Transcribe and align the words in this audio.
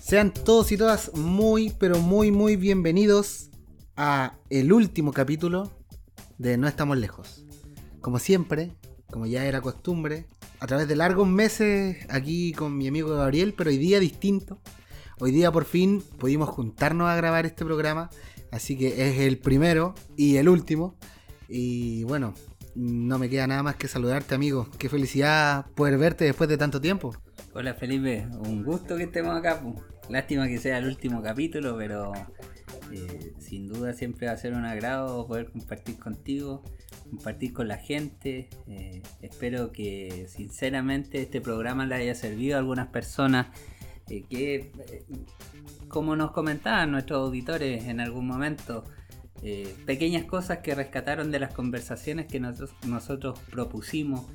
Sean 0.00 0.32
todos 0.32 0.72
y 0.72 0.76
todas 0.76 1.14
muy, 1.14 1.70
pero 1.78 1.98
muy, 1.98 2.30
muy 2.30 2.56
bienvenidos 2.56 3.50
a 3.96 4.34
el 4.50 4.72
último 4.72 5.12
capítulo 5.12 5.72
de 6.38 6.56
No 6.56 6.68
estamos 6.68 6.98
lejos. 6.98 7.44
Como 8.00 8.18
siempre, 8.18 8.72
como 9.10 9.26
ya 9.26 9.44
era 9.44 9.60
costumbre, 9.60 10.26
a 10.60 10.66
través 10.66 10.88
de 10.88 10.96
largos 10.96 11.28
meses 11.28 12.06
aquí 12.10 12.52
con 12.52 12.76
mi 12.76 12.88
amigo 12.88 13.14
Gabriel, 13.14 13.54
pero 13.56 13.70
hoy 13.70 13.78
día 13.78 14.00
distinto. 14.00 14.60
Hoy 15.20 15.30
día 15.30 15.52
por 15.52 15.64
fin 15.64 16.02
pudimos 16.18 16.48
juntarnos 16.48 17.08
a 17.08 17.16
grabar 17.16 17.46
este 17.46 17.64
programa, 17.64 18.10
así 18.50 18.76
que 18.76 19.08
es 19.08 19.20
el 19.20 19.38
primero 19.38 19.94
y 20.16 20.36
el 20.36 20.48
último. 20.48 20.96
Y 21.56 22.02
bueno, 22.02 22.34
no 22.74 23.16
me 23.16 23.30
queda 23.30 23.46
nada 23.46 23.62
más 23.62 23.76
que 23.76 23.86
saludarte 23.86 24.34
amigo. 24.34 24.68
Qué 24.76 24.88
felicidad 24.88 25.66
poder 25.76 25.96
verte 25.98 26.24
después 26.24 26.50
de 26.50 26.58
tanto 26.58 26.80
tiempo. 26.80 27.14
Hola 27.52 27.74
Felipe, 27.74 28.26
un 28.44 28.64
gusto 28.64 28.96
que 28.96 29.04
estemos 29.04 29.38
acá. 29.38 29.62
Lástima 30.08 30.48
que 30.48 30.58
sea 30.58 30.78
el 30.78 30.86
último 30.86 31.22
capítulo, 31.22 31.76
pero 31.76 32.12
eh, 32.90 33.34
sin 33.38 33.68
duda 33.68 33.92
siempre 33.92 34.26
va 34.26 34.32
a 34.32 34.36
ser 34.36 34.52
un 34.54 34.64
agrado 34.64 35.28
poder 35.28 35.52
compartir 35.52 35.96
contigo, 35.96 36.64
compartir 37.08 37.52
con 37.52 37.68
la 37.68 37.76
gente. 37.76 38.48
Eh, 38.66 39.00
espero 39.22 39.70
que 39.70 40.26
sinceramente 40.28 41.22
este 41.22 41.40
programa 41.40 41.86
le 41.86 41.94
haya 41.94 42.16
servido 42.16 42.56
a 42.56 42.58
algunas 42.58 42.88
personas 42.88 43.46
eh, 44.10 44.24
que, 44.28 44.72
como 45.86 46.16
nos 46.16 46.32
comentaban 46.32 46.90
nuestros 46.90 47.20
auditores 47.20 47.84
en 47.84 48.00
algún 48.00 48.26
momento, 48.26 48.82
pequeñas 49.86 50.24
cosas 50.24 50.58
que 50.58 50.74
rescataron 50.74 51.30
de 51.30 51.38
las 51.38 51.52
conversaciones 51.52 52.26
que 52.26 52.40
nosotros, 52.40 52.74
nosotros 52.86 53.38
propusimos. 53.50 54.26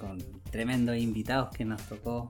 con 0.00 0.18
tremendos 0.50 0.96
invitados 0.96 1.50
que 1.56 1.64
nos 1.64 1.80
tocó 1.82 2.28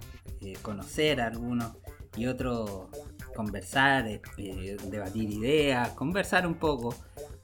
conocer 0.62 1.20
a 1.20 1.28
algunos 1.28 1.73
y 2.17 2.27
otro 2.27 2.91
conversar, 3.37 4.09
eh, 4.09 4.23
eh, 4.39 4.77
debatir 4.91 5.31
ideas, 5.31 5.91
conversar 5.91 6.47
un 6.47 6.55
poco 6.55 6.97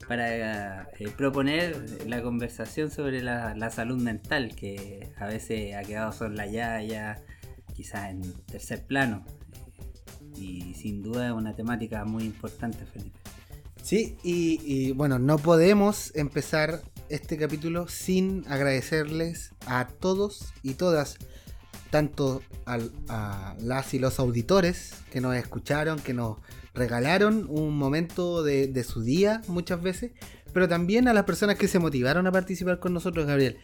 para 0.07 0.89
eh, 0.99 1.09
proponer 1.15 2.07
la 2.07 2.21
conversación 2.21 2.89
sobre 2.89 3.21
la, 3.21 3.69
salud 3.69 4.01
mental 4.01 4.55
que 4.55 5.13
a 5.17 5.27
veces 5.27 5.75
ha 5.75 5.83
quedado 5.83 6.11
soslayada 6.11 6.83
ya 6.83 7.21
quizás 7.73 8.09
en 8.09 8.21
tercer 8.45 8.85
plano 8.85 9.23
y 10.35 10.73
sin 10.73 11.03
duda 11.03 11.27
es 11.27 11.33
una 11.33 11.55
temática 11.55 12.03
muy 12.03 12.23
importante 12.23 12.85
Felipe. 12.85 13.22
Sí, 13.83 14.15
y, 14.23 14.93
bueno, 14.93 15.19
no 15.19 15.37
podemos 15.37 16.15
empezar 16.15 16.81
este 17.09 17.37
capítulo 17.37 17.89
sin 17.89 18.45
agradecerles 18.47 19.51
a 19.67 19.89
todos 19.89 20.53
y 20.63 20.75
todas 20.75 21.17
tanto 21.89 22.41
a 22.65 23.55
las 23.59 23.93
y 23.93 23.99
los 23.99 24.19
auditores 24.19 24.93
que 25.11 25.19
nos 25.19 25.35
escucharon, 25.35 25.99
que 25.99 26.13
nos 26.13 26.37
regalaron 26.73 27.45
un 27.49 27.77
momento 27.77 28.41
de, 28.41 28.83
su 28.85 29.01
día 29.01 29.41
muchas 29.49 29.81
veces, 29.81 30.13
pero 30.53 30.69
también 30.69 31.09
a 31.09 31.13
las 31.13 31.25
personas 31.25 31.57
que 31.57 31.67
se 31.67 31.79
motivaron 31.79 32.25
a 32.25 32.31
participar 32.31 32.79
con 32.79 32.93
nosotros, 32.93 33.27
Gabriel. 33.27 33.57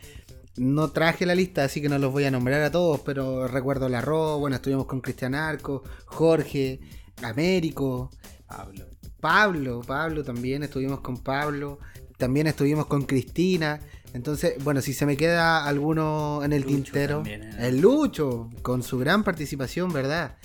No 0.57 0.91
traje 0.91 1.25
la 1.25 1.33
lista, 1.33 1.63
así 1.63 1.81
que 1.81 1.87
no 1.87 1.97
los 1.97 2.11
voy 2.11 2.25
a 2.25 2.31
nombrar 2.31 2.61
a 2.61 2.71
todos, 2.71 2.99
pero 3.05 3.47
recuerdo 3.47 3.87
la 3.87 4.01
Ro, 4.01 4.37
bueno, 4.37 4.57
estuvimos 4.57 4.85
con 4.85 4.99
Cristian 4.99 5.33
Arco, 5.33 5.83
Jorge, 6.05 6.81
Américo, 7.23 8.11
Pablo. 8.45 8.88
Pablo, 9.19 9.81
Pablo 9.85 10.23
también, 10.23 10.63
estuvimos 10.63 11.01
con 11.01 11.17
Pablo, 11.17 11.79
también 12.17 12.47
estuvimos 12.47 12.85
con 12.85 13.03
Cristina. 13.03 13.79
Entonces, 14.13 14.63
bueno, 14.63 14.81
si 14.81 14.93
se 14.93 15.05
me 15.05 15.17
queda 15.17 15.65
alguno 15.65 16.41
en 16.43 16.53
el 16.53 16.65
tintero, 16.65 17.23
¿eh? 17.25 17.51
el 17.59 17.79
Lucho, 17.79 18.49
con 18.61 18.81
su 18.83 18.97
gran 18.97 19.23
participación, 19.23 19.93
¿verdad? 19.93 20.37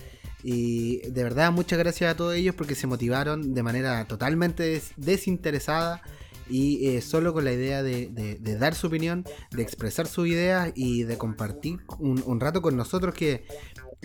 Y 0.42 0.98
de 1.08 1.24
verdad, 1.24 1.50
muchas 1.52 1.78
gracias 1.78 2.12
a 2.12 2.16
todos 2.16 2.34
ellos 2.34 2.54
porque 2.54 2.74
se 2.74 2.86
motivaron 2.86 3.54
de 3.54 3.62
manera 3.62 4.04
totalmente 4.06 4.82
desinteresada 4.96 6.02
y 6.48 6.88
eh, 6.88 7.00
solo 7.00 7.32
con 7.32 7.44
la 7.44 7.52
idea 7.52 7.82
de, 7.82 8.38
dar 8.58 8.74
su 8.74 8.88
opinión, 8.88 9.24
de 9.50 9.62
expresar 9.62 10.06
sus 10.06 10.28
ideas 10.28 10.72
y 10.74 11.04
de 11.04 11.16
compartir 11.16 11.80
un, 11.98 12.40
rato 12.40 12.60
con 12.62 12.76
nosotros 12.76 13.14
que 13.14 13.46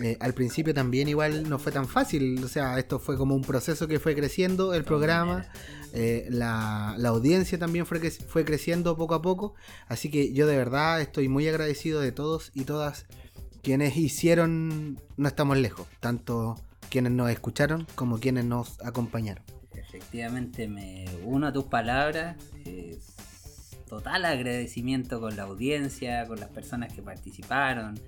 eh, 0.02 0.16
al 0.20 0.32
principio 0.32 0.72
también 0.72 1.08
igual 1.08 1.48
no 1.48 1.58
fue 1.58 1.72
tan 1.72 1.86
fácil. 1.86 2.42
O 2.42 2.48
sea, 2.48 2.78
esto 2.78 2.98
fue 2.98 3.16
como 3.16 3.34
un 3.34 3.42
proceso 3.42 3.86
que 3.86 4.00
fue 4.00 4.14
creciendo 4.14 4.72
el 4.74 4.84
programa. 4.84 5.46
Eh, 5.92 6.26
la, 6.30 6.94
audiencia 7.06 7.58
también 7.58 7.84
fue, 7.84 8.10
fue 8.10 8.44
creciendo 8.44 8.96
poco 8.96 9.14
a 9.14 9.22
poco. 9.22 9.54
Así 9.88 10.10
que 10.10 10.32
yo 10.32 10.46
de 10.46 10.56
verdad 10.56 11.00
estoy 11.00 11.28
muy 11.28 11.46
agradecido 11.48 12.00
de 12.00 12.12
todos 12.12 12.50
y 12.54 12.64
todas 12.64 13.06
quienes 13.62 13.96
hicieron 13.96 14.98
No 15.16 15.28
estamos 15.28 15.58
lejos. 15.58 15.86
Tanto 16.00 16.56
quienes 16.88 17.12
nos 17.12 17.30
escucharon 17.30 17.86
como 17.94 18.20
quienes 18.20 18.46
nos 18.46 18.80
acompañaron. 18.80 19.44
Efectivamente 19.74 20.66
me 20.66 21.04
uno 21.24 21.48
a 21.48 21.52
tus 21.52 21.64
palabras. 21.64 22.36
total 23.86 24.24
agradecimiento 24.24 25.20
con 25.20 25.36
la 25.36 25.42
audiencia, 25.42 26.26
con 26.26 26.40
las 26.40 26.48
personas 26.48 26.92
que 26.92 27.02
participaron 27.02 28.00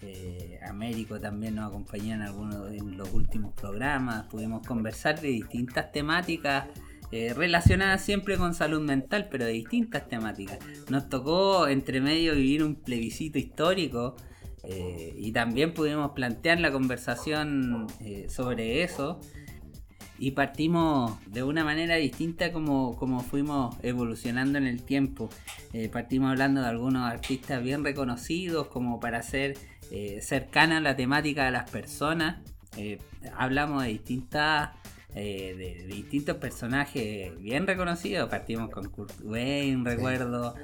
eh, 0.00 0.60
Américo 0.68 1.18
también 1.18 1.56
nos 1.56 1.68
acompañó 1.68 2.14
en 2.14 2.22
algunos 2.22 2.70
de 2.70 2.78
los 2.80 3.12
últimos 3.12 3.52
programas. 3.54 4.26
Pudimos 4.26 4.66
conversar 4.66 5.20
de 5.20 5.28
distintas 5.28 5.90
temáticas 5.90 6.66
eh, 7.10 7.34
relacionadas 7.34 8.04
siempre 8.04 8.36
con 8.36 8.54
salud 8.54 8.80
mental, 8.80 9.28
pero 9.30 9.44
de 9.46 9.52
distintas 9.52 10.08
temáticas. 10.08 10.58
Nos 10.88 11.08
tocó 11.08 11.66
entre 11.66 12.00
medio 12.00 12.34
vivir 12.34 12.62
un 12.62 12.76
plebiscito 12.76 13.38
histórico 13.38 14.14
eh, 14.62 15.14
y 15.16 15.32
también 15.32 15.74
pudimos 15.74 16.12
plantear 16.12 16.60
la 16.60 16.70
conversación 16.70 17.86
sobre 18.28 18.84
eso. 18.84 19.20
Y 20.20 20.32
partimos 20.32 21.12
de 21.26 21.44
una 21.44 21.62
manera 21.62 21.94
distinta 21.94 22.52
como, 22.52 22.96
como 22.96 23.20
fuimos 23.20 23.76
evolucionando 23.84 24.58
en 24.58 24.66
el 24.66 24.82
tiempo. 24.82 25.30
partimos 25.92 26.30
hablando 26.30 26.60
de 26.60 26.66
algunos 26.66 27.08
artistas 27.08 27.62
bien 27.62 27.84
reconocidos 27.84 28.66
como 28.66 28.98
para 28.98 29.18
hacer 29.18 29.56
eh, 29.90 30.20
cercana 30.20 30.78
a 30.78 30.80
la 30.80 30.96
temática 30.96 31.46
de 31.46 31.50
las 31.50 31.70
personas. 31.70 32.42
Eh, 32.76 32.98
hablamos 33.34 33.82
de 33.82 33.88
distintas 33.88 34.70
eh, 35.14 35.54
de, 35.56 35.86
distintos 35.86 36.36
personajes 36.36 37.36
bien 37.40 37.66
reconocidos. 37.66 38.28
Partimos 38.28 38.70
con 38.70 38.90
Kurt 38.90 39.14
Wayne, 39.22 39.82
recuerdo. 39.84 40.54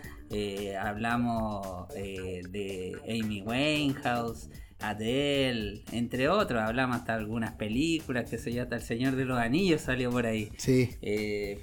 hablamos 0.78 1.88
de 1.88 2.98
Amy 3.08 3.42
Winehouse, 3.42 4.50
Adele, 4.80 5.82
entre 5.92 6.28
otros. 6.28 6.60
Hablamos 6.60 6.98
hasta 6.98 7.14
algunas 7.14 7.54
películas, 7.54 8.28
que 8.28 8.36
sé 8.36 8.52
yo, 8.52 8.62
hasta 8.62 8.76
El 8.76 8.82
Señor 8.82 9.16
de 9.16 9.24
los 9.24 9.38
Anillos 9.38 9.80
salió 9.80 10.10
por 10.10 10.26
ahí. 10.26 10.50
Sí. 10.58 10.90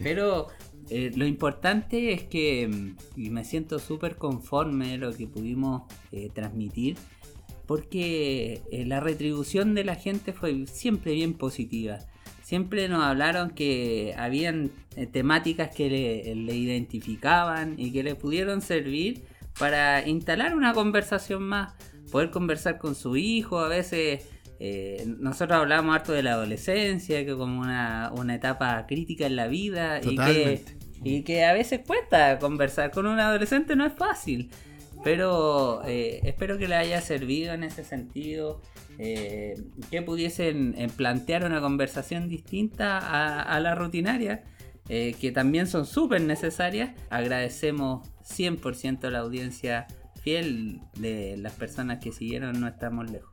pero 0.03 0.47
lo 0.89 1.25
importante 1.27 2.11
es 2.13 2.23
que, 2.23 2.95
y 3.15 3.29
me 3.29 3.45
siento 3.45 3.77
súper 3.77 4.15
conforme 4.15 4.89
de 4.89 4.97
lo 4.97 5.13
que 5.13 5.27
pudimos 5.27 5.83
transmitir, 6.33 6.97
porque 7.65 8.61
eh, 8.71 8.85
la 8.85 8.99
retribución 8.99 9.73
de 9.73 9.83
la 9.83 9.95
gente 9.95 10.33
fue 10.33 10.65
siempre 10.67 11.13
bien 11.13 11.33
positiva. 11.33 11.99
Siempre 12.43 12.89
nos 12.89 13.03
hablaron 13.03 13.51
que 13.51 14.13
habían 14.17 14.71
eh, 14.95 15.07
temáticas 15.07 15.73
que 15.73 15.89
le, 15.89 16.55
identificaban 16.55 17.75
y 17.77 17.91
que 17.91 18.03
le 18.03 18.15
pudieron 18.15 18.61
servir 18.61 19.23
para 19.57 20.07
instalar 20.07 20.55
una 20.55 20.73
conversación 20.73 21.43
más, 21.43 21.73
poder 22.11 22.29
conversar 22.29 22.77
con 22.77 22.95
su 22.95 23.15
hijo, 23.15 23.59
a 23.59 23.67
veces 23.67 24.27
eh, 24.59 25.05
nosotros 25.19 25.59
hablamos 25.59 25.95
harto 25.95 26.11
de 26.11 26.23
la 26.23 26.33
adolescencia, 26.33 27.25
que 27.25 27.35
como 27.35 27.61
una, 27.61 28.11
etapa 28.33 28.85
crítica 28.87 29.25
en 29.25 29.35
la 29.35 29.47
vida 29.47 30.01
y 30.03 30.15
que, 30.15 30.63
y 31.03 31.23
que 31.23 31.45
a 31.45 31.53
veces 31.53 31.81
cuesta 31.85 32.37
conversar 32.37 32.91
con 32.91 33.07
un 33.07 33.19
adolescente, 33.19 33.75
no 33.75 33.85
es 33.85 33.93
fácil. 33.93 34.51
Pero 35.03 35.83
eh, 35.85 36.21
espero 36.23 36.57
que 36.57 36.67
le 36.67 36.75
haya 36.75 37.01
servido 37.01 37.53
en 37.53 37.63
ese 37.63 37.83
sentido. 37.83 38.61
Eh, 38.99 39.55
que 39.89 40.01
pudiesen 40.03 40.75
eh, 40.77 40.87
plantear 40.95 41.43
una 41.43 41.59
conversación 41.59 42.29
distinta 42.29 42.99
a, 42.99 43.59
la 43.59 43.73
rutinaria, 43.73 44.43
que 44.87 45.31
también 45.33 45.67
son 45.67 45.85
súper 45.85 46.21
necesarias. 46.21 46.91
Agradecemos 47.09 48.07
100% 48.23 49.05
a 49.05 49.09
la 49.09 49.19
audiencia 49.19 49.87
fiel 50.21 50.81
de 50.99 51.37
las 51.37 51.53
personas 51.53 51.99
que 51.99 52.11
siguieron 52.11 52.59
No 52.59 52.67
Estamos 52.67 53.09
Lejos. 53.09 53.31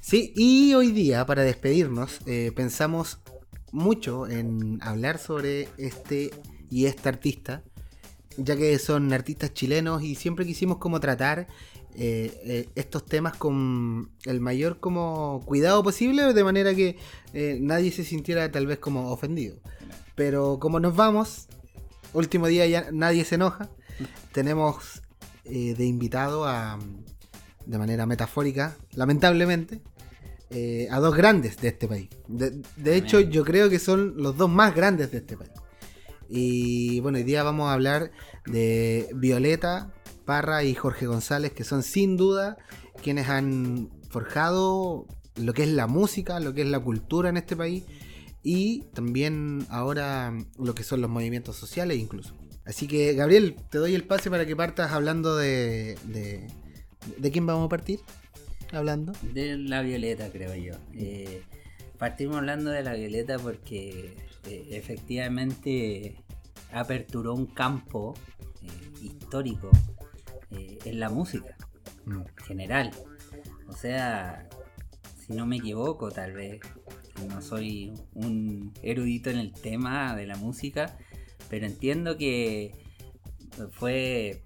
Sí, 0.00 0.32
y 0.36 0.72
hoy 0.74 0.92
día, 0.92 1.26
para 1.26 1.42
despedirnos, 1.42 2.20
pensamos 2.54 3.18
mucho 3.72 4.28
en 4.28 4.78
hablar 4.80 5.18
sobre 5.18 5.68
este 5.76 6.30
y 6.70 6.86
esta 6.86 7.08
artista 7.08 7.64
ya 8.36 8.56
que 8.56 8.78
son 8.78 9.12
artistas 9.12 9.52
chilenos 9.54 10.02
y 10.02 10.14
siempre 10.14 10.46
quisimos 10.46 10.78
como 10.78 11.00
tratar 11.00 11.46
eh, 11.98 12.42
eh, 12.44 12.68
estos 12.74 13.06
temas 13.06 13.36
con 13.38 14.10
el 14.26 14.40
mayor 14.40 14.80
como 14.80 15.42
cuidado 15.46 15.82
posible 15.82 16.34
de 16.34 16.44
manera 16.44 16.74
que 16.74 16.98
eh, 17.32 17.58
nadie 17.62 17.90
se 17.90 18.04
sintiera 18.04 18.50
tal 18.52 18.66
vez 18.66 18.78
como 18.78 19.10
ofendido. 19.10 19.56
Pero 20.14 20.58
como 20.58 20.78
nos 20.78 20.94
vamos, 20.94 21.48
último 22.12 22.48
día 22.48 22.66
ya 22.66 22.90
nadie 22.92 23.24
se 23.24 23.36
enoja. 23.36 23.70
Tenemos 24.32 25.02
eh, 25.44 25.74
de 25.74 25.86
invitado 25.86 26.46
a, 26.46 26.78
de 27.64 27.78
manera 27.78 28.04
metafórica, 28.04 28.76
lamentablemente, 28.94 29.80
a 30.90 31.00
dos 31.00 31.16
grandes 31.16 31.56
de 31.56 31.68
este 31.68 31.88
país. 31.88 32.08
De, 32.28 32.62
de 32.76 32.96
hecho, 32.96 33.20
yo 33.20 33.44
creo 33.44 33.68
que 33.68 33.78
son 33.78 34.14
los 34.16 34.36
dos 34.36 34.48
más 34.48 34.74
grandes 34.74 35.10
de 35.10 35.18
este 35.18 35.36
país. 35.36 35.50
Y 36.28 37.00
bueno, 37.00 37.18
hoy 37.18 37.24
día 37.24 37.42
vamos 37.42 37.68
a 37.68 37.72
hablar 37.72 38.10
de 38.46 39.08
Violeta 39.14 39.92
Parra 40.24 40.64
y 40.64 40.74
Jorge 40.74 41.06
González, 41.06 41.52
que 41.52 41.64
son 41.64 41.82
sin 41.82 42.16
duda 42.16 42.56
quienes 43.02 43.28
han 43.28 43.90
forjado 44.10 45.06
lo 45.36 45.52
que 45.52 45.62
es 45.62 45.68
la 45.68 45.86
música, 45.86 46.40
lo 46.40 46.54
que 46.54 46.62
es 46.62 46.68
la 46.68 46.80
cultura 46.80 47.28
en 47.28 47.36
este 47.36 47.56
país 47.56 47.84
y 48.42 48.82
también 48.94 49.66
ahora 49.70 50.32
lo 50.58 50.74
que 50.74 50.84
son 50.84 51.00
los 51.00 51.10
movimientos 51.10 51.56
sociales 51.56 51.98
incluso. 51.98 52.34
Así 52.64 52.88
que 52.88 53.14
Gabriel, 53.14 53.56
te 53.70 53.78
doy 53.78 53.94
el 53.94 54.04
pase 54.04 54.30
para 54.30 54.46
que 54.46 54.56
partas 54.56 54.92
hablando 54.92 55.36
de... 55.36 55.96
¿De, 56.04 56.46
de 57.18 57.30
quién 57.30 57.46
vamos 57.46 57.66
a 57.66 57.68
partir? 57.68 58.00
Hablando. 58.72 59.12
De 59.32 59.56
la 59.56 59.82
Violeta, 59.82 60.30
creo 60.30 60.54
yo. 60.56 60.74
Eh, 60.94 61.42
partimos 61.98 62.36
hablando 62.36 62.70
de 62.70 62.82
la 62.82 62.94
Violeta 62.94 63.38
porque 63.38 64.16
eh, 64.46 64.68
efectivamente 64.70 66.16
aperturó 66.72 67.34
un 67.34 67.46
campo 67.46 68.14
eh, 68.62 68.68
histórico 69.02 69.70
en 70.50 71.00
la 71.00 71.10
música 71.10 71.56
mm. 72.06 72.22
general. 72.44 72.90
O 73.68 73.72
sea, 73.72 74.48
si 75.18 75.34
no 75.34 75.44
me 75.46 75.56
equivoco, 75.56 76.10
tal 76.10 76.32
vez 76.32 76.60
no 77.28 77.42
soy 77.42 77.92
un 78.14 78.72
erudito 78.82 79.30
en 79.30 79.38
el 79.38 79.52
tema 79.52 80.14
de 80.14 80.26
la 80.26 80.36
música, 80.36 80.96
pero 81.48 81.66
entiendo 81.66 82.16
que 82.16 82.72
fue 83.72 84.44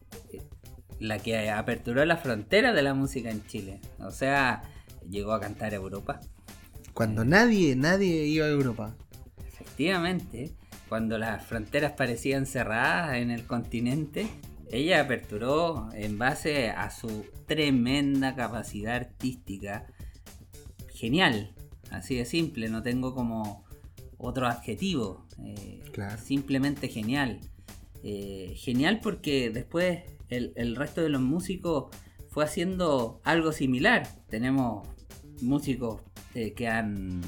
la 0.99 1.19
que 1.19 1.50
aperturó 1.50 2.05
la 2.05 2.17
frontera 2.17 2.73
de 2.73 2.82
la 2.82 2.94
música 2.94 3.31
en 3.31 3.44
Chile. 3.46 3.81
O 3.99 4.11
sea, 4.11 4.62
llegó 5.08 5.32
a 5.32 5.41
cantar 5.41 5.73
a 5.73 5.76
Europa. 5.76 6.20
Cuando 6.94 7.25
nadie, 7.25 7.75
nadie 7.76 8.26
iba 8.26 8.46
a 8.46 8.50
Europa. 8.50 8.96
Efectivamente, 9.81 10.53
cuando 10.91 11.17
las 11.17 11.43
fronteras 11.43 11.93
parecían 11.93 12.44
cerradas 12.44 13.17
en 13.17 13.31
el 13.31 13.47
continente, 13.47 14.27
ella 14.71 15.00
aperturó 15.00 15.88
en 15.94 16.19
base 16.19 16.69
a 16.69 16.91
su 16.91 17.25
tremenda 17.47 18.35
capacidad 18.35 18.97
artística. 18.97 19.87
Genial, 20.93 21.55
así 21.91 22.17
de 22.17 22.27
simple, 22.27 22.69
no 22.69 22.82
tengo 22.82 23.15
como 23.15 23.65
otro 24.19 24.47
adjetivo. 24.47 25.27
Eh, 25.43 25.82
simplemente 26.23 26.88
genial. 26.88 27.41
Eh, 28.03 28.53
genial 28.56 29.00
porque 29.03 29.49
después 29.49 30.03
el, 30.29 30.77
resto 30.77 31.00
de 31.00 31.09
los 31.09 31.23
músicos 31.23 31.87
fue 32.29 32.44
haciendo 32.44 33.23
algo 33.25 33.50
similar. 33.50 34.06
Tenemos 34.29 34.87
músicos 35.41 36.03
eh, 36.35 36.53
que 36.53 36.69
han 36.69 37.21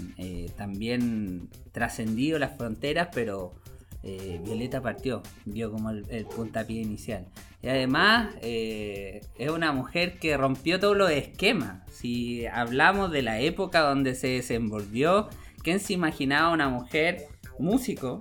también 0.56 1.48
trascendido 1.72 2.38
las 2.38 2.56
fronteras, 2.56 3.08
pero 3.14 3.54
Violeta 4.02 4.82
partió, 4.82 5.22
vio 5.44 5.70
como 5.70 5.90
el, 5.90 6.26
puntapié 6.26 6.82
inicial. 6.82 7.26
Y 7.62 7.68
además 7.68 8.34
es 8.42 9.50
una 9.50 9.70
mujer 9.70 10.18
que 10.18 10.36
rompió 10.36 10.80
todos 10.80 10.96
los 10.96 11.10
esquemas. 11.10 11.88
Si 11.92 12.46
hablamos 12.46 13.12
de 13.12 13.22
la 13.22 13.38
época 13.38 13.80
donde 13.80 14.16
se 14.16 14.26
desenvolvió, 14.28 15.28
¿quién 15.62 15.78
se 15.78 15.92
imaginaba 15.92 16.50
una 16.50 16.68
mujer 16.68 17.28
músico? 17.60 18.20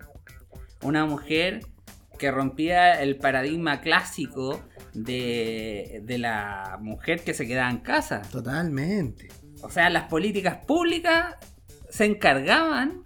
Una 0.83 1.05
mujer 1.05 1.61
que 2.21 2.29
rompía 2.29 3.01
el 3.01 3.17
paradigma 3.17 3.81
clásico 3.81 4.61
de, 4.93 6.03
la 6.19 6.77
mujer 6.79 7.23
que 7.23 7.33
se 7.33 7.47
quedaba 7.47 7.71
en 7.71 7.79
casa. 7.79 8.21
Totalmente. 8.31 9.29
O 9.61 9.69
sea, 9.69 9.89
las 9.89 10.05
políticas 10.05 10.65
públicas 10.65 11.35
se 11.89 12.05
encargaban 12.05 13.03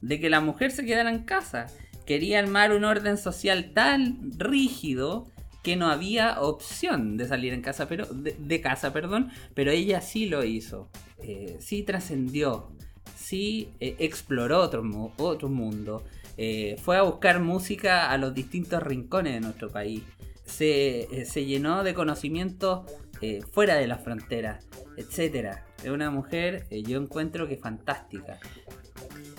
de 0.00 0.20
que 0.20 0.30
la 0.30 0.40
mujer 0.40 0.70
se 0.70 0.84
quedara 0.84 1.10
en 1.10 1.24
casa. 1.24 1.66
Quería 2.04 2.38
armar 2.38 2.72
un 2.72 2.84
orden 2.84 3.16
social 3.18 3.72
tan 3.72 4.32
rígido 4.38 5.26
que 5.62 5.74
no 5.74 5.88
había 5.88 6.40
opción 6.40 7.16
de 7.16 7.26
salir 7.26 7.52
en 7.52 7.60
casa, 7.60 7.88
pero 7.88 8.06
de, 8.06 8.60
casa, 8.60 8.92
perdón, 8.92 9.32
pero 9.54 9.72
ella 9.72 10.00
sí 10.00 10.26
lo 10.26 10.44
hizo. 10.44 10.88
Eh, 11.18 11.56
sí 11.58 11.82
trascendió, 11.82 12.70
sí 13.16 13.70
eh, 13.80 13.96
exploró 13.98 14.62
otro, 14.62 14.84
otro 15.18 15.48
mundo, 15.48 16.04
eh, 16.36 16.76
fue 16.80 16.96
a 16.96 17.02
buscar 17.02 17.40
música 17.40 18.10
a 18.10 18.18
los 18.18 18.34
distintos 18.34 18.82
rincones 18.82 19.34
de 19.34 19.40
nuestro 19.40 19.70
país. 19.70 20.02
Se, 20.44 21.08
eh, 21.10 21.44
llenó 21.44 21.82
de 21.82 21.94
conocimientos 21.94 22.88
fuera 23.50 23.76
de 23.76 23.86
las 23.86 24.04
fronteras, 24.04 24.64
etc. 24.96 25.58
Es 25.82 25.90
una 25.90 26.10
mujer, 26.10 26.66
yo 26.70 27.00
encuentro 27.00 27.46
que 27.48 27.56
fantástica. 27.56 28.38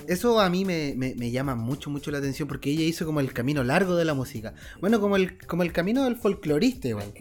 Eso 0.08 0.40
a 0.40 0.48
mí 0.48 0.64
me, 0.64 1.30
llama 1.30 1.54
mucho, 1.54 1.90
mucho 1.90 2.10
la 2.10 2.16
atención 2.16 2.48
porque 2.48 2.70
ella 2.70 2.82
hizo 2.82 3.04
como 3.04 3.20
el 3.20 3.34
camino 3.34 3.62
largo 3.62 3.94
de 3.94 4.06
la 4.06 4.14
música. 4.14 4.54
Bueno, 4.80 5.00
como 5.00 5.16
el, 5.16 5.36
como 5.46 5.62
el 5.62 5.70
camino 5.70 6.04
del 6.04 6.16
folclorista 6.16 6.88
igual. 6.88 7.12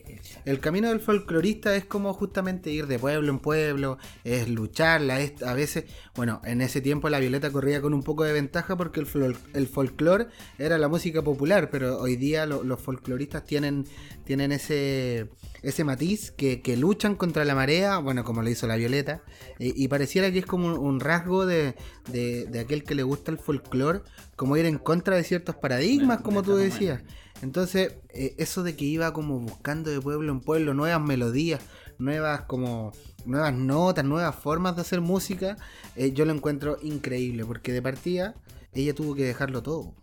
El 0.46 0.62
camino 0.62 0.88
del 0.88 1.02
folclorista 1.02 1.76
es 1.76 1.84
como 1.84 2.14
justamente 2.14 2.72
ir 2.72 2.88
de 2.88 2.98
pueblo 2.98 3.30
en 3.30 3.40
pueblo, 3.40 3.98
es 4.24 4.48
lucharla, 4.48 5.20
a 5.46 5.54
veces, 5.54 5.84
bueno, 6.16 6.42
en 6.46 6.62
ese 6.62 6.80
tiempo 6.80 7.10
la 7.10 7.20
Violeta 7.20 7.52
corría 7.52 7.82
con 7.82 7.94
un 7.94 8.04
poco 8.04 8.24
de 8.24 8.32
ventaja 8.32 8.78
porque 8.78 9.02
el, 9.02 9.38
el 9.54 9.68
folclore 9.68 10.28
era 10.58 10.78
la 10.78 10.88
música 10.88 11.22
popular, 11.22 11.70
pero 11.70 12.00
hoy 12.00 12.16
día 12.16 12.46
los 12.46 12.80
folcloristas 12.80 13.44
tienen, 13.44 13.86
tienen 14.24 14.54
ese, 14.54 15.28
ese 15.62 15.84
matiz 15.84 16.32
que, 16.32 16.62
luchan 16.78 17.16
contra 17.16 17.46
la 17.46 17.56
marea, 17.56 17.98
bueno, 17.98 18.24
como 18.24 18.42
lo 18.42 18.50
hizo 18.50 18.68
la 18.68 18.76
Violeta, 18.76 19.22
y 19.60 19.88
pareciera 19.88 20.32
que 20.32 20.40
es 20.40 20.46
como 20.46 20.74
un, 20.74 21.00
rasgo 21.00 21.46
de, 21.46 21.76
de 22.06 22.60
aquel 22.60 22.84
que 22.84 22.96
le 22.96 23.04
gusta 23.04 23.32
el 23.32 23.38
folclore, 23.38 24.02
como 24.36 24.58
ir 24.58 24.66
en 24.66 24.78
contra 24.78 25.16
de 25.16 25.24
ciertos 25.24 25.56
paradigmas, 25.56 26.22
como 26.22 26.44
tú 26.44 26.56
decías. 26.56 27.02
Entonces, 27.42 27.96
eh, 28.10 28.36
eso 28.38 28.64
de 28.64 28.76
que 28.76 28.86
iba 28.86 29.14
como 29.14 29.40
buscando 29.40 29.92
de 29.92 30.02
pueblo 30.02 30.32
en 30.32 30.40
pueblo 30.40 30.74
nuevas 30.74 31.02
melodías, 31.02 31.62
nuevas 32.00 32.42
como 32.42 32.94
nuevas 33.26 33.54
notas, 33.54 34.06
nuevas 34.06 34.36
formas 34.36 34.76
de 34.76 34.82
hacer 34.82 35.02
música, 35.02 35.58
eh, 35.96 36.14
yo 36.14 36.26
lo 36.26 36.34
encuentro 36.34 36.78
increíble, 36.82 37.46
porque 37.46 37.72
de 37.72 37.82
partida 37.82 38.36
ella 38.74 38.94
tuvo 38.96 39.16
que 39.16 39.24
dejarlo 39.24 39.62
todo. 39.62 39.94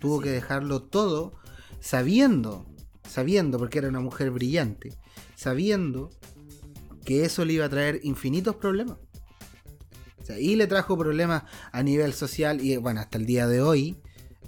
Tuvo 0.00 0.20
que 0.20 0.30
dejarlo 0.30 0.82
todo 0.82 1.34
sabiendo, 1.80 2.66
sabiendo, 3.08 3.58
porque 3.58 3.78
era 3.78 3.88
una 3.88 4.00
mujer 4.00 4.30
brillante, 4.30 4.92
sabiendo 5.36 6.10
que 7.04 7.24
eso 7.24 7.44
le 7.44 7.54
iba 7.54 7.64
a 7.64 7.70
traer 7.70 8.00
infinitos 8.02 8.56
problemas 8.56 8.98
y 10.38 10.56
le 10.56 10.66
trajo 10.66 10.96
problemas 10.96 11.44
a 11.72 11.82
nivel 11.82 12.12
social 12.12 12.60
y 12.60 12.76
bueno, 12.76 13.00
hasta 13.00 13.18
el 13.18 13.26
día 13.26 13.46
de 13.46 13.62
hoy 13.62 13.96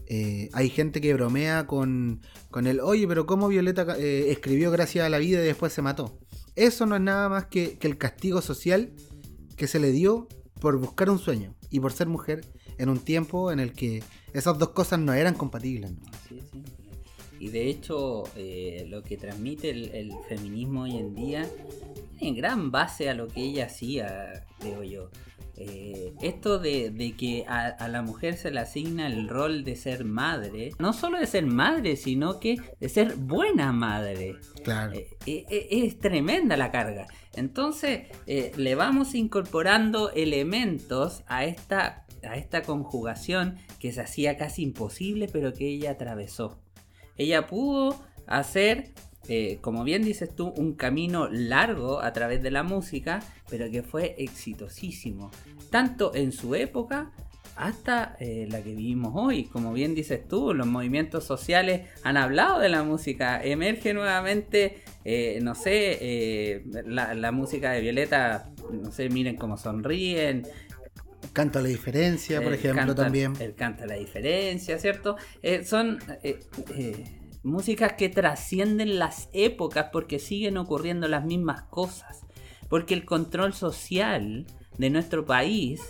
eh, 0.07 0.51
hay 0.53 0.69
gente 0.69 1.01
que 1.01 1.15
bromea 1.15 1.67
con, 1.67 2.21
con 2.51 2.67
el, 2.67 2.81
oye, 2.81 3.09
pero 3.09 3.27
¿cómo 3.27 3.49
Violeta 3.49 3.97
eh, 3.99 4.31
escribió 4.31 4.71
Gracias 4.71 5.07
a 5.07 5.09
la 5.09 5.19
vida 5.19 5.41
y 5.41 5.47
después 5.47 5.73
se 5.73 5.83
mató? 5.83 6.19
Eso 6.55 6.87
no 6.87 6.97
es 6.97 7.03
nada 7.03 7.29
más 7.29 7.47
que, 7.47 7.79
el 7.81 7.99
castigo 7.99 8.43
social 8.43 8.93
que 9.57 9.67
se 9.67 9.81
le 9.81 9.91
dio 9.91 10.29
por 10.61 10.79
buscar 10.79 11.09
un 11.09 11.19
sueño 11.19 11.55
y 11.71 11.81
por 11.81 11.93
ser 11.93 12.09
mujer 12.09 12.47
en 12.79 12.89
un 12.89 12.99
tiempo 12.99 13.51
en 13.53 13.61
el 13.61 13.73
que 13.73 14.03
esas 14.33 14.59
dos 14.59 14.71
cosas 14.71 14.99
no 14.99 15.13
eran 15.15 15.35
compatibles. 15.35 15.93
Y 17.43 17.49
de 17.49 17.69
hecho, 17.69 18.23
eh, 18.37 18.87
lo 18.89 19.03
que 19.03 19.17
transmite 19.17 19.71
el, 19.71 19.91
el, 19.97 20.13
feminismo 20.29 20.83
hoy 20.83 20.97
en 20.97 21.13
día 21.13 21.45
en 22.21 22.37
gran 22.37 22.71
base 22.71 23.11
a 23.11 23.15
lo 23.15 23.27
que 23.27 23.43
ella 23.43 23.67
hacía, 23.67 24.47
creo 24.61 24.85
yo. 24.85 25.11
Eh, 25.57 26.15
esto 26.23 26.61
de, 26.61 27.15
que 27.19 27.45
a, 27.49 27.89
la 27.89 28.03
mujer 28.03 28.37
se 28.37 28.53
le 28.53 28.61
asigna 28.61 29.09
el 29.09 29.29
rol 29.29 29.65
de 29.65 29.75
ser 29.75 30.05
madre, 30.05 30.71
no 30.79 30.93
solo 30.93 31.19
de 31.19 31.27
ser 31.27 31.47
madre, 31.47 31.97
sino 31.97 32.39
que 32.39 32.59
de 32.79 32.89
ser 32.89 33.17
buena 33.17 33.73
madre. 33.73 34.37
Claro. 34.63 34.93
Eh, 34.93 35.09
eh, 35.27 35.69
es 35.69 35.99
tremenda 35.99 36.57
la 36.57 36.71
carga. 36.71 37.09
Entonces, 37.35 38.07
le 38.27 38.75
vamos 38.77 39.17
incorporando 39.17 40.11
elementos 40.11 41.25
a 41.27 41.45
esta, 41.45 42.07
a 42.23 42.37
esta 42.37 42.63
conjugación 42.63 43.57
que 43.81 43.91
se 43.91 44.01
hacía 44.01 44.37
casi 44.37 44.63
imposible, 44.63 45.27
pero 45.27 45.53
que 45.53 45.67
ella 45.67 45.91
atravesó. 45.91 46.63
Ella 47.17 47.47
pudo 47.47 48.01
hacer 48.27 48.93
eh, 49.29 49.59
como 49.61 49.85
bien 49.85 50.03
dices 50.03 50.35
tú, 50.35 50.53
un 50.57 50.75
camino 50.75 51.29
largo 51.31 52.01
a 52.01 52.13
través 52.13 52.43
de 52.43 52.51
la 52.51 52.65
música, 52.65 53.23
pero 53.49 53.71
que 53.71 53.83
fue 53.83 54.17
exitosísimo, 54.19 55.31
tanto 55.71 56.15
en 56.15 56.33
su 56.33 56.55
época 56.57 57.13
hasta 57.55 58.17
eh, 58.19 58.49
la 58.51 58.63
que 58.63 58.75
vivimos 58.75 59.13
hoy. 59.15 59.45
Como 59.45 59.73
bien 59.73 59.95
dices 59.95 60.27
tú, 60.27 60.55
los 60.55 60.67
movimientos 60.67 61.25
sociales 61.25 61.89
han 62.03 62.17
hablado 62.17 62.59
de 62.59 62.69
la 62.69 62.83
música, 62.83 63.41
emerge 63.43 63.95
nuevamente, 63.95 64.83
eh, 65.05 65.39
no 65.41 65.55
sé, 65.55 66.65
la, 66.85 67.31
música 67.31 67.71
de 67.73 67.81
Violeta, 67.81 68.51
no 68.73 68.91
sé, 68.91 69.09
miren 69.09 69.37
cómo 69.37 69.57
sonríen, 69.57 70.43
Canta 71.33 71.61
la 71.61 71.69
diferencia, 71.69 72.43
por 72.43 72.53
ejemplo, 72.53 72.95
también. 72.95 73.35
El 73.41 73.55
canta 73.55 73.87
la 73.87 73.95
diferencia, 73.95 74.79
¿cierto? 74.79 75.17
Eh, 75.43 75.65
son 75.65 75.99
eh, 76.23 76.41
músicas 77.43 77.95
que 77.95 78.09
trascienden 78.09 78.99
las 78.99 79.29
épocas 79.33 79.87
porque 79.93 80.19
siguen 80.19 80.57
ocurriendo 80.57 81.09
las 81.09 81.25
mismas 81.25 81.63
cosas. 81.63 82.21
Porque 82.69 82.95
el 82.95 83.05
control 83.05 83.55
social 83.55 84.47
de 84.79 84.91
nuestro 84.91 85.25
país, 85.25 85.81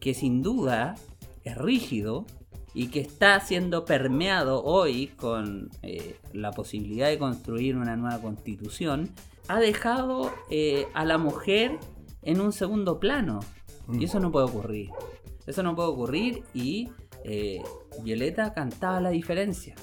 que 0.00 0.14
sin 0.14 0.42
duda 0.42 0.94
es 1.44 1.56
rígido, 1.56 2.26
y 2.74 2.88
que 2.88 3.00
está 3.00 3.40
siendo 3.40 3.84
permeado 3.84 4.62
hoy 4.62 5.08
con 5.08 5.70
eh, 5.82 6.16
la 6.32 6.52
posibilidad 6.52 7.08
de 7.08 7.18
construir 7.18 7.76
una 7.76 7.96
nueva 7.96 8.20
constitución, 8.20 9.10
ha 9.48 9.58
dejado 9.58 10.32
eh, 10.50 10.86
a 10.94 11.04
la 11.04 11.18
mujer 11.18 11.78
en 12.22 12.40
un 12.40 12.52
segundo 12.52 13.00
plano. 13.00 13.40
Y 13.92 14.04
eso 14.04 14.20
no 14.20 14.30
puede 14.30 14.46
ocurrir. 14.46 14.90
Eso 15.46 15.62
no 15.62 15.74
puede 15.74 15.88
ocurrir 15.88 16.44
y 16.52 16.90
eh, 17.24 17.62
Violeta 18.02 18.52
cantaba 18.52 19.00
la 19.00 19.10
diferencia. 19.10 19.74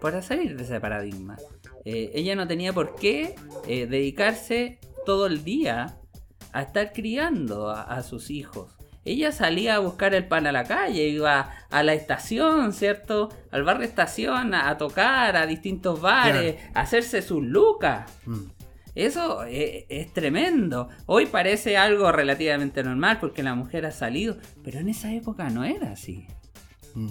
Para 0.00 0.22
salir 0.22 0.56
de 0.56 0.62
ese 0.62 0.80
paradigma. 0.80 1.36
ella 1.84 2.34
no 2.34 2.46
tenía 2.46 2.72
por 2.72 2.94
qué 2.94 3.34
dedicarse 3.66 4.78
todo 5.04 5.26
el 5.26 5.44
día 5.44 5.98
a 6.52 6.62
estar 6.62 6.92
criando 6.92 7.68
a 7.68 8.02
sus 8.02 8.30
hijos 8.30 8.74
ella 9.04 9.32
salía 9.32 9.76
a 9.76 9.78
buscar 9.78 10.14
el 10.14 10.26
pan 10.26 10.46
a 10.46 10.52
la 10.52 10.64
calle, 10.64 11.08
iba 11.08 11.50
a 11.70 11.82
la 11.82 11.94
estación, 11.94 12.72
¿cierto? 12.72 13.30
Al 13.50 13.64
bar 13.64 13.78
de 13.78 13.86
estación 13.86 14.54
a, 14.54 14.76
tocar 14.76 15.36
a 15.36 15.46
distintos 15.46 16.00
bares, 16.00 16.56
a 16.74 16.80
hacerse 16.80 17.22
sus 17.22 17.42
lucas. 17.42 18.10
Mm. 18.26 18.59
Eso 18.94 19.44
eh, 19.44 19.86
es, 19.88 20.12
tremendo. 20.12 20.88
Hoy 21.06 21.26
parece 21.26 21.76
algo 21.76 22.10
relativamente 22.12 22.82
normal 22.82 23.18
porque 23.20 23.42
la 23.42 23.54
mujer 23.54 23.86
ha 23.86 23.92
salido, 23.92 24.36
pero 24.64 24.80
en 24.80 24.88
esa 24.88 25.12
época 25.12 25.48
no 25.50 25.64
era 25.64 25.92
así. 25.92 26.26
Mm. 26.94 27.10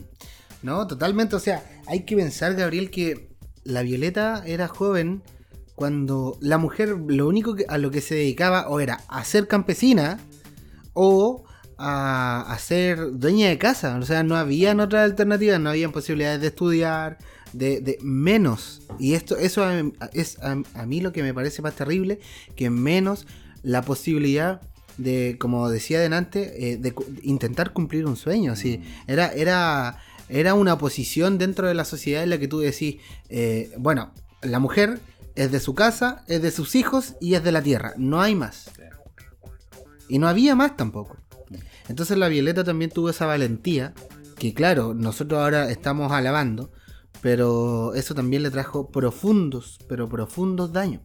No, 0.62 0.88
totalmente. 0.88 1.36
O 1.36 1.40
sea, 1.40 1.64
hay 1.88 2.04
que 2.04 2.16
pensar, 2.16 2.56
Gabriel, 2.56 2.92
que 2.92 3.30
la 3.64 3.82
Violeta 3.82 4.44
era 4.46 4.68
joven 4.68 5.24
cuando 5.76 6.38
la 6.42 6.58
mujer 6.58 6.90
lo 7.08 7.28
único 7.28 7.56
a 7.70 7.78
lo 7.78 7.92
que 7.92 8.02
se 8.02 8.16
dedicaba 8.16 8.68
o 8.68 8.82
era 8.82 9.00
a 9.08 9.24
ser 9.24 9.48
campesina 9.48 10.20
o 10.94 11.46
a, 11.78 12.58
ser 12.60 13.14
dueña 13.14 13.48
de 13.48 13.58
casa. 13.58 13.98
O 13.98 14.02
sea, 14.04 14.24
no 14.24 14.36
había 14.36 14.76
otra 14.76 15.04
alternativa, 15.04 15.58
no 15.60 15.70
había 15.70 15.90
posibilidades 15.90 16.42
de 16.42 16.48
estudiar, 16.48 17.18
de, 17.54 17.98
menos. 18.02 18.82
Y 19.00 19.14
esto, 19.14 19.38
eso 19.38 19.68
es 20.14 20.38
a, 20.42 20.86
mí 20.86 21.02
lo 21.02 21.12
que 21.12 21.24
me 21.24 21.34
parece 21.34 21.62
más 21.62 21.76
terrible, 21.76 22.20
que 22.56 22.70
menos 22.70 23.28
la 23.64 23.82
posibilidad 23.82 24.62
de, 24.98 25.38
como 25.40 25.70
decía 25.70 26.00
delante, 26.00 26.72
eh, 26.72 26.78
de, 26.78 26.94
intentar 27.24 27.74
cumplir 27.74 28.06
un 28.06 28.16
sueño. 28.16 28.56
¿sí? 28.56 28.82
Era, 29.08 29.28
era, 29.34 29.98
era 30.28 30.54
una 30.54 30.78
posición 30.78 31.38
dentro 31.38 31.68
de 31.68 31.74
la 31.74 31.86
sociedad 31.86 32.24
en 32.24 32.30
la 32.30 32.38
que 32.38 32.48
tú 32.48 32.60
decís, 32.60 32.98
eh, 33.30 33.72
bueno, 33.78 34.12
la 34.42 34.60
mujer 34.60 35.00
es 35.36 35.52
de 35.52 35.60
su 35.60 35.74
casa, 35.74 36.24
es 36.28 36.42
de 36.42 36.52
sus 36.52 36.76
hijos 36.76 37.16
y 37.22 37.36
es 37.36 37.44
de 37.44 37.52
la 37.52 37.62
tierra. 37.62 37.94
No 37.98 38.22
hay 38.22 38.36
más. 38.36 38.70
Y 40.08 40.18
no 40.20 40.28
había 40.28 40.56
más 40.56 40.76
tampoco. 40.76 41.18
Entonces 41.88 42.18
la 42.18 42.28
Violeta 42.28 42.64
también 42.64 42.92
tuvo 42.92 43.10
esa 43.10 43.26
valentía, 43.26 43.94
que 44.38 44.54
claro, 44.54 44.94
nosotros 44.94 45.40
ahora 45.40 45.70
estamos 45.72 46.12
alabando, 46.12 46.72
pero 47.22 47.94
eso 47.96 48.16
también 48.16 48.44
le 48.44 48.52
trajo 48.52 48.90
profundos, 48.90 49.80
pero 49.88 50.08
profundos 50.08 50.72
daños, 50.72 51.02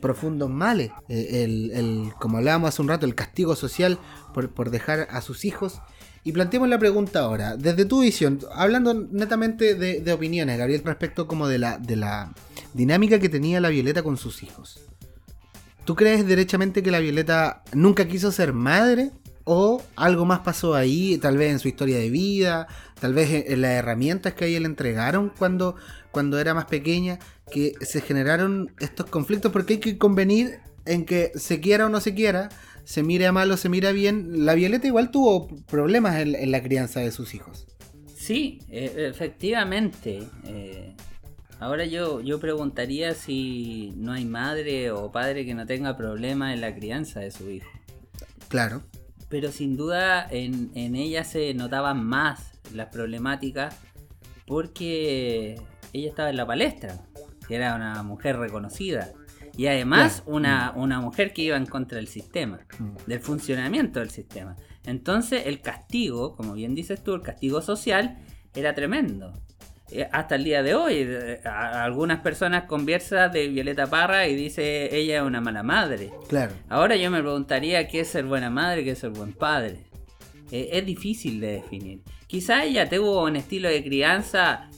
profundos 0.00 0.48
males. 0.48 0.90
Eh, 1.08 1.44
el, 1.44 2.12
como 2.18 2.38
hablábamos 2.38 2.68
hace 2.68 2.82
un 2.82 2.88
rato, 2.88 3.06
el 3.06 3.14
castigo 3.14 3.54
social 3.56 3.98
por, 4.32 4.70
dejar 4.70 5.08
a 5.10 5.20
sus 5.20 5.44
hijos. 5.44 5.80
Y 6.22 6.32
planteemos 6.32 6.68
la 6.68 6.78
pregunta 6.78 7.20
ahora, 7.20 7.56
desde 7.56 7.86
tu 7.86 8.02
visión, 8.02 8.40
hablando 8.52 8.92
netamente 8.92 9.74
de, 9.74 10.12
opiniones, 10.12 10.58
Gabriel, 10.58 10.82
respecto 10.84 11.26
como 11.26 11.48
de 11.48 11.58
la, 11.58 11.78
de 11.78 11.96
la 11.96 12.34
dinámica 12.74 13.18
que 13.18 13.30
tenía 13.30 13.60
la 13.60 13.70
Violeta 13.70 14.02
con 14.02 14.18
sus 14.18 14.42
hijos. 14.42 14.80
¿Tú 15.86 15.96
crees 15.96 16.26
derechamente 16.26 16.82
que 16.82 16.90
la 16.90 17.00
Violeta 17.00 17.62
nunca 17.72 18.06
quiso 18.06 18.32
ser 18.32 18.52
madre? 18.52 19.12
O 19.44 19.82
algo 19.96 20.24
más 20.26 20.40
pasó 20.40 20.74
ahí, 20.74 21.18
tal 21.18 21.36
vez 21.38 21.52
en 21.52 21.58
su 21.58 21.68
historia 21.68 21.98
de 21.98 22.10
vida, 22.10 22.68
tal 23.00 23.14
vez 23.14 23.46
en, 23.48 23.62
las 23.62 23.72
herramientas 23.72 24.34
que 24.34 24.44
a 24.44 24.48
ella 24.48 24.60
le 24.60 24.66
entregaron 24.66 25.32
cuando, 25.36 25.76
cuando 26.10 26.38
era 26.38 26.54
más 26.54 26.66
pequeña, 26.66 27.18
que 27.50 27.72
se 27.80 28.00
generaron 28.00 28.72
estos 28.80 29.06
conflictos, 29.06 29.50
porque 29.50 29.74
hay 29.74 29.80
que 29.80 29.98
convenir 29.98 30.60
en 30.84 31.04
que 31.04 31.32
se 31.34 31.60
quiera 31.60 31.86
o 31.86 31.88
no 31.88 32.00
se 32.00 32.14
quiera, 32.14 32.50
se 32.84 33.02
mire 33.02 33.26
a 33.26 33.32
mal 33.32 33.50
o 33.50 33.56
se 33.56 33.68
mira 33.68 33.92
bien. 33.92 34.44
La 34.44 34.54
Violeta 34.54 34.86
igual 34.86 35.10
tuvo 35.10 35.48
problemas 35.66 36.16
en, 36.20 36.50
la 36.50 36.62
crianza 36.62 37.00
de 37.00 37.10
sus 37.10 37.34
hijos. 37.34 37.66
Sí, 38.14 38.60
e, 38.68 39.08
efectivamente. 39.10 40.22
Eh, 40.44 40.94
ahora 41.58 41.86
yo, 41.86 42.20
yo 42.20 42.38
preguntaría 42.40 43.14
si 43.14 43.94
no 43.96 44.12
hay 44.12 44.26
madre 44.26 44.90
o 44.90 45.10
padre 45.10 45.46
que 45.46 45.54
no 45.54 45.66
tenga 45.66 45.96
problemas 45.96 46.52
en 46.54 46.60
la 46.60 46.74
crianza 46.74 47.20
de 47.20 47.30
su 47.30 47.50
hijo. 47.50 47.70
Claro 48.48 48.82
pero 49.30 49.52
sin 49.52 49.76
duda 49.76 50.26
en, 50.28 50.72
ella 50.74 51.24
se 51.24 51.54
notaban 51.54 52.04
más 52.04 52.52
las 52.74 52.88
problemáticas 52.88 53.78
porque 54.44 55.58
ella 55.92 56.08
estaba 56.08 56.28
en 56.30 56.36
la 56.36 56.46
palestra, 56.46 57.00
que 57.46 57.54
era 57.54 57.76
una 57.76 58.02
mujer 58.02 58.36
reconocida. 58.36 59.12
Y 59.56 59.68
además 59.68 60.24
una, 60.26 60.72
mm. 60.72 60.80
una, 60.80 61.00
mujer 61.00 61.32
que 61.32 61.42
iba 61.42 61.56
en 61.56 61.66
contra 61.66 61.96
del 61.96 62.08
sistema, 62.08 62.60
mm. 62.78 63.06
del 63.06 63.20
funcionamiento 63.20 64.00
del 64.00 64.10
sistema. 64.10 64.56
Entonces 64.84 65.46
el 65.46 65.60
castigo, 65.60 66.34
como 66.36 66.54
bien 66.54 66.74
dices 66.74 67.02
tú, 67.02 67.14
el 67.14 67.22
castigo 67.22 67.62
social 67.62 68.18
era 68.54 68.74
tremendo. 68.74 69.32
Eh, 69.92 70.08
hasta 70.12 70.36
el 70.36 70.44
día 70.44 70.62
de 70.62 70.74
hoy. 70.74 70.94
Eh, 70.98 71.40
algunas 71.44 72.20
personas 72.20 72.64
conversan 72.64 73.32
de 73.32 73.48
Violeta 73.48 73.88
Parra 73.88 74.28
y 74.28 74.36
dice 74.36 74.94
ella 74.96 75.18
es 75.18 75.22
una 75.22 75.40
mala 75.40 75.62
madre. 75.62 76.10
Claro. 76.28 76.52
Ahora 76.68 76.96
yo 76.96 77.10
me 77.10 77.20
preguntaría 77.20 77.88
qué 77.88 78.00
es 78.00 78.08
ser 78.08 78.24
buena 78.24 78.50
madre, 78.50 78.84
qué 78.84 78.92
es 78.92 78.98
ser 78.98 79.10
buen 79.10 79.32
padre. 79.32 79.78
Eh, 80.50 80.70
es 80.72 80.86
difícil 80.86 81.40
de 81.40 81.52
definir. 81.52 82.00
Quizá 82.26 82.64
ella 82.64 82.88
tuvo 82.88 83.24
un 83.24 83.36
estilo 83.36 83.68
de 83.68 83.82
crianza 83.82 84.68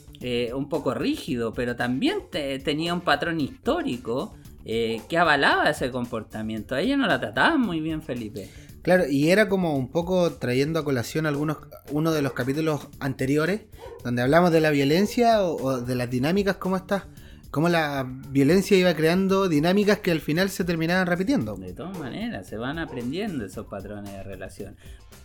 un 0.55 0.69
poco 0.69 0.93
rígido, 0.93 1.51
pero 1.51 1.75
también 1.75 2.19
tenía 2.31 2.93
un 2.93 3.01
patrón 3.01 3.41
histórico 3.41 4.37
que 4.63 5.17
avalaba 5.17 5.69
ese 5.69 5.91
comportamiento. 5.91 6.75
A 6.75 6.79
ella 6.79 6.95
no 6.95 7.07
la 7.07 7.19
trataban 7.19 7.59
muy 7.59 7.81
bien, 7.81 8.01
Felipe. 8.01 8.49
Claro, 8.83 9.05
y 9.09 9.29
era 9.29 9.47
como 9.47 9.77
un 9.77 9.87
poco 9.87 10.33
trayendo 10.33 10.77
a 10.77 10.83
colación 10.83 11.25
algunos, 11.25 11.57
uno 11.91 12.11
de 12.11 12.21
los 12.21 12.33
capítulos 12.33 12.89
anteriores, 12.99 13.61
donde 14.03 14.21
hablamos 14.21 14.51
de 14.51 14.59
la 14.59 14.71
violencia 14.71 15.41
o, 15.41 15.79
de 15.79 15.95
las 15.95 16.09
dinámicas, 16.09 16.57
cómo 16.57 16.75
está, 16.75 17.07
cómo 17.49 17.69
la 17.69 18.05
violencia 18.29 18.77
iba 18.77 18.93
creando 18.93 19.47
dinámicas 19.47 19.99
que 19.99 20.11
al 20.11 20.19
final 20.19 20.49
se 20.49 20.65
terminaban 20.65 21.07
repitiendo. 21.07 21.55
De 21.55 21.71
todas 21.71 21.97
maneras, 21.97 22.45
se 22.45 22.57
van 22.57 22.77
aprendiendo 22.77 23.45
esos 23.45 23.67
patrones 23.67 24.11
de 24.11 24.21
relación. 24.21 24.75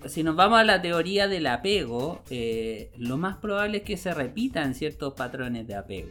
Si 0.06 0.22
nos 0.22 0.36
vamos 0.36 0.60
a 0.60 0.64
la 0.64 0.80
teoría 0.80 1.26
del 1.26 1.48
apego, 1.48 2.22
eh, 2.30 2.92
lo 2.96 3.16
más 3.16 3.38
probable 3.38 3.78
es 3.78 3.82
que 3.82 3.96
se 3.96 4.14
repitan 4.14 4.76
ciertos 4.76 5.14
patrones 5.14 5.66
de 5.66 5.74
apego. 5.74 6.10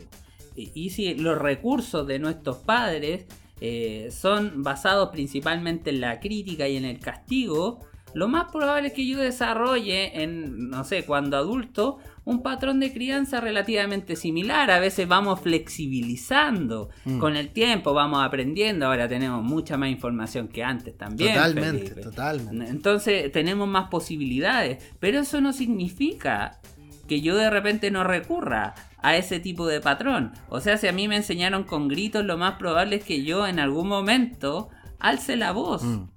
y 0.58 0.90
si 0.90 1.14
los 1.14 1.38
recursos 1.38 2.06
de 2.08 2.20
nuestros 2.20 2.58
padres 2.58 3.26
eh, 3.62 4.10
son 4.12 4.64
basados 4.64 5.10
principalmente 5.10 5.90
en 5.90 6.02
la 6.02 6.20
crítica 6.20 6.68
y 6.68 6.78
en 6.78 6.86
el 6.86 7.00
castigo, 7.00 7.80
lo 8.14 8.28
más 8.28 8.52
probable 8.52 8.88
es 8.88 8.94
que 8.94 9.06
yo 9.06 9.20
desarrolle 9.20 10.24
en, 10.24 10.70
no 10.70 10.84
sé, 10.84 11.04
cuando 11.04 11.38
adulto, 11.38 12.00
un 12.26 12.42
patrón 12.42 12.80
de 12.80 12.92
crianza 12.92 13.42
relativamente 13.42 14.16
similar. 14.16 14.72
A 14.72 14.80
veces 14.80 15.08
vamos 15.08 15.42
flexibilizando 15.42 16.90
mm. 17.06 17.20
con 17.20 17.36
el 17.36 17.50
tiempo, 17.50 17.94
vamos 17.94 18.24
aprendiendo. 18.24 18.88
Ahora 18.88 19.08
tenemos 19.08 19.44
mucha 19.44 19.78
más 19.78 19.90
información 19.90 20.48
que 20.48 20.64
antes 20.64 20.98
también. 20.98 21.36
Totalmente, 21.36 22.02
totalmente. 22.02 22.72
Entonces 22.72 23.32
tenemos 23.32 23.68
más 23.68 23.90
posibilidades. 23.90 24.84
Pero 25.00 25.20
eso 25.20 25.40
no 25.40 25.54
significa 25.54 26.60
que 27.08 27.22
yo 27.22 27.36
de 27.36 27.50
repente 27.50 27.92
no 27.92 28.04
recurra 28.04 28.74
a 29.00 29.16
ese 29.16 29.40
tipo 29.40 29.68
de 29.68 29.82
patrón. 29.82 30.34
O 30.50 30.60
sea, 30.60 30.78
si 30.78 30.88
a 30.88 30.92
mí 30.92 31.08
me 31.08 31.18
enseñaron 31.18 31.64
con 31.64 31.88
gritos, 31.88 32.26
lo 32.26 32.38
más 32.38 32.56
probable 32.58 32.98
es 32.98 33.04
que 33.04 33.24
yo 33.24 33.48
en 33.48 33.60
algún 33.60 33.88
momento 33.88 34.70
alce 35.00 35.36
la 35.36 35.52
voz. 35.52 35.84
Mm. 35.84 36.10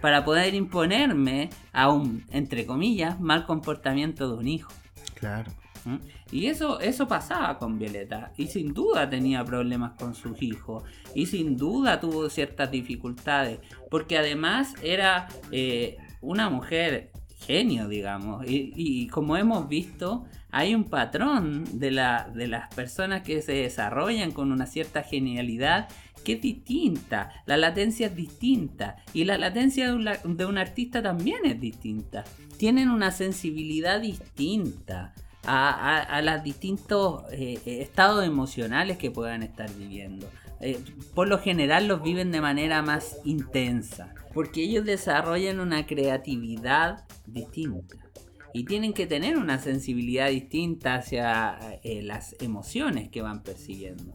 Para 0.00 0.24
poder 0.24 0.54
imponerme 0.54 1.50
a 1.72 1.90
un, 1.90 2.24
entre 2.30 2.66
comillas, 2.66 3.20
mal 3.20 3.46
comportamiento 3.46 4.28
de 4.28 4.34
un 4.38 4.48
hijo. 4.48 4.72
Claro. 5.14 5.50
¿Mm? 5.84 5.96
Y 6.30 6.46
eso, 6.46 6.78
eso 6.80 7.08
pasaba 7.08 7.58
con 7.58 7.78
Violeta. 7.78 8.32
Y 8.36 8.46
sin 8.46 8.74
duda 8.74 9.08
tenía 9.08 9.44
problemas 9.44 9.92
con 9.98 10.14
sus 10.14 10.40
hijos. 10.42 10.84
Y 11.14 11.26
sin 11.26 11.56
duda 11.56 11.98
tuvo 11.98 12.28
ciertas 12.28 12.70
dificultades. 12.70 13.60
Porque 13.90 14.18
además 14.18 14.74
era 14.82 15.28
eh, 15.50 15.96
una 16.20 16.48
mujer 16.50 17.10
genio, 17.40 17.88
digamos. 17.88 18.44
Y, 18.46 19.06
como 19.08 19.36
hemos 19.36 19.68
visto, 19.68 20.26
hay 20.50 20.74
un 20.74 20.84
patrón 20.84 21.78
de, 21.78 21.90
la, 21.90 22.30
de 22.34 22.48
las 22.48 22.72
personas 22.74 23.22
que 23.22 23.42
se 23.42 23.52
desarrollan 23.52 24.32
con 24.32 24.50
una 24.50 24.66
cierta 24.66 25.02
genialidad 25.02 25.88
que 26.24 26.34
es 26.34 26.42
distinta. 26.42 27.30
La 27.46 27.56
latencia 27.56 28.06
es 28.06 28.16
distinta. 28.16 28.96
Y 29.12 29.24
la 29.24 29.38
latencia 29.38 29.92
de 29.92 30.46
un, 30.46 30.58
artista 30.58 31.02
también 31.02 31.44
es 31.44 31.60
distinta. 31.60 32.24
Tienen 32.56 32.90
una 32.90 33.10
sensibilidad 33.10 34.00
distinta 34.00 35.14
a, 35.44 36.20
los 36.22 36.42
distintos 36.42 37.24
eh, 37.32 37.60
estados 37.64 38.24
emocionales 38.24 38.98
que 38.98 39.10
puedan 39.10 39.42
estar 39.42 39.72
viviendo. 39.74 40.28
Eh, 40.60 40.80
por 41.14 41.28
lo 41.28 41.38
general 41.38 41.86
los 41.86 42.02
viven 42.02 42.32
de 42.32 42.40
manera 42.40 42.82
más 42.82 43.18
intensa. 43.24 44.14
Porque 44.34 44.62
ellos 44.62 44.84
desarrollan 44.84 45.60
una 45.60 45.86
creatividad 45.86 47.04
distinta 47.26 48.07
y 48.52 48.64
tienen 48.64 48.92
que 48.92 49.06
tener 49.06 49.36
una 49.36 49.58
sensibilidad 49.58 50.30
distinta 50.30 50.96
hacia 50.96 51.58
eh, 51.82 52.02
las 52.02 52.36
emociones 52.40 53.08
que 53.08 53.22
van 53.22 53.42
persiguiendo. 53.42 54.14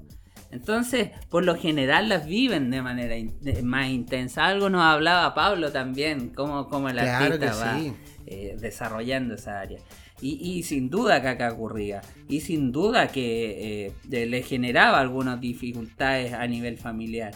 Entonces, 0.51 1.09
por 1.29 1.43
lo 1.43 1.55
general 1.55 2.09
las 2.09 2.27
viven 2.27 2.69
de 2.69 2.81
manera 2.81 3.15
más 3.63 3.89
intensa. 3.89 4.45
Algo 4.45 4.69
nos 4.69 4.83
hablaba 4.83 5.33
Pablo 5.33 5.71
también, 5.71 6.29
cómo, 6.29 6.69
cómo 6.69 6.89
el 6.89 6.99
artista 6.99 7.55
va 7.55 7.79
eh, 8.27 8.55
desarrollando 8.59 9.33
esa 9.33 9.59
área. 9.59 9.79
Y, 10.21 10.63
sin 10.63 10.89
duda 10.89 11.21
que 11.21 11.27
acá 11.27 11.51
ocurría. 11.51 12.01
Y 12.29 12.39
sin 12.41 12.71
duda 12.71 13.07
que 13.07 13.91
eh, 14.09 14.25
le 14.25 14.41
generaba 14.43 15.01
algunas 15.01 15.41
dificultades 15.41 16.31
a 16.31 16.47
nivel 16.47 16.77
familiar. 16.77 17.33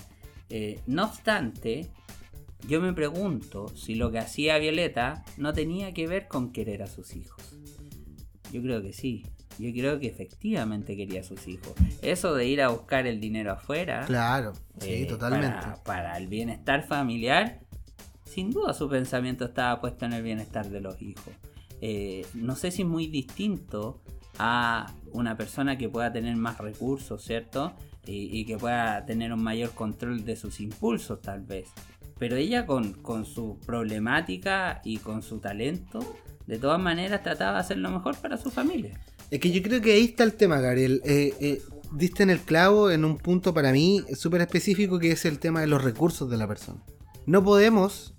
no 0.86 1.04
obstante, 1.06 1.90
yo 2.66 2.82
me 2.82 2.94
pregunto 2.94 3.68
si 3.70 3.96
lo 3.96 4.12
que 4.12 4.20
hacía 4.20 4.58
Violeta 4.58 5.24
no 5.38 5.54
tenía 5.54 5.94
que 5.94 6.08
ver 6.08 6.28
con 6.28 6.52
querer 6.52 6.84
a 6.84 6.88
sus 6.88 7.16
hijos. 7.16 7.44
Yo 8.52 8.62
creo 8.62 8.82
que 8.82 8.94
sí. 8.94 9.26
Yo 9.60 9.72
creo 9.72 10.00
que 10.00 10.08
efectivamente 10.08 10.96
quería 10.96 11.22
a 11.22 11.24
sus 11.24 11.48
hijos. 11.48 11.74
Eso 12.02 12.36
de 12.36 12.46
ir 12.46 12.62
a 12.62 12.70
buscar 12.70 13.08
el 13.08 13.20
dinero 13.20 13.54
afuera. 13.54 14.06
Claro, 14.06 14.54
sí, 14.80 15.04
eh, 15.04 15.06
totalmente. 15.06 15.68
Para, 15.84 16.16
el 16.18 16.28
bienestar 16.28 16.86
familiar, 16.86 17.62
sin 18.24 18.52
duda 18.52 18.74
su 18.74 18.88
pensamiento 18.88 19.46
estaba 19.46 19.82
puesto 19.82 20.06
en 20.06 20.14
el 20.14 20.22
bienestar 20.22 20.70
de 20.70 20.80
los 20.80 21.02
hijos. 21.02 21.34
Eh, 21.82 22.26
no 22.36 22.56
sé 22.56 22.70
si 22.70 22.84
es 22.84 22.88
muy 22.88 23.08
distinto 23.08 24.02
a 24.38 24.94
una 25.12 25.36
persona 25.38 25.78
que 25.78 25.90
pueda 25.90 26.12
tener 26.12 26.36
más 26.36 26.60
recursos, 26.60 27.24
¿cierto? 27.24 27.74
y 28.10 28.46
que 28.46 28.56
pueda 28.58 29.06
tener 29.06 29.34
un 29.34 29.44
mayor 29.44 29.72
control 29.72 30.24
de 30.24 30.38
sus 30.38 30.62
impulsos, 30.62 31.22
tal 31.22 31.42
vez. 31.42 31.68
Pero 32.20 32.36
ella 32.36 32.66
con, 32.66 32.96
su 33.26 33.60
problemática 33.66 34.82
y 34.84 34.98
con 34.98 35.22
su 35.22 35.40
talento, 35.40 36.00
de 36.46 36.58
todas 36.58 36.80
maneras 36.80 37.24
trataba 37.24 37.54
de 37.54 37.60
hacer 37.60 37.78
lo 37.78 37.92
mejor 37.92 38.18
para 38.18 38.38
su 38.38 38.50
familia. 38.50 39.00
Es 39.30 39.40
que 39.40 39.52
yo 39.52 39.62
creo 39.62 39.82
que 39.82 39.94
ahí 39.94 40.06
está 40.06 40.24
el 40.24 40.34
tema, 40.34 40.60
Gabriel. 40.60 41.02
Eh, 41.06 41.34
eh, 41.40 41.62
diste 41.92 42.24
en 42.24 42.30
el 42.30 42.40
clavo 42.40 42.90
en 42.92 43.06
un 43.06 43.18
punto 43.18 43.54
para 43.54 43.72
mí 43.72 44.04
súper 44.16 44.42
específico 44.42 45.00
que 45.00 45.12
es 45.12 45.26
el 45.26 45.40
tema 45.40 45.62
de 45.62 45.68
los 45.68 45.84
recursos 45.84 46.30
de 46.30 46.38
la 46.38 46.48
persona. 46.48 46.84
No 47.26 47.44
podemos, 47.44 48.14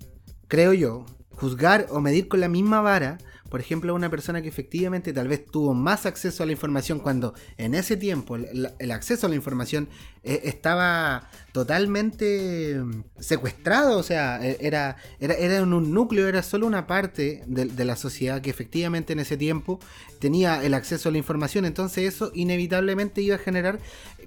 creo 0.46 0.74
yo, 0.74 1.06
juzgar 1.30 1.86
o 1.90 2.00
medir 2.00 2.28
con 2.28 2.40
la 2.40 2.48
misma 2.48 2.80
vara 2.80 3.18
por 3.48 3.60
ejemplo, 3.60 3.94
una 3.94 4.10
persona 4.10 4.42
que 4.42 4.48
efectivamente 4.48 5.12
tal 5.12 5.28
vez 5.28 5.46
tuvo 5.46 5.72
más 5.72 6.04
acceso 6.04 6.42
a 6.42 6.46
la 6.46 6.52
información 6.52 6.98
cuando 7.00 7.34
en 7.56 7.74
ese 7.74 7.96
tiempo 7.96 8.36
el, 8.36 8.90
acceso 8.90 9.26
a 9.26 9.30
la 9.30 9.36
información 9.36 9.88
eh, 10.22 10.40
estaba 10.44 11.30
totalmente 11.52 12.80
secuestrado, 13.18 13.98
o 13.98 14.02
sea, 14.02 14.44
e, 14.44 14.58
era, 14.60 14.96
era, 15.18 15.34
era 15.34 15.56
en 15.56 15.72
un 15.72 15.92
núcleo, 15.92 16.28
era 16.28 16.42
solo 16.42 16.66
una 16.66 16.86
parte 16.86 17.42
de, 17.46 17.84
la 17.84 17.96
sociedad 17.96 18.42
que 18.42 18.50
efectivamente 18.50 19.12
en 19.12 19.20
ese 19.20 19.36
tiempo 19.36 19.80
tenía 20.18 20.62
el 20.62 20.74
acceso 20.74 21.08
a 21.08 21.12
la 21.12 21.18
información, 21.18 21.64
entonces 21.64 22.14
eso 22.14 22.30
inevitablemente 22.34 23.22
iba 23.22 23.36
a 23.36 23.38
generar 23.38 23.78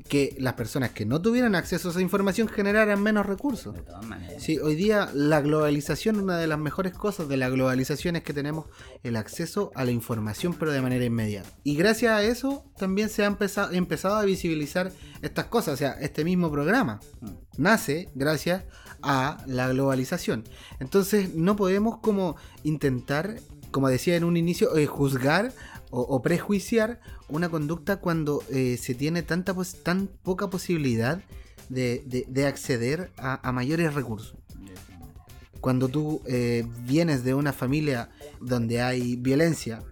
que 0.08 0.36
las 0.40 0.54
personas 0.54 0.92
que 0.92 1.06
no 1.06 1.22
tuvieran 1.22 1.54
acceso 1.54 1.90
a 1.90 1.92
esa 1.92 2.02
información 2.02 2.48
generaran 2.48 3.02
menos 3.02 3.26
recursos. 3.26 3.76
De 3.76 3.82
todas 3.82 4.06
maneras. 4.06 4.42
Sí, 4.42 4.58
hoy 4.58 4.76
día 4.76 5.10
la 5.14 5.42
globalización, 5.42 6.20
una 6.20 6.38
de 6.38 6.48
las 6.48 6.60
mejores 6.60 6.94
cosas 6.94 7.28
de 7.30 7.38
la 7.38 7.50
globalización 7.50 8.16
es 8.16 8.24
que 8.24 8.34
tenemos 8.34 8.66
el 9.04 9.16
acceso 9.16 9.72
a 9.76 9.86
la 9.86 9.92
información 9.92 10.56
pero 10.58 10.72
de 10.72 10.82
manera 10.82 11.06
inmediata. 11.06 11.50
Y 11.64 11.76
gracias 11.76 12.12
a 12.14 12.24
eso 12.24 12.66
también 12.78 13.10
se 13.10 13.24
ha 13.24 13.28
empezado, 13.28 13.72
empezado 13.74 14.16
a 14.16 14.26
visibilizar 14.26 14.92
estas 15.22 15.46
cosas, 15.46 15.76
o 15.76 15.78
sea, 15.78 15.92
este 15.94 16.24
mismo 16.24 16.52
programa. 16.52 17.00
Nace 17.58 18.10
gracias 18.16 18.64
a 19.02 19.44
la 19.48 19.68
globalización. 19.70 20.44
Entonces 20.80 21.34
no 21.36 21.56
podemos 21.56 22.00
como 22.00 22.36
intentar, 22.64 23.40
como 23.72 23.90
decía 23.90 24.16
en 24.16 24.24
un 24.24 24.38
inicio, 24.38 24.76
eh, 24.78 24.86
juzgar 24.86 25.54
o, 25.94 26.22
prejuiciar 26.22 27.02
una 27.28 27.50
conducta 27.50 27.98
cuando 27.98 28.44
eh, 28.50 28.78
se 28.82 28.96
tiene 28.96 29.24
tanta 29.24 29.54
tan 29.84 30.08
poca 30.08 30.50
posibilidad 30.50 31.22
de, 31.68 32.46
acceder 32.48 33.12
a, 33.18 33.52
mayores 33.52 33.94
recursos. 33.94 34.36
Cuando 35.60 35.90
tú 35.90 36.22
eh, 36.26 36.66
vienes 36.86 37.24
de 37.24 37.34
una 37.34 37.52
familia 37.52 38.10
donde 38.40 38.82
hay 38.82 39.18
violencia, 39.18 39.84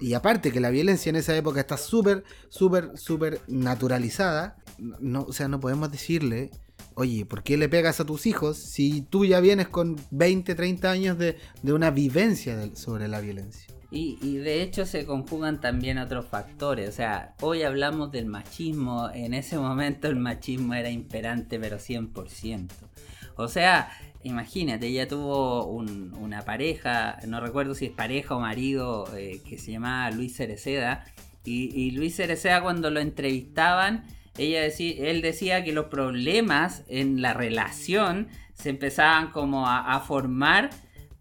y 0.00 0.14
aparte 0.14 0.50
que 0.50 0.58
la 0.58 0.70
violencia 0.70 1.10
en 1.10 1.16
esa 1.16 1.36
época 1.36 1.60
está 1.60 1.76
súper, 1.76 2.24
súper, 2.48 2.90
súper 2.98 3.40
naturalizada, 3.46 4.56
no, 5.00 5.22
o 5.22 5.32
sea, 5.32 5.48
no 5.48 5.60
podemos 5.60 5.90
decirle, 5.90 6.50
oye, 6.94 7.24
¿por 7.24 7.42
qué 7.42 7.56
le 7.56 7.68
pegas 7.68 8.00
a 8.00 8.04
tus 8.04 8.26
hijos 8.26 8.56
si 8.56 9.02
tú 9.02 9.24
ya 9.24 9.40
vienes 9.40 9.68
con 9.68 9.96
20, 10.10 10.54
30 10.54 10.90
años 10.90 11.18
de, 11.18 11.36
una 11.62 11.90
vivencia 11.90 12.74
sobre 12.74 13.08
la 13.08 13.20
violencia? 13.20 13.72
Y, 13.90 14.36
de 14.38 14.62
hecho 14.62 14.86
se 14.86 15.04
conjugan 15.04 15.60
también 15.60 15.98
otros 15.98 16.26
factores. 16.26 16.88
O 16.88 16.92
sea, 16.92 17.34
hoy 17.42 17.62
hablamos 17.62 18.10
del 18.10 18.24
machismo. 18.24 19.10
En 19.12 19.34
ese 19.34 19.58
momento 19.58 20.08
el 20.08 20.16
machismo 20.16 20.72
era 20.72 20.88
imperante, 20.88 21.60
pero 21.60 21.76
100%. 21.76 22.70
O 23.36 23.48
sea, 23.48 23.90
imagínate, 24.22 24.86
ella 24.86 25.06
tuvo 25.06 25.66
una 25.66 26.42
pareja, 26.42 27.18
no 27.26 27.40
recuerdo 27.40 27.74
si 27.74 27.86
es 27.86 27.92
pareja 27.92 28.34
o 28.34 28.40
marido, 28.40 29.14
eh, 29.14 29.42
que 29.46 29.58
se 29.58 29.72
llamaba 29.72 30.10
Luis 30.10 30.36
Cereceda. 30.36 31.04
Y, 31.44 31.90
Luis 31.90 32.16
Cereceda 32.16 32.62
cuando 32.62 32.90
lo 32.90 33.00
entrevistaban, 33.00 34.04
ella 34.38 34.62
decía, 34.62 35.10
él 35.10 35.22
decía 35.22 35.64
que 35.64 35.72
los 35.72 35.86
problemas 35.86 36.84
en 36.88 37.22
la 37.22 37.34
relación 37.34 38.28
se 38.54 38.70
empezaban 38.70 39.30
como 39.30 39.68
a 39.68 39.98
formar 40.00 40.70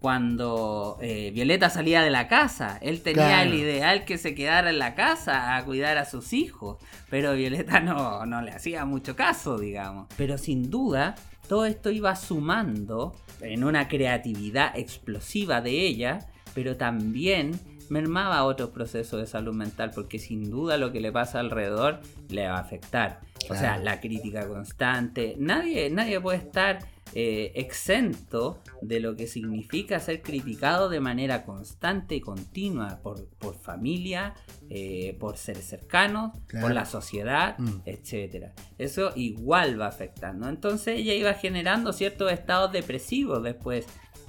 cuando 0.02 0.98
eh, 1.00 1.30
Violeta 1.32 1.70
salía 1.70 2.02
de 2.02 2.10
la 2.10 2.28
casa. 2.28 2.80
Él 2.82 3.02
tenía 3.02 3.44
el 3.44 3.54
ideal 3.54 4.04
que 4.04 4.18
se 4.18 4.34
quedara 4.34 4.72
en 4.72 4.80
la 4.80 4.96
casa 4.96 5.56
a 5.56 5.64
cuidar 5.64 6.00
a 6.00 6.06
sus 6.06 6.34
hijos, 6.34 6.78
pero 7.12 7.36
Violeta 7.36 7.80
no, 7.80 8.26
no 8.26 8.42
le 8.42 8.50
hacía 8.50 8.84
mucho 8.84 9.16
caso, 9.16 9.60
digamos. 9.60 10.08
Pero 10.18 10.40
sin 10.40 10.72
duda, 10.72 11.14
todo 11.48 11.68
esto 11.68 11.92
iba 11.92 12.16
sumando 12.16 13.16
en 13.42 13.64
una 13.64 13.88
creatividad 13.88 14.76
explosiva 14.76 15.62
de 15.62 15.86
ella, 15.86 16.26
pero 16.56 16.78
también 16.78 17.52
mermaba 17.92 18.46
otros 18.46 18.70
procesos 18.70 19.20
de 19.20 19.28
salud 19.28 19.54
mental, 19.54 19.92
porque 19.94 20.18
sin 20.18 20.50
duda 20.50 20.78
lo 20.78 20.94
que 20.94 21.02
le 21.02 21.12
pasa 21.12 21.42
alrededor 21.42 22.00
le 22.30 22.48
va 22.48 22.56
a 22.56 22.62
afectar. 22.62 23.20
O 23.50 23.54
sea, 23.54 23.78
la 23.78 24.00
crítica 24.00 24.48
constante. 24.48 25.36
Nadie, 25.38 25.90
nadie 25.90 26.22
puede 26.22 26.38
estar 26.38 26.80
eh, 27.14 27.52
exento 27.56 28.62
de 28.82 29.02
lo 29.02 29.18
que 29.18 29.28
significa 29.28 30.00
ser 30.00 30.22
criticado 30.22 30.88
de 30.88 31.02
manera 31.02 31.44
constante 31.44 32.16
y 32.16 32.22
continua 32.22 33.02
por, 33.04 33.28
familia, 33.60 34.36
eh, 34.70 35.18
por 35.20 35.36
seres 35.36 35.66
cercanos, 35.66 36.32
por 36.62 36.74
la 36.74 36.86
sociedad, 36.86 37.60
mm. 37.60 37.82
etc. 37.86 38.54
Eso 38.78 39.12
igual 39.18 39.82
va 39.82 39.88
afectando. 39.88 40.48
Entonces 40.48 41.00
ella 41.00 41.14
iba 41.14 41.34
generando 41.34 41.92
ciertos 41.92 42.32
estados 42.32 42.72
depresivos 42.72 43.44
después 43.44 43.86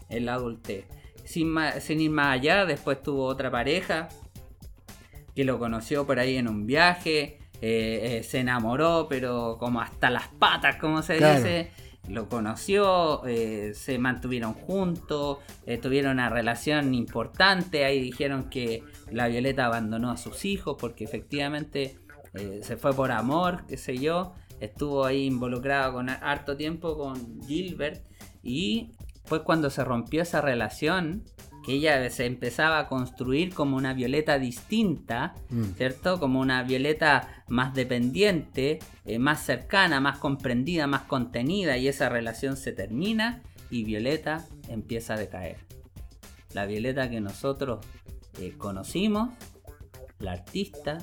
en 0.09 0.27
la 0.27 0.35
adultez. 0.35 0.87
Sin, 1.25 1.55
sin 1.81 2.01
ir 2.01 2.11
más 2.11 2.35
allá, 2.35 2.67
después 2.67 3.03
tuvo 3.03 3.25
otra 3.25 3.51
pareja 3.51 4.09
que 5.35 5.45
lo 5.45 5.59
conoció 5.59 6.07
por 6.07 6.19
ahí 6.19 6.37
en 6.37 6.49
un 6.49 6.67
viaje. 6.67 7.39
Eh, 7.61 8.23
se 8.25 8.41
enamoró, 8.41 9.07
pero 9.09 9.57
como 9.59 9.81
hasta 9.81 10.11
las 10.11 10.29
patas, 10.29 10.77
como 10.77 11.01
se 11.01 11.15
dice 11.15 11.71
lo 12.09 12.29
conoció, 12.29 13.25
eh, 13.27 13.73
se 13.75 13.99
mantuvieron 13.99 14.55
juntos, 14.55 15.39
eh, 15.67 15.79
tuvieron 15.79 16.13
una 16.13 16.29
relación 16.31 16.95
importante, 16.95 17.85
ahí 17.85 18.01
dijeron 18.01 18.51
que 18.51 18.83
la 19.11 19.29
Violeta 19.29 19.67
abandonó 19.67 20.11
a 20.11 20.17
sus 20.17 20.45
hijos 20.45 20.77
porque 20.79 21.05
efectivamente 21.05 21.99
eh, 22.35 22.61
se 22.63 22.77
fue 22.77 22.93
por 22.93 23.13
amor, 23.13 23.65
qué 23.69 23.77
sé 23.77 23.99
yo, 23.99 24.35
estuvo 24.61 25.05
ahí 25.05 25.27
involucrado 25.27 25.93
con 25.95 26.09
harto 26.11 26.57
tiempo 26.57 26.97
con 26.97 27.41
Gilbert 27.43 28.05
y 28.43 28.91
fue 29.25 29.45
cuando 29.45 29.71
se 29.71 29.85
rompió 29.85 30.23
esa 30.23 30.41
relación 30.41 31.25
que 31.63 31.75
ella 31.75 32.11
se 32.11 32.27
empezaba 32.27 32.81
a 32.81 32.89
construir 32.89 33.55
como 33.55 33.77
una 33.77 33.95
Violeta 33.95 34.39
distinta, 34.39 35.35
mm. 35.51 35.63
¿cierto? 35.77 36.19
Como 36.19 36.41
una 36.41 36.63
Violeta 36.65 37.45
más 37.49 37.73
dependiente, 37.75 38.81
eh, 39.05 39.19
más 39.19 39.45
cercana, 39.45 40.01
más 40.01 40.19
comprendida, 40.19 40.87
más 40.87 41.03
contenida 41.03 41.77
y 41.77 41.89
esa 41.89 42.09
relación 42.09 42.57
se 42.57 42.73
termina 42.73 43.43
y 43.71 43.85
Violeta 43.85 44.45
empieza 44.69 45.15
a 45.15 45.19
decaer. 45.19 45.59
La 46.53 46.67
Violeta 46.67 47.09
que 47.09 47.21
nosotros 47.21 47.85
eh, 48.39 48.55
conocimos 48.59 49.31
la 50.19 50.33
artista, 50.33 50.99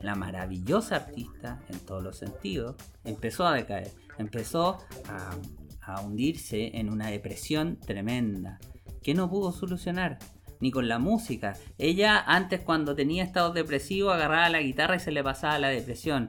la 0.00 0.14
maravillosa 0.14 0.96
artista 0.96 1.60
en 1.68 1.78
todos 1.80 2.02
los 2.02 2.16
sentidos, 2.18 2.76
empezó 3.04 3.46
a 3.46 3.54
decaer, 3.54 3.92
empezó 4.18 4.78
a, 5.08 5.30
a 5.94 6.00
hundirse 6.00 6.76
en 6.78 6.90
una 6.90 7.08
depresión 7.08 7.78
tremenda 7.78 8.58
que 9.02 9.14
no 9.14 9.30
pudo 9.30 9.52
solucionar 9.52 10.18
ni 10.60 10.70
con 10.70 10.88
la 10.88 10.98
música. 10.98 11.56
Ella 11.78 12.18
antes 12.20 12.60
cuando 12.60 12.94
tenía 12.94 13.24
estados 13.24 13.54
depresivos 13.54 14.14
agarraba 14.14 14.50
la 14.50 14.60
guitarra 14.60 14.96
y 14.96 15.00
se 15.00 15.10
le 15.10 15.24
pasaba 15.24 15.58
la 15.58 15.68
depresión. 15.68 16.28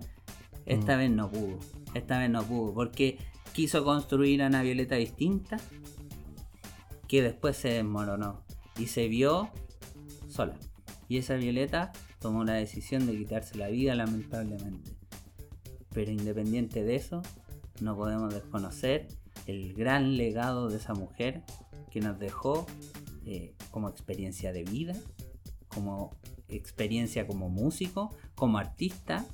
Esta 0.65 0.95
Mm. 0.95 0.99
vez 0.99 1.11
no 1.11 1.29
pudo. 1.31 1.59
Esta 1.93 2.19
vez 2.19 2.29
no 2.29 2.43
pudo. 2.43 2.73
Porque 2.73 3.17
quiso 3.51 3.83
construir 3.83 4.41
a 4.41 4.47
una 4.47 4.61
Violeta 4.61 4.95
distinta. 4.95 5.57
Que 7.07 7.21
después 7.21 7.57
se 7.57 7.69
desmoronó. 7.69 8.45
Y 8.77 8.87
se 8.87 9.09
vio 9.09 9.49
sola. 10.29 10.55
Y 11.09 11.17
esa 11.17 11.35
Violeta 11.35 11.91
tomó 12.19 12.45
la 12.45 12.53
decisión 12.53 13.05
de 13.05 13.17
quitarse 13.17 13.57
la 13.57 13.67
vida 13.67 13.95
lamentablemente. 13.95 14.91
Pero 15.93 16.09
independiente 16.11 16.83
de 16.83 16.95
eso, 16.95 17.21
no 17.81 17.97
podemos 17.97 18.33
desconocer 18.33 19.09
el 19.47 19.73
gran 19.73 20.17
legado 20.17 20.69
de 20.69 20.77
esa 20.77 20.93
mujer 20.93 21.43
que 21.91 21.99
nos 21.99 22.19
dejó 22.19 22.65
eh, 23.25 23.53
como 23.69 23.89
experiencia 23.89 24.51
de 24.53 24.63
vida, 24.63 24.95
como 25.67 26.15
experiencia 26.47 27.27
como 27.27 27.49
músico, 27.49 28.15
como 28.35 28.57
artista, 28.57 29.25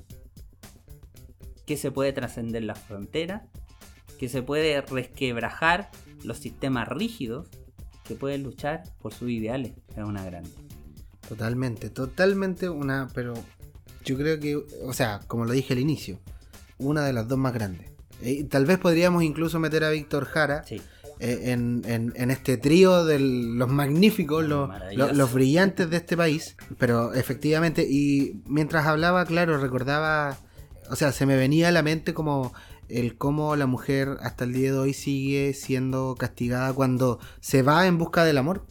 que 1.66 1.76
se 1.76 1.90
puede 1.90 2.12
trascender 2.12 2.64
las 2.64 2.78
fronteras, 2.78 3.42
que 4.18 4.28
se 4.28 4.42
puede 4.42 4.80
resquebrajar 4.80 5.90
los 6.24 6.38
sistemas 6.38 6.88
rígidos, 6.88 7.48
que 8.04 8.14
puede 8.14 8.38
luchar 8.38 8.84
por 9.00 9.12
sus 9.12 9.30
ideales. 9.30 9.72
Es 9.96 10.04
una 10.04 10.24
grande. 10.24 10.50
Totalmente, 11.28 11.90
totalmente 11.90 12.70
una, 12.70 13.08
pero 13.14 13.34
yo 14.04 14.16
creo 14.16 14.40
que, 14.40 14.56
o 14.56 14.92
sea, 14.94 15.20
como 15.26 15.44
lo 15.44 15.52
dije 15.52 15.74
al 15.74 15.78
inicio, 15.78 16.18
una 16.78 17.04
de 17.04 17.12
las 17.12 17.28
dos 17.28 17.38
más 17.38 17.52
grandes. 17.52 17.97
Eh, 18.22 18.44
tal 18.44 18.66
vez 18.66 18.78
podríamos 18.78 19.22
incluso 19.22 19.58
meter 19.60 19.84
a 19.84 19.90
Víctor 19.90 20.24
Jara 20.24 20.64
Sí, 20.66 20.80
eh, 21.20 21.40
en, 21.52 21.82
en- 21.86 22.12
en 22.16 22.30
este 22.30 22.56
trío 22.56 23.04
de 23.04 23.18
los 23.20 23.68
magníficos, 23.68 24.44
los- 24.44 24.70
los 25.16 25.32
brillantes 25.32 25.88
de 25.90 25.96
este 25.98 26.16
país, 26.16 26.56
pero 26.78 27.14
efectivamente, 27.14 27.86
y 27.88 28.40
mientras 28.46 28.86
hablaba, 28.86 29.24
claro, 29.24 29.58
recordaba, 29.58 30.36
o 30.90 30.96
sea, 30.96 31.12
se 31.12 31.26
me 31.26 31.36
venía 31.36 31.68
a 31.68 31.72
la 31.72 31.82
mente 31.82 32.12
como 32.14 32.52
el 32.88 33.16
cómo 33.18 33.54
la 33.56 33.66
mujer 33.66 34.16
hasta 34.22 34.44
el 34.44 34.52
día 34.54 34.72
de 34.72 34.78
hoy 34.78 34.94
sigue 34.94 35.52
siendo 35.54 36.14
castigada 36.18 36.72
cuando 36.72 37.18
se 37.40 37.62
va 37.62 37.86
en 37.86 37.98
busca 37.98 38.24
del 38.24 38.38
amor. 38.38 38.64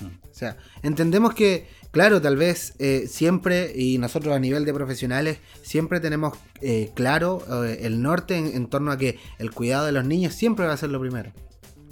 Mm. 0.00 0.06
O 0.30 0.34
sea, 0.34 0.56
entendemos 0.82 1.32
que, 1.34 1.68
claro, 1.98 2.22
tal 2.22 2.36
vez 2.36 2.74
eh, 2.78 3.08
siempre, 3.08 3.72
y 3.74 3.98
nosotros 3.98 4.32
a 4.32 4.38
nivel 4.38 4.64
de 4.64 4.72
profesionales, 4.72 5.38
siempre 5.62 5.98
tenemos 5.98 6.38
eh, 6.60 6.92
claro 6.94 7.42
eh, 7.64 7.80
el 7.82 8.02
norte 8.02 8.36
en, 8.36 8.68
torno 8.68 8.92
a 8.92 8.96
que 8.96 9.18
el 9.40 9.50
cuidado 9.50 9.84
de 9.86 9.90
los 9.90 10.04
niños 10.04 10.32
siempre 10.32 10.64
va 10.64 10.74
a 10.74 10.76
ser 10.76 10.90
lo 10.90 11.00
primero. 11.00 11.32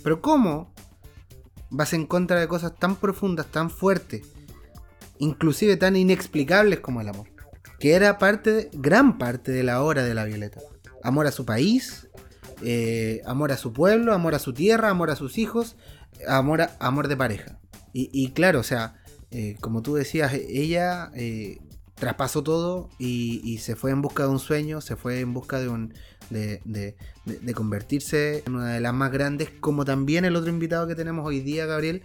Pero 0.05 0.21
¿cómo 0.21 0.73
vas 1.71 1.93
en 1.93 2.07
contra 2.07 2.39
de 2.39 2.47
cosas 2.47 2.77
tan 2.79 2.95
profundas, 2.95 3.47
tan 3.47 3.69
fuertes, 3.69 4.23
inclusive 5.19 5.77
tan 5.77 5.97
inexplicables 5.97 6.79
como 6.79 7.01
el 7.01 7.09
amor? 7.09 7.27
Que 7.81 7.95
era 7.95 8.17
parte, 8.17 8.71
gran 8.75 9.19
parte 9.19 9.51
de 9.51 9.65
la 9.65 9.83
obra 9.83 10.05
de 10.05 10.15
la 10.15 10.25
Violeta. 10.25 10.61
Amor 11.03 11.27
a 11.27 11.33
su 11.33 11.45
país, 11.45 12.09
amor 13.25 13.51
a 13.51 13.57
su 13.57 13.73
pueblo, 13.73 14.15
amor 14.15 14.37
a 14.37 14.39
su 14.39 14.53
tierra, 14.53 14.89
amor 14.89 15.11
a 15.11 15.17
sus 15.17 15.37
hijos, 15.37 15.75
amor, 16.29 16.63
a- 16.63 16.77
amor 16.79 17.09
de 17.09 17.17
pareja. 17.17 17.59
Y, 17.93 18.09
y 18.13 18.31
claro, 18.31 18.61
o 18.61 18.63
sea, 18.63 19.03
eh, 19.31 19.57
como 19.61 19.83
tú 19.83 19.95
decías, 19.95 20.33
ella 20.35 21.11
eh, 21.15 21.59
traspasó 21.95 22.43
todo 22.43 22.89
y, 22.99 23.41
y 23.45 23.59
se 23.59 23.75
fue 23.77 23.91
en 23.91 24.03
busca 24.03 24.25
de 24.25 24.29
un 24.31 24.39
sueño, 24.39 24.81
se 24.81 24.97
fue 24.97 25.21
en 25.21 25.33
busca 25.35 25.61
de 25.61 25.69
un 25.69 25.95
de, 26.31 26.61
de- 26.65 26.97
de- 27.25 27.39
de 27.39 27.55
convertirse 27.55 28.43
en 28.47 28.57
una 28.57 28.73
de 28.75 28.81
las 28.81 28.93
más 28.93 29.13
grandes, 29.13 29.49
como 29.61 29.85
también 29.85 30.25
el 30.25 30.35
otro 30.37 30.51
invitado 30.51 30.87
que 30.89 30.95
tenemos 30.97 31.25
hoy 31.25 31.41
día, 31.41 31.67
Gabriel, 31.67 32.03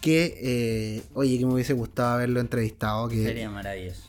que, 0.00 0.38
eh, 0.40 1.02
oye, 1.14 1.38
que 1.38 1.44
me 1.46 1.52
hubiese 1.54 1.74
gustado 1.74 2.14
haberlo 2.14 2.40
entrevistado, 2.40 3.08
que 3.08 3.22
sería 3.22 3.50
maravilloso. 3.50 4.08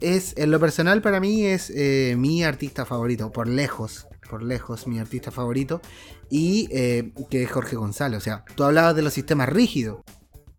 es, 0.00 0.34
en 0.36 0.50
lo 0.50 0.60
personal 0.60 1.00
para 1.00 1.20
mí 1.20 1.44
es 1.46 1.70
eh, 1.70 2.16
mi 2.18 2.44
artista 2.44 2.84
favorito, 2.84 3.32
por 3.32 3.48
lejos, 3.48 4.06
por 4.28 4.42
lejos 4.42 4.86
mi 4.86 4.98
artista 4.98 5.30
favorito, 5.30 5.80
y 6.28 6.68
eh, 6.70 7.12
que 7.30 7.44
es 7.44 7.50
Jorge 7.50 7.76
González. 7.76 8.18
O 8.18 8.20
sea, 8.22 8.44
tú 8.56 8.64
hablabas 8.64 8.94
de 8.94 9.02
los 9.02 9.12
sistemas 9.14 9.48
rígidos. 9.48 10.00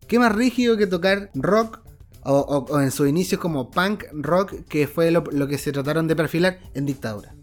¿Qué 0.08 0.20
más 0.20 0.32
rígido 0.34 0.78
que 0.78 0.88
tocar 0.88 1.30
rock? 1.34 1.80
O, 2.26 2.38
o- 2.38 2.74
o 2.74 2.80
en 2.82 2.92
su 2.92 3.06
inicio 3.06 3.38
como 3.40 3.70
punk 3.70 4.06
rock, 4.14 4.54
que 4.70 4.88
fue 4.88 5.12
lo, 5.12 5.24
lo 5.32 5.48
que 5.48 5.58
se 5.58 5.72
trataron 5.74 6.08
de 6.08 6.16
perfilar 6.16 6.60
en 6.74 6.86
dictadura. 6.86 7.36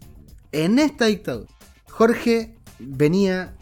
En 0.51 0.79
esta 0.79 1.05
dictadura, 1.05 1.49
Jorge 1.89 2.55
venía 2.79 3.53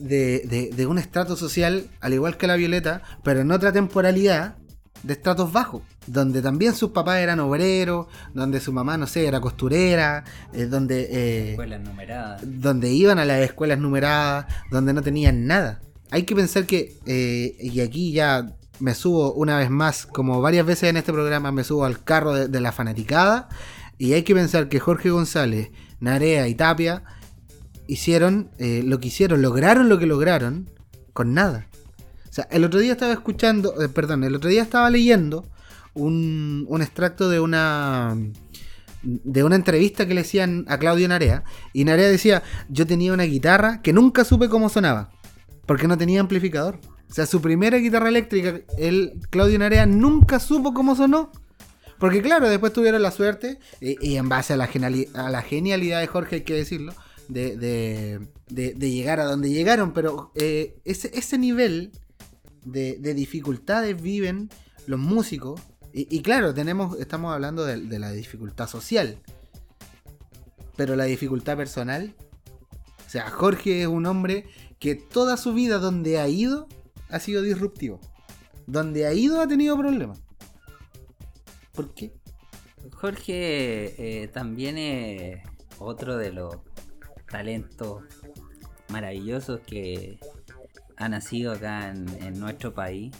de, 0.00 0.40
de- 0.48 0.70
de 0.74 0.86
un 0.86 0.98
estrato 0.98 1.36
social, 1.36 1.86
al 2.00 2.12
igual 2.12 2.36
que 2.36 2.48
la 2.48 2.56
Violeta, 2.56 3.02
pero 3.22 3.40
en 3.40 3.52
otra 3.52 3.70
temporalidad, 3.72 4.56
de 5.04 5.12
estratos 5.12 5.52
bajos, 5.52 5.82
donde 6.06 6.40
también 6.40 6.74
sus 6.74 6.90
papás 6.90 7.18
eran 7.18 7.38
obreros, 7.38 8.06
donde 8.32 8.58
su 8.58 8.72
mamá, 8.72 8.96
no 8.96 9.06
sé, 9.06 9.26
era 9.26 9.38
costurera, 9.40 10.24
eh, 10.54 10.64
donde, 10.64 11.02
eh, 11.10 11.50
Escuelas 11.50 11.82
numeradas. 11.82 12.42
donde 12.42 12.90
iban 12.90 13.18
a 13.18 13.24
las 13.26 13.40
escuelas 13.42 13.78
numeradas, 13.78 14.46
donde 14.70 14.92
no 14.94 15.02
tenían 15.02 15.46
nada. 15.46 15.82
Hay 16.14 16.22
que 16.22 16.36
pensar 16.36 16.64
que, 16.64 16.96
eh, 17.06 17.56
y 17.58 17.80
aquí 17.80 18.12
ya 18.12 18.54
me 18.78 18.94
subo 18.94 19.32
una 19.32 19.58
vez 19.58 19.68
más, 19.68 20.06
como 20.06 20.40
varias 20.40 20.64
veces 20.64 20.90
en 20.90 20.96
este 20.96 21.12
programa, 21.12 21.50
me 21.50 21.64
subo 21.64 21.84
al 21.84 22.04
carro 22.04 22.32
de, 22.34 22.60
la 22.60 22.70
fanaticada, 22.70 23.48
y 23.98 24.12
hay 24.12 24.22
que 24.22 24.32
pensar 24.32 24.68
que 24.68 24.78
Jorge 24.78 25.10
González, 25.10 25.72
Narea 25.98 26.46
y 26.46 26.54
Tapia 26.54 27.02
hicieron 27.88 28.48
eh, 28.58 28.84
lo 28.84 29.00
que 29.00 29.08
hicieron, 29.08 29.42
lograron 29.42 29.88
lo 29.88 29.98
que 29.98 30.06
lograron 30.06 30.70
con 31.12 31.34
nada. 31.34 31.66
O 32.30 32.32
sea, 32.32 32.46
el 32.52 32.62
otro 32.62 32.78
día 32.78 32.92
estaba 32.92 33.12
escuchando, 33.12 33.82
eh, 33.82 33.88
perdón, 33.88 34.22
el 34.22 34.36
otro 34.36 34.50
día 34.50 34.62
estaba 34.62 34.90
leyendo 34.90 35.44
un, 35.94 36.64
un 36.68 36.80
extracto 36.80 37.28
de 37.28 37.40
una 37.40 38.16
de 39.02 39.42
una 39.42 39.56
entrevista 39.56 40.06
que 40.06 40.14
le 40.14 40.20
hacían 40.20 40.64
a 40.68 40.78
Claudio 40.78 41.08
Narea 41.08 41.42
y 41.72 41.84
Narea 41.84 42.08
decía, 42.08 42.44
yo 42.68 42.86
tenía 42.86 43.12
una 43.12 43.24
guitarra 43.24 43.82
que 43.82 43.92
nunca 43.92 44.24
supe 44.24 44.48
cómo 44.48 44.68
sonaba, 44.68 45.10
porque 45.66 45.88
no 45.88 45.96
tenía 45.98 46.20
amplificador. 46.20 46.78
O 47.10 47.14
sea, 47.14 47.26
su 47.26 47.40
primera 47.40 47.78
guitarra 47.78 48.08
eléctrica, 48.08 48.60
el 48.78 49.20
Claudio 49.30 49.58
Narea 49.58 49.86
nunca 49.86 50.40
supo 50.40 50.74
cómo 50.74 50.96
sonó. 50.96 51.30
Porque 51.98 52.22
claro, 52.22 52.48
después 52.48 52.72
tuvieron 52.72 53.02
la 53.02 53.10
suerte, 53.10 53.58
y, 53.80 54.16
en 54.16 54.28
base 54.28 54.52
a 54.52 54.56
la, 54.56 54.66
genialidad 54.66 56.00
de 56.00 56.06
Jorge, 56.06 56.36
hay 56.36 56.42
que 56.42 56.54
decirlo, 56.54 56.92
de, 57.28 57.56
de- 57.56 58.20
de- 58.48 58.90
llegar 58.90 59.20
a 59.20 59.24
donde 59.24 59.50
llegaron, 59.50 59.92
pero 59.92 60.32
eh, 60.34 60.76
ese, 60.84 61.38
nivel 61.38 61.92
de, 62.64 62.98
de 62.98 63.14
dificultades 63.14 64.00
viven 64.02 64.50
los 64.86 64.98
músicos. 64.98 65.60
Y, 65.92 66.14
y 66.14 66.20
claro, 66.22 66.52
tenemos, 66.52 66.98
estamos 66.98 67.32
hablando 67.32 67.64
de 67.64 67.98
la 67.98 68.10
dificultad 68.10 68.68
social. 68.68 69.18
Pero 70.76 70.96
la 70.96 71.04
dificultad 71.04 71.56
personal. 71.56 72.14
O 73.06 73.10
sea, 73.10 73.30
Jorge 73.30 73.82
es 73.82 73.86
un 73.86 74.06
hombre 74.06 74.46
que 74.78 74.94
toda 74.94 75.36
su 75.36 75.52
vida 75.54 75.78
donde 75.78 76.18
ha 76.18 76.28
ido 76.28 76.68
ha 77.08 77.20
sido 77.20 77.42
disruptivo. 77.42 78.00
Donde 78.66 79.06
ha 79.06 79.12
ido 79.12 79.40
ha 79.40 79.48
tenido 79.48 79.76
problemas. 79.76 80.22
¿Por 81.72 81.94
qué? 81.94 82.12
Jorge 82.92 84.22
eh, 84.22 84.28
también 84.28 84.78
es 84.78 85.42
otro 85.78 86.16
de 86.16 86.32
los 86.32 86.56
talentos 87.30 88.04
maravillosos 88.88 89.60
que 89.60 90.18
ha 90.96 91.08
nacido 91.08 91.52
acá 91.52 91.90
en, 91.90 92.08
en 92.22 92.38
nuestro 92.38 92.74
país. 92.74 93.14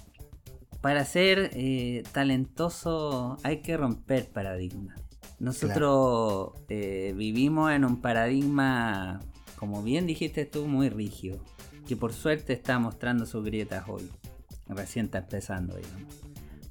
Para 0.81 1.05
ser 1.05 1.51
eh, 1.55 2.03
talentoso 2.13 3.39
hay 3.43 3.63
que 3.63 3.77
romper 3.77 4.31
paradigmas. 4.31 5.01
Nosotros 5.39 6.53
eh, 6.69 7.13
vivimos 7.17 7.73
en 7.73 7.85
un 7.85 8.01
paradigma, 8.01 9.21
como 9.57 9.83
bien 9.83 10.07
dijiste 10.07 10.45
tú, 10.47 10.67
muy 10.67 10.89
rígido, 10.89 11.39
que 11.87 11.97
por 11.97 12.13
suerte 12.13 12.53
está 12.53 12.79
mostrando 12.79 13.27
sus 13.27 13.45
grietas 13.45 13.85
hoy. 13.89 14.09
Recién 14.69 15.07
está 15.07 15.19
empezando, 15.19 15.77
digamos. 15.77 16.15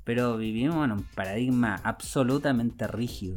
Pero 0.04 0.36
vivimos 0.38 0.84
en 0.86 0.92
un 0.92 1.04
paradigma 1.04 1.80
absolutamente 1.84 2.88
rígido. 2.88 3.36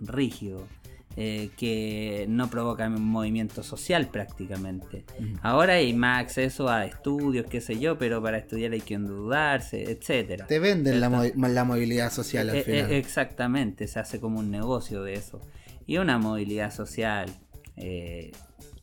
Rígido. 0.00 0.66
eh, 1.14 1.50
que 1.58 2.24
no 2.26 2.48
provoca 2.48 2.86
un 2.88 3.04
movimiento 3.04 3.62
social 3.62 4.08
prácticamente. 4.08 5.04
Ahora 5.42 5.74
hay 5.74 5.92
más 5.92 6.22
acceso 6.22 6.70
a 6.70 6.86
estudios, 6.86 7.44
qué 7.50 7.60
sé 7.60 7.78
yo, 7.78 7.98
pero 7.98 8.22
para 8.22 8.38
estudiar 8.38 8.72
hay 8.72 8.80
que 8.80 8.94
endeudarse, 8.94 9.90
etcétera. 9.92 10.46
Te 10.46 10.58
venden 10.58 11.00
la, 11.00 11.10
la 11.36 11.64
movilidad 11.64 12.10
social 12.10 12.48
al 12.48 12.56
Eh, 12.56 12.60
eh, 12.60 12.64
final. 12.64 12.92
exactamente, 12.92 13.86
se 13.88 13.98
hace 14.00 14.20
como 14.20 14.38
un 14.38 14.50
negocio 14.50 15.02
de 15.02 15.12
eso. 15.12 15.42
Y 15.86 15.98
una 15.98 16.16
movilidad 16.16 16.72
social 16.72 17.28
eh, 17.76 18.32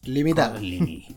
Limitado. 0.03 0.59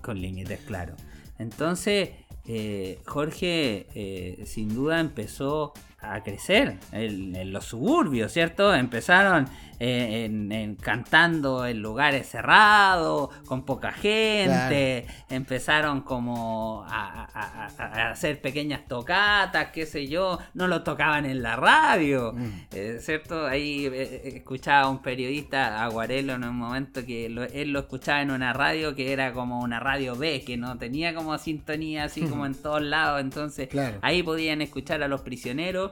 con, 0.01 0.21
límites, 0.21 0.61
claro. 0.67 0.95
Entonces, 1.39 2.11
eh, 2.47 2.99
Jorge 3.07 3.87
eh, 3.95 4.43
sin 4.47 4.75
duda 4.75 5.01
empezó 5.01 5.73
a 6.01 6.23
crecer 6.25 6.79
en, 6.91 7.53
los 7.53 7.65
suburbios, 7.67 8.33
¿cierto? 8.33 8.75
Empezaron 8.75 9.47
eh, 9.85 10.27
en, 10.27 10.77
cantando 10.77 11.67
en 11.67 11.83
lugares 11.83 12.29
cerrados, 12.29 13.31
con 13.47 13.65
poca 13.65 13.91
gente, 13.91 15.09
empezaron 15.29 16.03
como 16.03 16.85
a, 16.89 18.11
hacer 18.13 18.41
pequeñas 18.41 18.87
tocatas, 18.87 19.73
qué 19.73 19.85
sé 19.85 20.07
yo, 20.07 20.39
no 20.55 20.69
lo 20.69 20.85
tocaban 20.85 21.27
en 21.27 21.43
la 21.43 21.57
radio, 21.57 22.33
mm. 22.33 22.51
eh, 22.71 22.99
¿cierto? 23.01 23.45
Ahí 23.45 23.87
eh, 23.87 24.37
escuchaba 24.37 24.89
un 24.89 25.03
periodista, 25.03 25.83
Aguarelo, 25.83 26.35
en 26.35 26.45
un 26.45 26.55
momento 26.55 27.05
que 27.05 27.27
él 27.27 27.73
lo 27.73 27.81
escuchaba 27.81 28.23
en 28.23 28.31
una 28.31 28.53
radio 28.53 28.95
que 28.95 29.13
era 29.13 29.33
como 29.33 29.63
una 29.63 29.81
radio 29.81 30.15
B, 30.15 30.45
que 30.47 30.57
no 30.57 30.79
tenía 30.79 31.13
como 31.13 31.37
sintonía 31.39 32.05
así 32.05 32.21
como 32.21 32.47
en 32.47 32.55
todos 32.55 32.83
lados, 32.83 33.21
entonces 33.21 33.69
ahí 34.01 34.23
podían 34.23 34.63
escuchar 34.63 35.03
a 35.03 35.09
los 35.09 35.23
prisioneros. 35.23 35.91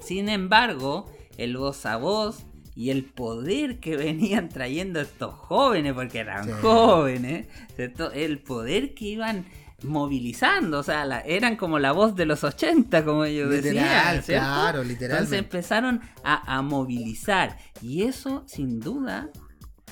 Sin 0.00 0.28
embargo, 0.28 1.08
el 1.38 1.56
voz 1.56 1.86
a 1.86 1.98
voz 1.98 2.44
y 2.76 2.90
el 2.90 3.04
poder 3.04 3.80
que 3.80 3.96
venían 3.96 4.50
trayendo 4.50 5.00
estos 5.00 5.34
jóvenes, 5.34 5.94
porque 5.94 6.18
eran 6.20 6.52
jóvenes, 6.60 7.48
el 8.14 8.38
poder 8.38 8.94
que 8.94 9.06
iban 9.06 9.46
movilizando, 9.82 10.80
o 10.80 10.82
sea, 10.82 11.20
eran 11.20 11.56
como 11.56 11.78
la 11.78 11.92
voz 11.92 12.14
de 12.14 12.26
los 12.26 12.44
80, 12.44 13.04
como 13.04 13.24
ellos 13.24 13.50
decían. 13.50 14.22
Claro, 14.22 14.84
literalmente. 14.84 15.04
Entonces 15.04 15.38
empezaron 15.38 16.02
a, 16.22 16.60
movilizar 16.62 17.58
y 17.80 18.02
eso, 18.02 18.44
sin 18.46 18.78
duda, 18.78 19.30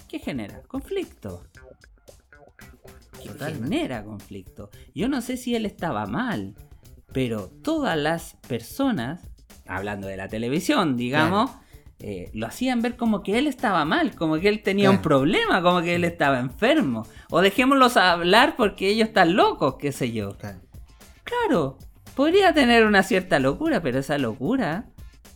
¿qué 0.06 0.18
genera? 0.18 0.60
Conflicto. 0.68 1.42
genera 3.38 4.04
conflicto. 4.04 4.68
Yo 4.94 5.08
no 5.08 5.22
sé 5.22 5.38
si 5.38 5.54
él 5.54 5.64
estaba 5.64 6.04
mal, 6.06 6.54
pero 7.12 7.48
todas 7.48 7.96
las 7.96 8.36
personas 8.46 9.20
hablando 9.66 10.06
de 10.06 10.18
la 10.18 10.28
televisión, 10.28 10.98
digamos, 10.98 11.50
eh, 12.06 12.30
lo 12.34 12.46
hacían 12.46 12.82
ver 12.82 12.98
como 12.98 13.22
que 13.22 13.38
él 13.38 13.46
estaba 13.46 13.86
mal, 13.86 14.14
como 14.14 14.38
que 14.38 14.50
él 14.50 14.62
tenía 14.62 14.90
un 14.90 15.00
problema, 15.00 15.62
como 15.62 15.80
que 15.80 15.94
él 15.94 16.04
estaba 16.04 16.38
enfermo. 16.38 17.06
O 17.30 17.40
dejémoslos 17.40 17.96
hablar 17.96 18.56
porque 18.58 18.90
ellos 18.90 19.08
están 19.08 19.36
locos, 19.36 19.76
qué 19.78 19.90
sé 19.90 20.12
yo. 20.12 20.36
Claro. 21.24 21.78
podría 22.14 22.52
tener 22.52 22.84
una 22.84 23.02
cierta 23.04 23.38
locura, 23.38 23.80
pero 23.80 24.00
esa 24.00 24.18
locura 24.18 24.84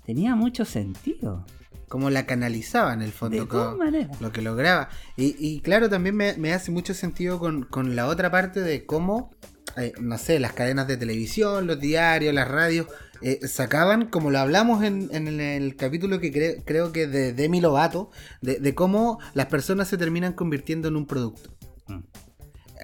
tenía 0.04 0.36
mucho 0.36 0.66
sentido. 0.66 1.46
Como 1.88 2.10
la 2.10 2.26
canalizaba 2.26 2.92
en 2.92 3.00
el 3.00 3.12
fondo, 3.12 3.46
de 3.46 4.06
lo 4.20 4.30
que 4.30 4.42
lograba. 4.42 4.90
Y, 5.16 5.60
claro, 5.60 5.88
también 5.88 6.16
me, 6.16 6.52
hace 6.52 6.70
mucho 6.70 6.92
sentido 6.92 7.38
con, 7.38 7.96
la 7.96 8.08
otra 8.08 8.30
parte 8.30 8.60
de 8.60 8.84
cómo, 8.84 9.30
eh, 9.78 9.92
no 10.00 10.18
sé, 10.18 10.38
las 10.38 10.52
cadenas 10.52 10.88
de 10.88 10.96
televisión, 10.96 11.66
los 11.66 11.80
diarios, 11.80 12.34
las 12.34 12.48
radios, 12.48 12.86
eh, 13.20 13.40
sacaban, 13.48 14.06
como 14.06 14.30
lo 14.30 14.38
hablamos 14.38 14.84
en, 14.84 15.10
el 15.12 15.74
capítulo 15.76 16.20
que 16.20 16.62
creo 16.64 16.92
que 16.92 17.06
de 17.08 17.32
Demi 17.32 17.60
Lovato, 17.60 18.10
de, 18.40 18.74
cómo 18.74 19.18
las 19.34 19.46
personas 19.46 19.88
se 19.88 19.98
terminan 19.98 20.34
convirtiendo 20.34 20.88
en 20.88 20.96
un 20.96 21.06
producto. 21.06 21.50
Mm. 21.88 21.98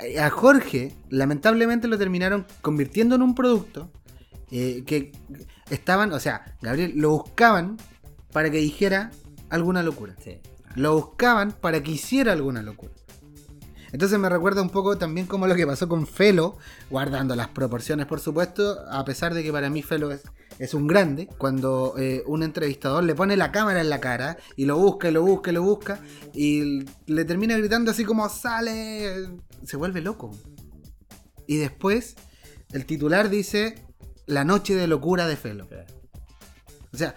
Eh, 0.05 0.19
a 0.19 0.31
Jorge, 0.31 0.93
lamentablemente 1.09 1.87
lo 1.87 1.99
terminaron 1.99 2.47
convirtiendo 2.63 3.15
en 3.15 3.23
un 3.23 3.35
producto 3.37 3.93
eh, 4.51 4.83
que 4.87 5.13
estaban, 5.71 6.13
o 6.13 6.19
sea, 6.19 6.57
Gabriel, 6.61 6.95
lo 6.97 7.11
buscaban 7.11 7.77
para 8.33 8.51
que 8.51 8.59
dijera 8.59 9.13
alguna 9.51 9.85
locura. 9.85 10.17
Lo 10.75 10.95
buscaban 10.97 11.53
para 11.53 11.81
que 11.81 11.93
hiciera 11.93 12.33
alguna 12.33 12.63
locura. 12.63 12.93
Entonces 13.95 14.19
me 14.19 14.29
recuerda 14.29 14.61
un 14.61 14.71
poco 14.71 14.99
también 14.99 15.29
como 15.29 15.47
lo 15.47 15.55
que 15.55 15.69
pasó 15.69 15.89
con 15.89 16.09
Felo, 16.09 16.59
guardando 16.91 17.37
las 17.37 17.47
proporciones, 17.47 18.07
por 18.07 18.19
supuesto, 18.19 18.85
a 18.91 19.05
pesar 19.05 19.35
de 19.35 19.45
que 19.45 19.53
para 19.53 19.71
mí 19.71 19.83
Felo 19.83 20.11
es, 20.11 20.23
es 20.59 20.75
un 20.75 20.89
grande, 20.89 21.29
cuando 21.39 21.95
eh, 21.97 22.25
un 22.27 22.43
entrevistador 22.43 23.05
le 23.05 23.15
pone 23.15 23.37
la 23.37 23.53
cámara 23.53 23.81
en 23.81 23.89
la 23.89 24.01
cara 24.01 24.37
y 24.57 24.65
lo 24.65 24.77
busca 24.79 25.11
y 25.11 25.13
lo 25.13 25.23
busca 25.23 25.53
y 25.53 25.55
lo 25.55 25.63
busca 25.63 26.01
y 26.35 26.85
le 27.07 27.25
termina 27.25 27.57
gritando 27.57 27.93
así 27.93 28.05
como 28.05 28.29
sale, 28.29 29.29
se 29.65 29.77
vuelve 29.77 30.01
loco. 30.01 30.33
Y 31.47 31.59
después 31.59 32.17
el 32.73 32.87
titular 32.87 33.31
dice 33.31 33.77
La 34.27 34.45
noche 34.45 34.75
de 34.75 34.89
locura 34.89 35.29
de 35.29 35.37
Felo. 35.37 35.69
O 36.93 36.97
sea, 36.97 37.15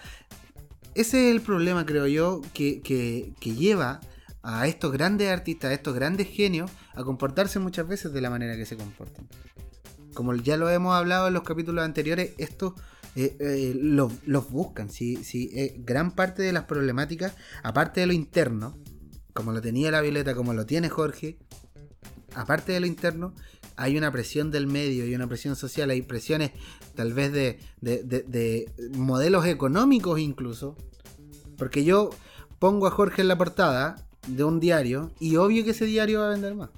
ese 0.94 1.28
es 1.28 1.34
el 1.34 1.40
problema, 1.40 1.84
creo 1.84 2.06
yo, 2.06 2.40
que, 2.54 2.80
que, 2.82 3.34
que 3.40 3.56
lleva 3.56 3.98
a 4.42 4.66
estos 4.66 4.92
grandes 4.92 5.28
artistas, 5.30 5.70
a 5.70 5.74
estos 5.74 5.94
grandes 5.94 6.28
genios, 6.28 6.70
a 6.94 7.04
comportarse 7.04 7.58
muchas 7.58 7.86
veces 7.86 8.12
de 8.12 8.20
la 8.20 8.30
manera 8.30 8.56
que 8.56 8.66
se 8.66 8.76
comportan. 8.76 9.28
Como 10.14 10.34
ya 10.34 10.56
lo 10.56 10.68
hemos 10.70 10.94
hablado 10.94 11.28
en 11.28 11.34
los 11.34 11.42
capítulos 11.42 11.84
anteriores, 11.84 12.32
estos 12.38 12.74
eh, 13.14 13.36
eh, 13.40 13.72
los, 13.74 14.50
buscan. 14.50 14.90
¿sí? 14.90 15.24
Sí, 15.24 15.50
eh, 15.54 15.74
gran 15.78 16.12
parte 16.12 16.42
de 16.42 16.52
las 16.52 16.64
problemáticas, 16.64 17.34
aparte 17.62 18.00
de 18.00 18.06
lo 18.06 18.12
interno, 18.12 18.78
como 19.32 19.52
lo 19.52 19.60
tenía 19.60 19.90
la 19.90 20.00
Violeta, 20.00 20.34
como 20.34 20.54
lo 20.54 20.66
tiene 20.66 20.88
Jorge, 20.88 21.38
aparte 22.34 22.72
de 22.72 22.80
lo 22.80 22.86
interno, 22.86 23.34
hay 23.76 23.96
una 23.96 24.10
presión 24.10 24.50
del 24.50 24.66
medio, 24.66 25.04
hay 25.04 25.14
una 25.14 25.28
presión 25.28 25.56
social, 25.56 25.90
hay 25.90 26.02
presiones 26.02 26.50
tal 26.94 27.12
vez 27.12 27.32
de, 27.32 27.60
de 27.80 28.72
modelos 28.92 29.46
económicos 29.46 30.18
incluso. 30.18 30.76
Porque 31.56 31.84
yo 31.84 32.10
pongo 32.58 32.86
a 32.86 32.90
Jorge 32.90 33.22
en 33.22 33.28
la 33.28 33.38
portada 33.38 34.07
de 34.28 34.44
un 34.44 34.60
diario 34.60 35.10
y 35.18 35.36
obvio 35.36 35.64
que 35.64 35.70
ese 35.70 35.86
diario 35.86 36.20
va 36.20 36.26
a 36.26 36.30
vender 36.30 36.54
más. 36.54 36.70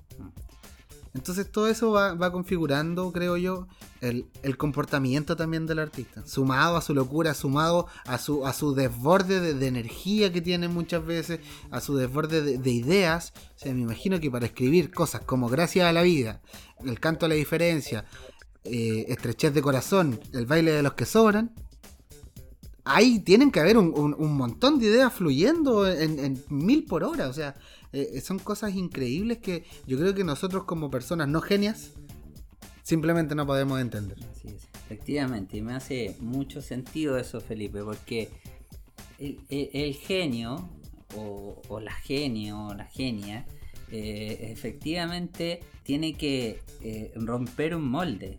Entonces 1.12 1.50
todo 1.50 1.66
eso 1.66 1.90
va, 1.90 2.30
configurando, 2.30 3.10
creo 3.10 3.36
yo, 3.36 3.66
el, 4.00 4.24
comportamiento 4.56 5.36
también 5.36 5.66
del 5.66 5.80
artista. 5.80 6.24
Sumado 6.24 6.76
a 6.76 6.82
su 6.82 6.94
locura, 6.94 7.34
sumado 7.34 7.88
a 8.06 8.18
su, 8.18 8.46
a 8.46 8.52
su 8.52 8.74
desborde 8.74 9.54
de, 9.54 9.66
energía 9.66 10.32
que 10.32 10.40
tiene 10.40 10.68
muchas 10.68 11.04
veces, 11.04 11.40
a 11.72 11.80
su 11.80 11.96
desborde 11.96 12.58
de, 12.58 12.70
ideas. 12.70 13.32
O 13.56 13.58
sea, 13.58 13.74
me 13.74 13.80
imagino 13.80 14.20
que 14.20 14.30
para 14.30 14.46
escribir 14.46 14.92
cosas 14.92 15.22
como 15.22 15.48
Gracias 15.48 15.86
a 15.86 15.92
la 15.92 16.02
vida, 16.02 16.40
El 16.84 17.00
canto 17.00 17.26
a 17.26 17.28
la 17.28 17.34
diferencia, 17.34 18.04
eh, 18.62 19.06
Estrechez 19.08 19.52
de 19.52 19.62
corazón, 19.62 20.20
El 20.32 20.46
baile 20.46 20.70
de 20.70 20.82
los 20.82 20.94
que 20.94 21.06
sobran, 21.06 21.52
ahí 22.84 23.20
tienen 23.20 23.50
que 23.50 23.60
haber 23.60 23.78
un, 23.78 24.36
montón 24.36 24.78
de 24.78 24.86
ideas 24.86 25.12
fluyendo 25.12 25.88
en, 25.88 26.42
mil 26.48 26.84
por 26.84 27.04
hora. 27.04 27.28
O 27.28 27.32
sea, 27.32 27.54
eh, 27.92 28.20
son 28.20 28.38
cosas 28.38 28.74
increíbles 28.74 29.38
que 29.38 29.64
yo 29.86 29.98
creo 29.98 30.14
que 30.14 30.24
nosotros 30.24 30.64
como 30.64 30.90
personas 30.90 31.28
no 31.28 31.40
genias 31.40 31.92
simplemente 32.82 33.34
no 33.34 33.46
podemos 33.46 33.80
entender. 33.80 34.18
Efectivamente, 34.84 35.56
y 35.56 35.62
me 35.62 35.74
hace 35.74 36.16
mucho 36.20 36.60
sentido 36.60 37.16
eso, 37.16 37.40
Felipe, 37.40 37.82
porque 37.84 38.28
el, 39.18 39.94
genio 39.94 40.68
o, 41.16 41.80
la 41.80 41.92
genio 41.92 42.66
o 42.66 42.74
la 42.74 42.86
genia 42.86 43.46
eh, 43.92 44.48
efectivamente 44.50 45.60
tiene 45.84 46.14
que 46.14 46.62
eh, 46.80 47.12
romper 47.14 47.76
un 47.76 47.88
molde. 47.88 48.38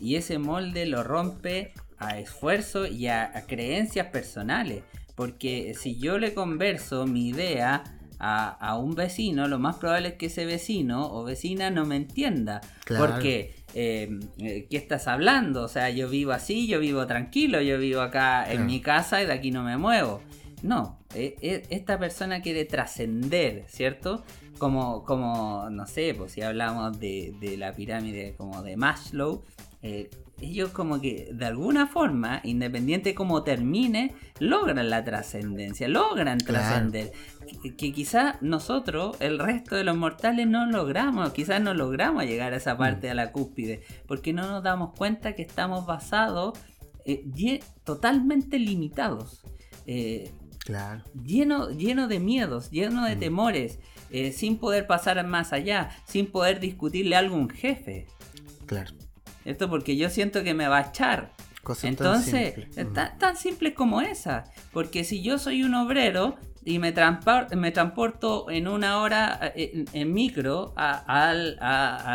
y 0.00 0.16
ese 0.16 0.38
molde 0.38 0.86
lo 0.86 1.02
rompe 1.02 1.72
a 2.02 2.18
esfuerzo 2.18 2.86
y 2.86 3.08
a, 3.08 3.32
creencias 3.46 4.08
personales. 4.08 4.82
Porque 5.14 5.74
si 5.78 5.98
yo 5.98 6.18
le 6.18 6.34
converso 6.34 7.06
mi 7.06 7.28
idea 7.28 7.84
a, 8.18 8.76
un 8.78 8.94
vecino, 8.94 9.48
lo 9.48 9.58
más 9.58 9.76
probable 9.76 10.08
es 10.08 10.14
que 10.14 10.26
ese 10.26 10.44
vecino 10.46 11.12
o 11.12 11.24
vecina 11.24 11.70
no 11.70 11.84
me 11.84 11.96
entienda. 11.96 12.60
Porque, 12.86 13.54
eh, 13.74 14.20
eh, 14.38 14.66
¿qué 14.70 14.76
estás 14.76 15.08
hablando? 15.08 15.64
O 15.64 15.68
sea, 15.68 15.90
yo 15.90 16.08
vivo 16.08 16.32
así, 16.32 16.68
yo 16.68 16.78
vivo 16.78 17.06
tranquilo, 17.06 17.60
yo 17.60 17.78
vivo 17.78 18.00
acá 18.00 18.50
en 18.50 18.66
mi 18.66 18.80
casa 18.80 19.22
y 19.22 19.26
de 19.26 19.32
aquí 19.32 19.50
no 19.50 19.62
me 19.62 19.76
muevo. 19.76 20.22
No, 20.62 21.00
eh, 21.14 21.66
esta 21.70 21.98
persona 21.98 22.40
quiere 22.42 22.64
trascender, 22.64 23.64
¿cierto? 23.66 24.24
Como, 24.58 25.02
como, 25.02 25.68
no 25.70 25.86
sé, 25.86 26.14
pues 26.16 26.32
si 26.32 26.42
hablamos 26.42 27.00
de, 27.00 27.34
de 27.40 27.56
la 27.56 27.72
pirámide 27.72 28.34
como 28.36 28.62
de 28.62 28.76
Maslow, 28.76 29.42
ellos 30.42 30.70
como 30.70 31.00
que 31.00 31.30
de 31.32 31.46
alguna 31.46 31.86
forma, 31.86 32.40
independiente 32.44 33.14
como 33.14 33.44
termine, 33.44 34.14
logran 34.38 34.90
la 34.90 35.04
trascendencia, 35.04 35.88
logran 35.88 36.38
trascender. 36.38 37.12
Que, 37.62 37.92
quizás 37.92 38.42
nosotros, 38.42 39.16
el 39.20 39.38
resto 39.38 39.76
de 39.76 39.84
los 39.84 39.96
mortales, 39.96 40.46
no 40.46 40.66
logramos, 40.66 41.32
quizás 41.32 41.60
no 41.60 41.74
logramos 41.74 42.24
llegar 42.24 42.52
a 42.52 42.56
esa 42.56 42.76
parte, 42.76 43.08
a 43.08 43.14
la 43.14 43.30
cúspide, 43.32 43.82
porque 44.06 44.32
no 44.32 44.48
nos 44.48 44.62
damos 44.62 44.94
cuenta 44.96 45.34
que 45.34 45.42
estamos 45.42 45.86
basados, 45.86 46.58
eh, 47.04 47.60
totalmente 47.84 48.58
limitados. 48.58 49.42
Eh, 49.86 50.32
claro. 50.58 51.02
Lleno, 51.24 51.70
lleno 51.70 52.08
de 52.08 52.20
miedos, 52.20 52.70
lleno 52.70 53.04
de 53.04 53.16
mm. 53.16 53.20
temores, 53.20 53.78
eh, 54.10 54.32
sin 54.32 54.58
poder 54.58 54.86
pasar 54.86 55.24
más 55.26 55.52
allá, 55.52 55.90
sin 56.04 56.26
poder 56.26 56.60
discutirle 56.60 57.16
algo 57.16 57.36
a 57.36 57.38
un 57.38 57.50
jefe. 57.50 58.06
Claro. 58.66 58.92
Esto 59.44 59.68
porque 59.68 59.96
yo 59.96 60.10
siento 60.10 60.42
que 60.42 60.54
me 60.54 60.68
va 60.68 60.78
a 60.78 60.88
echar. 60.88 61.32
Entonces, 61.82 62.54
tan, 62.92 63.18
tan, 63.18 63.36
simple 63.36 63.72
como 63.74 64.00
esa. 64.00 64.44
Porque 64.72 65.04
si 65.04 65.22
yo 65.22 65.38
soy 65.38 65.62
un 65.62 65.74
obrero 65.74 66.36
y 66.64 66.78
me, 66.78 66.92
me 67.56 67.70
transporto 67.70 68.50
en 68.50 68.66
una 68.66 69.00
hora 69.00 69.52
eh, 69.54 69.84
en, 69.92 70.12
micro 70.12 70.72
a, 70.76 71.34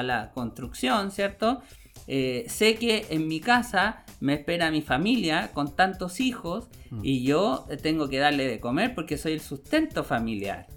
la 0.03 0.31
construcción, 0.33 1.11
¿cierto? 1.11 1.61
eh, 2.07 2.45
sé 2.47 2.75
que 2.75 3.05
en 3.09 3.27
mi 3.27 3.39
casa 3.41 4.03
me 4.21 4.33
espera 4.33 4.71
mi 4.71 4.81
familia 4.81 5.51
con 5.53 5.75
tantos 5.75 6.19
hijos 6.19 6.69
mm. 6.89 7.01
y 7.03 7.23
yo 7.23 7.67
tengo 7.81 8.07
que 8.07 8.17
darle 8.17 8.47
de 8.47 8.59
comer 8.59 8.95
porque 8.95 9.17
soy 9.17 9.33
el 9.33 9.41
sustento 9.41 10.03
familiar. 10.03 10.67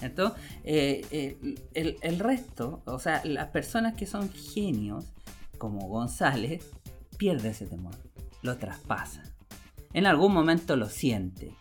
Entonces, 0.00 0.38
eh, 0.64 1.04
eh, 1.10 1.56
el, 1.74 1.96
el, 2.02 2.18
resto, 2.18 2.82
o 2.84 2.98
sea, 2.98 3.22
las 3.24 3.48
personas 3.48 3.94
que 3.94 4.06
son 4.06 4.30
genios, 4.30 5.12
como 5.58 5.88
González, 5.88 6.64
pierde 7.16 7.50
ese 7.50 7.66
temor, 7.66 7.94
lo 8.42 8.56
traspasa. 8.58 9.22
En 9.92 10.06
algún 10.06 10.32
momento 10.32 10.76
lo 10.76 10.88
siente, 10.88 11.56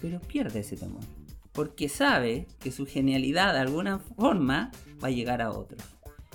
pero 0.00 0.20
pierde 0.20 0.60
ese 0.60 0.76
temor, 0.76 1.04
porque 1.52 1.88
sabe 1.88 2.46
que 2.60 2.70
su 2.70 2.86
genialidad 2.86 3.52
de 3.52 3.60
alguna 3.60 3.98
forma 3.98 4.70
va 5.02 5.08
a 5.08 5.12
llegar 5.12 5.42
a 5.42 5.50
otros. 5.50 5.82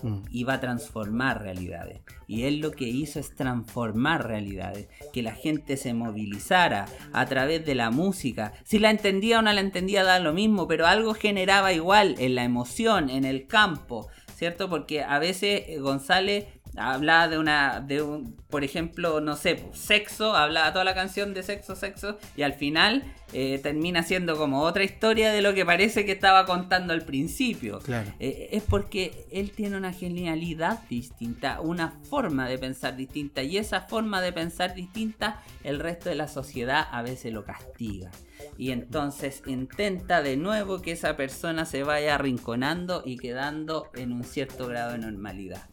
Mm. 0.01 0.19
y 0.31 0.43
va 0.43 0.53
a 0.53 0.59
transformar 0.59 1.41
realidades. 1.41 2.01
Y 2.27 2.43
él 2.43 2.59
lo 2.59 2.71
que 2.71 2.85
hizo 2.85 3.19
es 3.19 3.35
transformar 3.35 4.27
realidades, 4.27 4.87
que 5.11 5.21
la 5.21 5.33
gente 5.33 5.77
se 5.77 5.93
movilizara 5.93 6.85
a 7.11 7.25
través 7.25 7.65
de 7.65 7.75
la 7.75 7.91
música. 7.91 8.53
Si 8.63 8.79
la 8.79 8.91
entendía 8.91 9.39
o 9.39 9.41
no 9.41 9.51
la 9.51 9.61
entendía, 9.61 10.03
da 10.03 10.19
lo 10.19 10.33
mismo, 10.33 10.67
pero 10.67 10.85
algo 10.87 11.13
generaba 11.13 11.73
igual 11.73 12.15
en 12.19 12.35
la 12.35 12.43
emoción, 12.43 13.09
en 13.09 13.25
el 13.25 13.47
campo, 13.47 14.07
¿cierto? 14.35 14.69
Porque 14.69 15.03
a 15.03 15.19
veces 15.19 15.63
eh, 15.67 15.79
González 15.79 16.45
hablaba 16.75 17.27
de 17.27 17.37
una, 17.37 17.79
de 17.81 18.01
un, 18.01 18.35
por 18.49 18.63
ejemplo, 18.63 19.21
no 19.21 19.35
sé, 19.35 19.55
pues, 19.55 19.79
sexo, 19.79 20.35
hablaba 20.35 20.71
toda 20.71 20.85
la 20.85 20.93
canción 20.93 21.33
de 21.33 21.43
sexo, 21.43 21.75
sexo, 21.75 22.17
y 22.35 22.43
al 22.43 22.53
final 22.53 23.03
eh, 23.33 23.59
termina 23.61 24.03
siendo 24.03 24.37
como 24.37 24.61
otra 24.61 24.83
historia 24.83 25.31
de 25.31 25.41
lo 25.41 25.53
que 25.53 25.65
parece 25.65 26.05
que 26.05 26.13
estaba 26.13 26.45
contando 26.45 26.93
al 26.93 27.03
principio. 27.03 27.79
Claro. 27.79 28.11
Eh, 28.19 28.49
es 28.51 28.63
porque 28.63 29.25
él 29.31 29.51
tiene 29.51 29.77
una 29.77 29.93
genialidad 29.93 30.79
distinta, 30.89 31.61
una 31.61 31.91
forma 32.09 32.47
de 32.47 32.57
pensar 32.57 32.95
distinta, 32.95 33.43
y 33.43 33.57
esa 33.57 33.81
forma 33.81 34.21
de 34.21 34.31
pensar 34.31 34.73
distinta, 34.73 35.41
el 35.63 35.79
resto 35.79 36.09
de 36.09 36.15
la 36.15 36.27
sociedad 36.27 36.87
a 36.91 37.01
veces 37.01 37.33
lo 37.33 37.43
castiga. 37.43 38.11
Y 38.57 38.71
entonces 38.71 39.43
intenta 39.45 40.21
de 40.21 40.37
nuevo 40.37 40.81
que 40.81 40.93
esa 40.93 41.17
persona 41.17 41.65
se 41.65 41.83
vaya 41.83 42.15
arrinconando 42.15 43.03
y 43.05 43.17
quedando 43.17 43.89
en 43.95 44.13
un 44.13 44.23
cierto 44.23 44.67
grado 44.67 44.93
de 44.93 44.99
normalidad. 44.99 45.67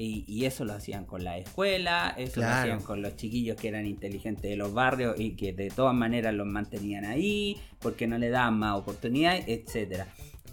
Y, 0.00 0.44
eso 0.44 0.64
lo 0.64 0.74
hacían 0.74 1.04
con 1.06 1.24
la 1.24 1.38
escuela, 1.38 2.14
eso 2.16 2.40
lo 2.40 2.46
hacían 2.46 2.80
con 2.80 3.02
los 3.02 3.16
chiquillos 3.16 3.56
que 3.56 3.66
eran 3.66 3.84
inteligentes 3.84 4.48
de 4.48 4.56
los 4.56 4.72
barrios 4.72 5.18
y 5.18 5.32
que 5.32 5.52
de 5.52 5.70
todas 5.70 5.94
maneras 5.94 6.32
los 6.34 6.46
mantenían 6.46 7.04
ahí 7.04 7.56
porque 7.80 8.06
no 8.06 8.16
le 8.16 8.30
daban 8.30 8.60
más 8.60 8.76
oportunidades, 8.76 9.44
etc. 9.48 10.04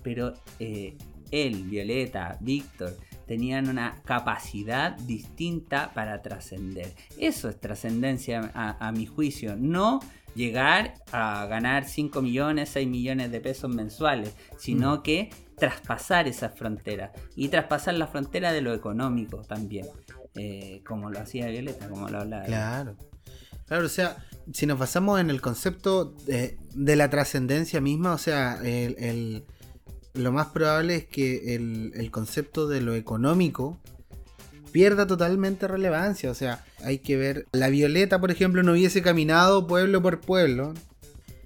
Pero 0.01 0.33
eh, 0.59 0.97
él, 1.29 1.63
Violeta, 1.63 2.37
Víctor, 2.41 2.97
tenían 3.27 3.69
una 3.69 4.01
capacidad 4.03 4.97
distinta 4.97 5.91
para 5.93 6.21
trascender. 6.21 6.93
Eso 7.19 7.49
es 7.49 7.59
trascendencia 7.59 8.51
a, 8.53 8.91
mi 8.91 9.05
juicio, 9.05 9.55
no 9.55 9.99
llegar 10.35 10.95
a 11.11 11.45
ganar 11.47 11.85
5 11.85 12.21
millones, 12.21 12.69
6 12.69 12.87
millones 12.87 13.31
de 13.31 13.39
pesos 13.39 13.73
mensuales, 13.73 14.35
sino 14.57 14.97
mm. 14.97 15.01
que 15.01 15.29
traspasar 15.57 16.27
esa 16.27 16.49
frontera 16.49 17.13
y 17.35 17.47
traspasar 17.47 17.95
la 17.95 18.07
frontera 18.07 18.51
de 18.51 18.61
lo 18.61 18.73
económico 18.73 19.41
también, 19.41 19.87
eh, 20.35 20.81
como 20.85 21.09
lo 21.09 21.19
hacía 21.19 21.47
Violeta, 21.47 21.89
como 21.89 22.09
lo 22.09 22.19
hablaba. 22.19 22.45
Claro. 22.45 22.97
Claro, 23.65 23.85
o 23.85 23.89
sea, 23.89 24.17
si 24.53 24.67
nos 24.67 24.77
basamos 24.77 25.19
en 25.19 25.29
el 25.31 25.41
concepto 25.41 26.13
de, 26.25 26.57
la 26.75 27.09
trascendencia 27.09 27.81
misma, 27.81 28.13
o 28.13 28.17
sea, 28.17 28.59
el, 28.63 29.43
lo 30.13 30.31
más 30.31 30.47
probable 30.47 30.95
es 30.95 31.05
que 31.05 31.55
el, 31.55 32.09
concepto 32.11 32.67
de 32.67 32.81
lo 32.81 32.93
económico 32.93 33.79
pierda 34.75 35.07
totalmente 35.07 35.69
relevancia. 35.69 36.29
O 36.29 36.33
sea, 36.33 36.65
hay 36.83 36.99
que 36.99 37.15
ver, 37.15 37.47
la 37.53 37.69
Violeta, 37.69 38.19
por 38.19 38.29
ejemplo, 38.29 38.61
no 38.61 38.73
hubiese 38.73 39.01
caminado 39.01 39.67
pueblo 39.67 40.01
por 40.01 40.19
pueblo 40.19 40.73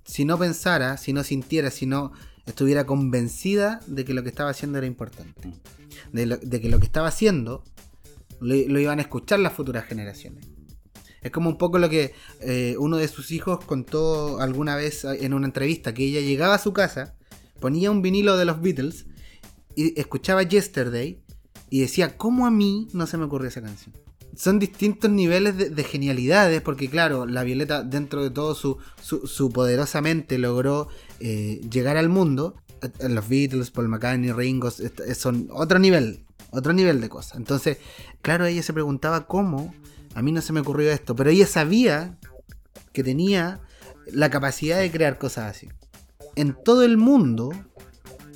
si 0.04 0.26
no 0.26 0.39
pensara, 0.39 0.98
si 0.98 1.13
no 1.13 1.24
sintiera, 1.24 1.70
si 1.70 1.86
no 1.86 2.12
estuviera 2.48 2.88
convencida 2.88 3.82
de 3.86 4.04
que 4.04 4.15
lo 4.15 4.24
que 4.24 4.30
estaba 4.30 4.50
haciendo 4.50 4.80
era 4.80 4.88
importante. 4.88 5.54
De, 6.12 6.60
que 6.60 6.70
lo 6.70 6.80
que 6.80 6.88
estaba 6.88 7.10
haciendo 7.10 7.63
lo, 8.39 8.56
iban 8.56 8.98
a 8.98 9.04
escuchar 9.04 9.38
las 9.38 9.54
futuras 9.54 9.86
generaciones. 9.86 10.48
Es 11.22 11.30
como 11.30 11.52
un 11.52 11.60
poco 11.60 11.78
lo 11.78 11.88
que 11.88 12.15
eh, 12.42 12.78
uno 12.80 12.98
de 12.98 13.08
sus 13.08 13.30
hijos 13.30 13.63
contó 13.63 14.42
alguna 14.42 14.76
vez 14.76 15.06
en 15.06 15.36
una 15.36 15.46
entrevista, 15.46 15.94
que 15.94 16.04
ella 16.04 16.22
llegaba 16.22 16.56
a 16.56 16.60
su 16.60 16.74
casa, 16.74 17.15
ponía 17.60 17.92
un 17.92 18.02
vinilo 18.02 18.38
de 18.38 18.46
los 18.46 18.60
Beatles 18.60 19.06
y 19.76 20.00
escuchaba 20.00 20.42
Yesterday 20.42 21.22
y 21.69 21.82
decía, 21.82 22.17
¿cómo 22.17 22.47
a 22.47 22.51
mí 22.51 22.88
no 22.93 23.08
se 23.08 23.17
me 23.17 23.25
ocurrió 23.25 23.49
esa 23.49 23.62
canción? 23.62 23.93
son 24.39 24.58
distintos 24.58 25.12
niveles 25.12 25.75
de, 25.75 25.84
genialidades, 25.84 26.62
porque 26.62 26.89
claro, 26.89 27.25
la 27.25 27.43
Violeta 27.43 27.84
dentro 27.84 28.23
de 28.23 28.29
todo 28.29 28.55
su, 28.55 28.77
su, 29.01 29.49
poderosa 29.49 29.99
mente 29.99 30.38
logró 30.38 30.88
eh, 31.19 31.60
llegar 31.69 31.97
al 31.97 32.08
mundo. 32.08 32.55
Los 33.01 33.27
Beatles, 33.27 33.71
Paul 33.71 33.89
McCartney, 33.89 34.32
Ringo, 34.32 34.71
son 34.71 35.49
otro 35.51 35.77
nivel, 35.79 36.23
otro 36.51 36.71
nivel 36.71 37.01
de 37.01 37.10
cosas. 37.10 37.38
Entonces, 37.38 37.79
claro, 38.21 38.45
ella 38.45 38.63
se 38.63 38.71
preguntaba 38.71 39.27
cómo, 39.27 39.73
a 40.15 40.21
mí 40.21 40.32
no 40.32 40.41
se 40.41 40.53
me 40.53 40.62
ocurrió 40.62 40.89
esto, 40.89 41.17
pero 41.17 41.29
ella 41.29 41.45
sabía 41.45 42.17
que 42.93 43.03
tenía 43.03 43.60
la 44.10 44.29
capacidad 44.29 44.79
de 44.79 44.89
crear 44.89 45.17
cosas 45.17 45.51
así. 45.58 45.67
En 46.38 46.55
todo 46.63 46.84
el 46.84 46.95
mundo 46.95 47.51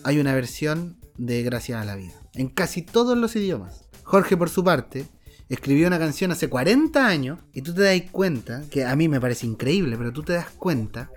hay 0.04 0.20
una 0.20 0.36
versión 0.36 0.98
de 1.18 1.44
Gracias 1.44 1.82
a 1.82 1.86
la 1.86 1.96
Vida, 1.96 2.14
en 2.34 2.50
casi 2.50 2.82
todos 2.82 3.18
los 3.18 3.36
idiomas. 3.36 3.90
Jorge, 4.04 4.36
por 4.38 4.50
su 4.50 4.64
parte, 4.64 5.08
escribió 5.50 5.88
una 5.88 6.00
canción 6.00 6.32
hace 6.32 6.50
40 6.50 7.06
años 7.06 7.40
y 7.54 7.62
tú 7.62 7.74
te 7.74 7.82
das 7.82 8.02
cuenta, 8.12 8.64
que 8.70 8.86
a 8.86 8.96
mí 8.96 9.08
me 9.08 9.22
parece 9.22 9.46
increíble, 9.46 9.98
pero 9.98 10.12
tú 10.12 10.24
te 10.24 10.34
das 10.34 10.50
cuenta 10.50 11.12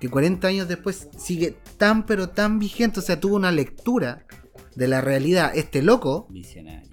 que 0.00 0.08
40 0.08 0.46
años 0.48 0.68
después 0.68 1.08
sigue 1.16 1.56
tan 1.78 2.04
pero 2.06 2.28
tan 2.28 2.58
vigente, 2.58 3.00
o 3.00 3.02
sea, 3.02 3.20
tuvo 3.20 3.36
una 3.36 3.52
lectura 3.52 4.26
de 4.74 4.88
la 4.88 5.00
realidad. 5.00 5.52
Este 5.54 5.82
loco, 5.82 6.26
Visionario. 6.30 6.90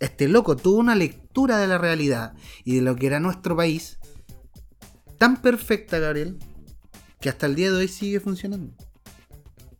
este 0.00 0.28
loco 0.28 0.56
tuvo 0.56 0.78
una 0.78 0.94
lectura 0.94 1.58
de 1.58 1.66
la 1.68 1.78
realidad 1.78 2.34
y 2.64 2.76
de 2.76 2.82
lo 2.82 2.96
que 2.96 3.06
era 3.06 3.20
nuestro 3.20 3.56
país 3.56 3.98
tan 5.18 5.40
perfecta, 5.40 5.98
Gabriel, 5.98 6.38
que 7.20 7.28
hasta 7.28 7.46
el 7.46 7.54
día 7.54 7.70
de 7.70 7.76
hoy 7.76 7.88
sigue 7.88 8.20
funcionando. 8.20 8.74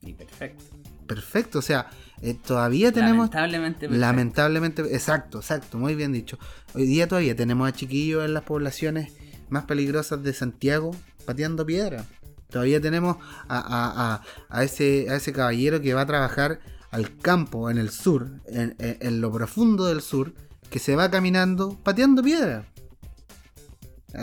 Y 0.02 0.12
perfecto. 0.12 0.64
Perfecto, 1.10 1.58
o 1.58 1.62
sea, 1.62 1.90
eh, 2.22 2.34
todavía 2.34 2.92
tenemos. 2.92 3.30
Lamentablemente. 3.34 3.88
Lamentablemente, 3.88 4.82
exacto, 4.94 5.38
exacto, 5.38 5.76
muy 5.76 5.96
bien 5.96 6.12
dicho. 6.12 6.38
Hoy 6.72 6.86
día 6.86 7.08
todavía 7.08 7.34
tenemos 7.34 7.68
a 7.68 7.72
chiquillos 7.72 8.24
en 8.24 8.32
las 8.32 8.44
poblaciones 8.44 9.12
más 9.48 9.64
peligrosas 9.64 10.22
de 10.22 10.32
Santiago 10.32 10.94
pateando 11.24 11.66
piedra. 11.66 12.04
Todavía 12.48 12.80
tenemos 12.80 13.16
a, 13.48 14.22
ese, 14.62 15.08
a 15.10 15.16
ese 15.16 15.32
caballero 15.32 15.80
que 15.80 15.94
va 15.94 16.02
a 16.02 16.06
trabajar 16.06 16.60
al 16.92 17.18
campo, 17.18 17.70
en 17.70 17.78
el 17.78 17.90
sur, 17.90 18.28
en, 18.46 19.20
lo 19.20 19.32
profundo 19.32 19.86
del 19.86 20.02
sur, 20.02 20.32
que 20.70 20.78
se 20.78 20.94
va 20.94 21.10
caminando 21.10 21.76
pateando 21.82 22.22
piedra. 22.22 22.66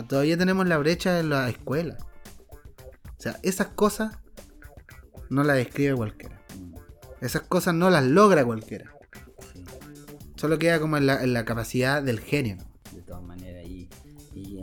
todavía 0.08 0.38
tenemos 0.38 0.66
la 0.66 0.78
brecha 0.78 1.20
en 1.20 1.28
la 1.28 1.50
escuela. 1.50 1.98
O 3.18 3.20
sea, 3.20 3.38
esas 3.42 3.66
cosas 3.66 4.16
no 5.28 5.44
las 5.44 5.56
describe 5.56 5.94
cualquiera. 5.94 6.37
Esas 7.20 7.42
cosas 7.42 7.74
no 7.74 7.90
las 7.90 8.04
logra 8.04 8.44
cualquiera. 8.44 8.92
Solo 10.36 10.58
queda 10.58 10.78
como 10.78 10.96
en 10.96 11.06
la, 11.06 11.44
capacidad 11.44 12.02
del 12.02 12.20
genio. 12.20 12.58
De 12.92 13.02
todas 13.02 13.22
maneras, 13.22 13.66
y, 13.66 13.88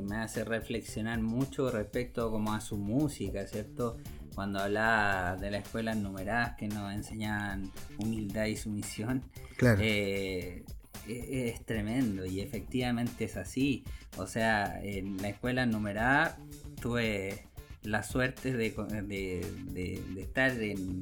me 0.02 0.18
hace 0.18 0.46
reflexionar 0.46 1.20
mucho 1.20 1.70
respecto 1.72 2.32
como 2.32 2.54
a 2.54 2.62
su 2.62 2.78
música, 2.78 3.46
¿cierto? 3.48 3.98
Cuando 4.36 4.60
hablaba 4.60 5.36
de 5.36 5.52
la 5.52 5.58
escuela 5.58 5.96
numeradas 5.96 6.56
que 6.56 6.68
nos 6.68 6.94
enseñaban 6.94 7.72
humildad 7.98 8.46
y 8.46 8.56
sumisión. 8.56 9.24
Claro. 9.58 9.82
Eh, 9.82 10.63
e, 11.08 11.50
es 11.50 11.65
tremendo 11.65 12.26
y 12.26 12.39
efectivamente 12.39 13.26
es 13.26 13.36
así. 13.36 13.84
O 14.18 14.28
sea, 14.28 14.80
en 14.82 15.18
la 15.18 15.30
escuela 15.30 15.65
numerada 15.65 16.38
tuve 16.80 17.48
la 17.82 18.04
suerte 18.04 18.54
de, 18.54 18.70
de 18.70 20.22
estar 20.22 20.52
en 20.52 21.02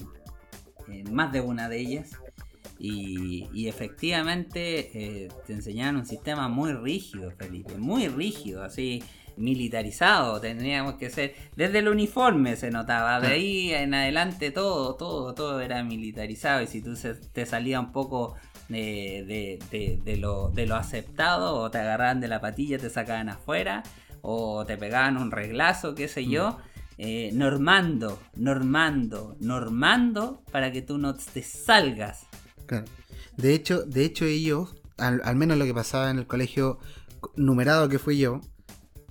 más 1.12 1.32
de 1.32 1.42
una 1.42 1.70
de 1.70 1.80
ellas. 1.80 2.12
Y, 2.80 3.68
efectivamente 3.68 4.92
eh, 4.94 5.30
te 5.48 5.54
enseñaban 5.54 5.96
un 5.96 6.06
sistema 6.06 6.50
muy 6.50 6.74
rígido, 6.74 7.32
Felipe, 7.32 7.78
muy 7.78 8.08
rígido, 8.08 8.64
así 8.64 9.02
militarizado, 9.38 10.40
tendríamos 10.42 10.96
que 10.96 11.10
ser, 11.10 11.34
desde 11.56 11.80
el 11.80 11.88
uniforme 11.88 12.56
se 12.56 12.72
notaba, 12.72 13.20
de 13.22 13.28
ahí 13.28 13.74
en 13.74 13.94
adelante 13.94 14.52
todo, 14.52 14.96
todo, 14.96 15.34
todo 15.34 15.62
era 15.62 15.84
militarizado 15.84 16.62
y 16.62 16.68
si 16.68 16.82
tú 16.82 16.94
te 17.32 17.46
salía 17.46 17.80
un 17.80 17.92
poco 17.92 18.36
de, 18.70 19.60
de, 20.04 20.18
lo, 20.18 20.50
de 20.50 20.68
lo 20.68 20.76
aceptado 20.76 21.56
o 21.56 21.72
te 21.72 21.78
agarraban 21.78 22.20
de 22.20 22.28
la 22.28 22.42
patilla, 22.42 22.78
te 22.78 22.90
sacaban 22.90 23.30
afuera 23.30 23.84
o 24.22 24.66
te 24.66 24.78
pegaban 24.78 25.18
un 25.18 25.32
reglazo, 25.32 25.96
qué 25.96 26.08
sé 26.08 26.26
yo. 26.26 26.52
Mm 26.52 26.73
eh, 27.06 27.32
normando, 27.34 28.18
normando, 28.38 29.36
normando 29.42 30.42
para 30.54 30.72
que 30.72 30.82
tú 30.82 30.98
no 30.98 31.16
te 31.16 31.44
salgas. 31.44 32.28
De 33.36 33.54
hecho, 33.54 33.84
de 33.84 34.06
hecho 34.06 34.24
ellos 34.24 34.76
al, 34.98 35.22
al 35.26 35.36
menos 35.36 35.58
lo 35.58 35.66
que 35.66 35.74
pasaba 35.74 36.10
en 36.10 36.20
el 36.20 36.28
colegio 36.28 36.80
numerado 37.36 37.90
que 37.90 38.00
fui 38.00 38.18
yo, 38.18 38.40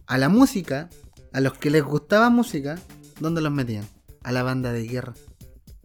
a 0.06 0.16
la 0.16 0.30
música, 0.30 0.88
a 1.34 1.40
los 1.42 1.58
que 1.58 1.68
les 1.68 1.84
gustaba 1.84 2.30
música, 2.30 2.78
¿dónde 3.20 3.42
los 3.42 3.52
metían? 3.52 3.84
A 4.22 4.32
la 4.32 4.42
banda 4.42 4.72
de 4.72 4.86
guerra. 4.86 5.12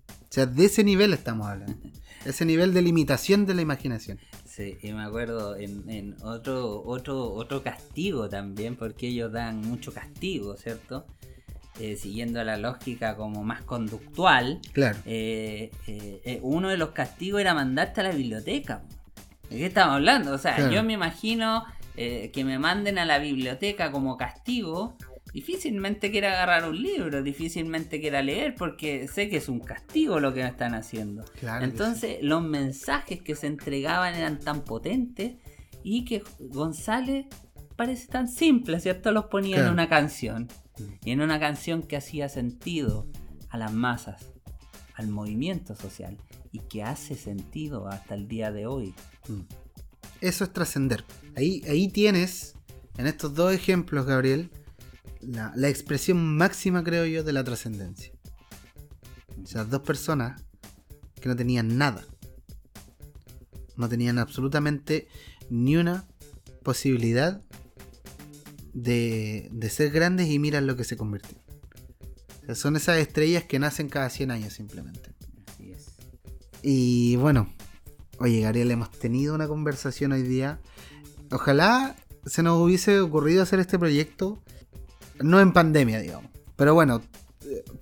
O 0.07 0.29
sea, 0.29 0.45
de 0.45 0.63
ese 0.63 0.85
nivel 0.85 1.11
estamos 1.11 1.47
hablando. 1.47 1.77
Ese 2.25 2.45
nivel 2.45 2.73
de 2.73 2.81
limitación 2.81 3.45
de 3.45 3.53
la 3.53 3.61
imaginación. 3.61 4.17
Sí, 4.45 4.77
y 4.81 4.91
me 4.91 5.03
acuerdo 5.03 5.55
en, 5.55 5.89
en 5.89 6.15
otro, 6.23 6.81
otro, 6.83 7.31
otro 7.33 7.63
castigo 7.63 8.27
también, 8.27 8.77
porque 8.77 9.07
ellos 9.07 9.31
dan 9.31 9.61
mucho 9.61 9.93
castigo, 9.93 10.55
¿cierto? 10.55 11.05
Eh, 11.79 11.95
siguiendo 11.95 12.43
la 12.43 12.57
lógica 12.57 13.15
como 13.15 13.43
más 13.43 13.61
conductual. 13.61 14.59
Claro. 14.73 14.97
eh, 15.05 15.69
eh, 15.85 16.39
uno 16.41 16.69
de 16.69 16.77
los 16.77 16.89
castigos 16.89 17.39
era 17.41 17.53
mandarte 17.53 18.01
a 18.01 18.05
la 18.05 18.11
biblioteca. 18.11 18.81
¿De 19.49 19.57
qué 19.57 19.65
estamos 19.67 19.95
hablando? 19.95 20.33
O 20.33 20.37
sea, 20.39 20.55
Claro. 20.55 20.71
yo 20.71 20.83
me 20.83 20.93
imagino 20.93 21.63
que 21.95 22.43
me 22.45 22.59
manden 22.59 22.99
a 22.99 23.05
la 23.05 23.17
biblioteca 23.17 23.91
como 23.91 24.17
castigo. 24.17 24.95
Difícilmente 25.33 26.09
quiera 26.11 26.29
agarrar 26.33 26.69
un 26.69 26.81
libro, 26.81 27.21
difícilmente 27.23 27.99
quiera 28.01 28.21
leer, 28.21 28.55
porque 28.55 29.07
sé 29.07 29.29
que 29.29 29.37
es 29.37 29.49
un 29.49 29.59
castigo 29.59 30.19
lo 30.19 30.33
que 30.33 30.41
me 30.43 30.49
están 30.49 30.73
haciendo. 30.73 31.23
Claro 31.39 31.63
Entonces, 31.63 32.17
los 32.21 32.41
mensajes 32.43 33.21
que 33.21 33.35
se 33.35 33.47
entregaban 33.47 34.15
eran 34.15 34.39
tan 34.39 34.61
potentes 34.61 35.33
y 35.83 36.05
que 36.05 36.23
González 36.39 37.25
parece 37.77 38.07
tan 38.07 38.27
simple, 38.27 38.81
¿cierto? 38.81 39.11
Los 39.13 39.25
ponía 39.25 39.65
en 39.65 39.71
una 39.71 39.87
canción. 39.87 40.49
Mm. 40.77 40.83
Y 41.05 41.11
en 41.11 41.21
una 41.21 41.39
canción 41.39 41.83
que 41.83 41.95
hacía 41.95 42.27
sentido 42.27 43.07
a 43.49 43.57
las 43.57 43.71
masas, 43.71 44.25
al 44.95 45.07
movimiento 45.07 45.75
social 45.75 46.17
y 46.51 46.59
que 46.59 46.83
hace 46.83 47.15
sentido 47.15 47.87
hasta 47.87 48.15
el 48.15 48.27
día 48.27 48.51
de 48.51 48.65
hoy. 48.65 48.93
Mm. 49.29 49.41
Eso 50.19 50.43
es 50.43 50.51
trascender. 50.51 51.05
Ahí, 51.35 51.61
ahí 51.69 51.87
tienes, 51.87 52.55
en 52.97 53.05
estos 53.05 53.35
dos 53.35 53.53
ejemplos, 53.53 54.05
Gabriel, 54.07 54.49
la, 55.21 55.53
la 55.55 55.69
expresión 55.69 56.35
máxima, 56.35 56.83
creo 56.83 57.05
yo, 57.05 57.23
de 57.23 57.33
la 57.33 57.43
trascendencia. 57.43 58.11
O 59.41 59.45
sea, 59.45 59.63
dos 59.63 59.81
personas 59.83 60.43
que 61.21 61.29
no 61.29 61.35
tenían 61.35 61.77
nada. 61.77 62.03
No 63.75 63.87
tenían 63.87 64.17
absolutamente 64.17 65.07
ni 65.51 65.77
una 65.77 66.07
posibilidad 66.63 67.43
de, 68.83 69.49
de 69.51 69.69
ser 69.69 69.89
grandes 69.91 70.29
y 70.29 70.37
miran 70.37 70.67
lo 70.67 70.75
que 70.75 70.83
se 70.83 70.97
convirtió. 70.97 71.37
O 72.41 72.45
sea, 72.45 72.55
son 72.55 72.75
esas 72.75 72.97
estrellas 72.99 73.43
que 73.43 73.59
nacen 73.59 73.89
cada 73.89 74.09
100 74.09 74.31
años 74.31 74.53
simplemente. 74.53 75.15
Así 75.47 75.71
es. 75.71 75.87
Y 76.61 77.15
bueno, 77.15 77.51
oye 78.19 78.41
Gabriel, 78.41 78.71
hemos 78.71 78.91
tenido 78.91 79.33
una 79.33 79.47
conversación 79.47 80.11
hoy 80.11 80.21
día. 80.21 80.59
Ojalá 81.31 81.95
se 82.25 82.43
nos 82.43 82.61
hubiese 82.61 82.99
ocurrido 82.99 83.41
hacer 83.41 83.59
este 83.59 83.79
proyecto, 83.79 84.43
no 85.19 85.39
en 85.39 85.53
pandemia, 85.53 85.99
digamos. 85.99 86.29
Pero 86.55 86.73
bueno, 86.73 87.01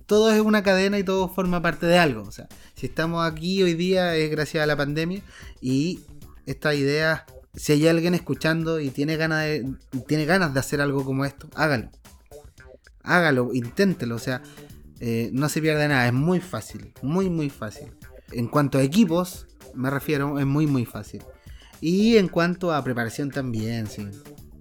todo 0.06 0.32
es 0.32 0.40
una 0.40 0.62
cadena 0.62 0.98
y 0.98 1.04
todo 1.04 1.28
forma 1.28 1.60
parte 1.60 1.86
de 1.86 1.98
algo. 1.98 2.22
O 2.22 2.32
sea, 2.32 2.48
si 2.74 2.86
estamos 2.86 3.26
aquí 3.26 3.62
hoy 3.62 3.74
día 3.74 4.16
es 4.16 4.30
gracias 4.30 4.62
a 4.62 4.66
la 4.66 4.76
pandemia 4.76 5.22
y 5.60 6.00
esta 6.46 6.74
idea, 6.74 7.26
si 7.56 7.72
hay 7.72 7.88
alguien 7.88 8.14
escuchando 8.14 8.78
y 8.80 8.90
tiene 8.90 9.16
ganas 9.16 9.44
de, 9.44 9.66
tiene 10.06 10.24
ganas 10.26 10.54
de 10.54 10.60
hacer 10.60 10.80
algo 10.80 11.04
como 11.04 11.24
esto, 11.24 11.48
hágalo. 11.54 11.90
Hágalo, 13.02 13.50
inténtelo. 13.54 14.16
O 14.16 14.18
sea, 14.20 14.42
eh, 15.00 15.30
no 15.32 15.48
se 15.48 15.60
pierde 15.60 15.88
nada, 15.88 16.06
es 16.06 16.12
muy 16.12 16.40
fácil, 16.40 16.92
muy, 17.02 17.30
muy 17.30 17.50
fácil. 17.50 17.88
En 18.32 18.48
cuanto 18.48 18.78
a 18.78 18.82
equipos, 18.82 19.46
me 19.74 19.90
refiero, 19.90 20.38
es 20.38 20.46
muy, 20.46 20.66
muy 20.66 20.84
fácil. 20.84 21.22
Y 21.80 22.16
en 22.16 22.28
cuanto 22.28 22.72
a 22.72 22.82
preparación 22.82 23.30
también, 23.30 23.86
sí. 23.86 24.08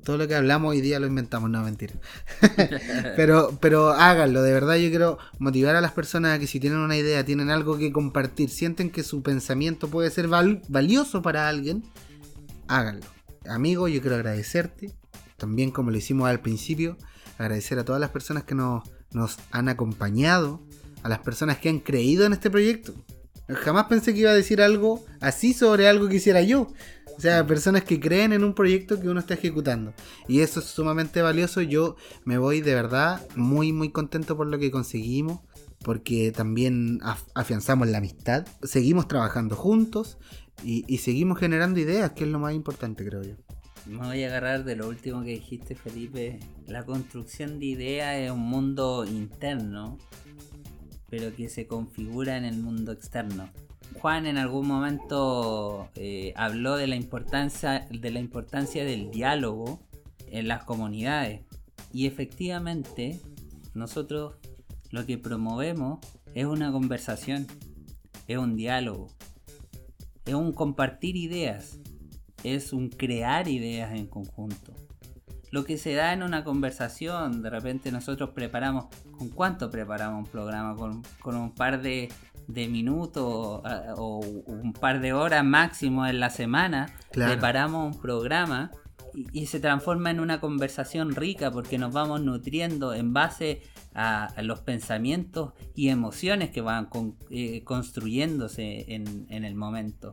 Todo 0.04 0.18
lo 0.20 0.28
que 0.28 0.36
hablamos 0.36 0.70
hoy 0.70 0.82
día 0.82 1.00
lo 1.00 1.08
inventamos, 1.08 1.50
no 1.50 1.64
mentira. 1.64 1.96
pero, 3.16 3.58
pero 3.60 3.90
háganlo, 3.90 4.44
de 4.44 4.54
verdad 4.54 4.76
yo 4.76 4.90
quiero 4.90 5.18
motivar 5.40 5.76
a 5.76 5.82
las 5.82 5.94
personas 5.94 6.36
a 6.36 6.40
que 6.40 6.46
si 6.46 6.60
tienen 6.60 6.80
una 6.80 6.96
idea, 6.96 7.26
tienen 7.26 7.50
algo 7.50 7.78
que 7.78 7.92
compartir, 7.92 8.50
sienten 8.50 8.92
que 8.92 9.02
su 9.04 9.24
pensamiento 9.24 9.88
puede 9.88 10.12
ser 10.12 10.28
val- 10.28 10.62
valioso 10.68 11.24
para 11.24 11.50
alguien, 11.50 11.84
háganlo. 12.68 13.06
Amigo, 13.48 13.88
yo 13.88 14.02
quiero 14.02 14.16
agradecerte, 14.16 14.92
también 15.38 15.72
como 15.72 15.92
lo 15.92 15.98
hicimos 15.98 16.28
al 16.30 16.40
principio, 16.42 16.98
agradecer 17.38 17.78
a 17.80 17.86
todas 17.86 18.02
las 18.02 18.10
personas 18.10 18.44
que 18.44 18.56
nos, 18.56 18.84
nos 19.12 19.38
han 19.52 19.70
acompañado, 19.70 20.62
a 21.04 21.10
las 21.10 21.20
personas 21.20 21.58
que 21.60 21.70
han 21.70 21.80
creído 21.80 22.26
en 22.26 22.34
este 22.34 22.50
proyecto. 22.50 22.94
Jamás 23.48 23.86
pensé 23.86 24.14
que 24.14 24.22
iba 24.22 24.32
a 24.32 24.36
decir 24.36 24.60
algo 24.60 25.06
así 25.22 25.54
sobre 25.54 25.88
algo 25.88 26.08
que 26.10 26.16
hiciera 26.16 26.42
yo. 26.42 26.74
O 27.16 27.22
sea, 27.22 27.46
personas 27.46 27.84
que 27.84 28.00
creen 28.00 28.34
en 28.34 28.44
un 28.44 28.56
proyecto 28.56 29.00
que 29.00 29.08
uno 29.08 29.20
está 29.20 29.36
ejecutando. 29.36 29.94
Y 30.28 30.40
eso 30.40 30.60
es 30.60 30.66
sumamente 30.66 31.22
valioso. 31.22 31.62
Yo 31.62 31.96
me 32.24 32.40
voy 32.40 32.62
de 32.62 32.74
verdad 32.74 33.22
muy, 33.36 33.72
muy 33.72 33.92
contento 33.92 34.36
por 34.36 34.48
lo 34.48 34.58
que 34.58 34.72
conseguimos. 34.72 35.42
Porque 35.84 36.32
también 36.32 37.00
af- 37.02 37.24
afianzamos 37.36 37.88
la 37.88 38.00
amistad. 38.00 38.48
Seguimos 38.64 39.08
trabajando 39.08 39.56
juntos. 39.56 40.18
Y, 40.64 40.98
seguimos 40.98 41.38
generando 41.38 41.80
ideas, 41.80 42.12
que 42.14 42.24
es 42.24 42.30
lo 42.30 42.40
más 42.40 42.54
importante, 42.54 43.06
creo 43.06 43.22
yo. 43.24 43.36
Me 43.86 43.98
voy 43.98 44.24
a 44.24 44.28
agarrar 44.28 44.64
de 44.64 44.76
lo 44.76 44.88
último 44.88 45.22
que 45.22 45.32
dijiste, 45.32 45.76
Felipe. 45.76 46.40
La 46.66 46.84
construcción 46.84 47.60
de 47.60 47.68
ideas 47.68 48.16
es 48.16 48.32
un 48.32 48.40
mundo 48.40 49.06
interno, 49.06 50.00
pero 51.08 51.36
que 51.36 51.50
se 51.50 51.68
configura 51.68 52.38
en 52.38 52.46
el 52.46 52.58
mundo 52.58 52.92
externo. 52.92 53.50
Juan 54.00 54.26
en 54.26 54.38
algún 54.38 54.68
momento 54.68 55.90
eh, 55.96 56.34
habló 56.36 56.78
de 56.78 56.88
la 56.88 56.96
importancia 56.96 57.88
de 57.90 58.12
la 58.12 58.20
importancia 58.20 58.84
del 58.84 59.12
diálogo 59.12 59.80
en 60.32 60.48
las 60.48 60.64
comunidades 60.64 61.42
y 61.94 62.08
efectivamente 62.08 63.22
nosotros 63.74 64.36
lo 64.92 65.06
que 65.06 65.18
promovemos 65.18 66.00
es 66.34 66.46
una 66.46 66.72
conversación, 66.72 67.48
es 68.28 68.38
un 68.38 68.56
diálogo, 68.56 69.08
es 70.26 70.34
un 70.34 70.52
compartir 70.52 71.16
ideas, 71.16 71.80
es 72.44 72.74
un 72.74 72.90
crear 72.90 73.48
ideas 73.48 73.94
en 73.94 74.08
conjunto. 74.08 74.74
Lo 75.52 75.64
que 75.64 75.78
se 75.78 75.94
da 75.94 76.14
en 76.14 76.24
una 76.24 76.44
conversación, 76.44 77.42
de 77.42 77.50
repente 77.50 77.92
nosotros 77.92 78.32
preparamos, 78.32 78.88
¿con 79.18 79.30
cuánto 79.30 79.70
preparamos 79.70 80.26
un 80.26 80.32
programa? 80.32 80.76
¿Con, 80.76 81.04
con 81.22 81.36
un 81.36 81.54
par 81.54 81.82
de, 81.82 82.10
de 82.48 82.68
minutos 82.68 83.24
o 83.98 84.20
un 84.48 84.74
par 84.74 85.00
de 85.00 85.14
horas 85.14 85.46
máximo 85.46 86.06
en 86.08 86.20
la 86.20 86.30
semana? 86.30 86.88
Claro. 87.12 87.32
Preparamos 87.32 87.96
un 87.96 88.02
programa 88.02 88.72
y, 89.14 89.28
y 89.32 89.46
se 89.46 89.60
transforma 89.60 90.12
en 90.12 90.20
una 90.20 90.42
conversación 90.42 91.16
rica 91.16 91.52
porque 91.52 91.78
nos 91.78 91.94
vamos 91.94 92.22
nutriendo 92.22 92.94
en 92.94 93.14
base 93.14 93.62
a, 93.62 93.75
a 93.96 94.42
los 94.42 94.60
pensamientos 94.60 95.54
y 95.74 95.88
emociones 95.88 96.50
que 96.50 96.60
van 96.60 96.90
eh, 97.30 97.64
construyéndose 97.64 98.94
en, 98.94 99.26
el 99.30 99.56
momento. 99.56 100.12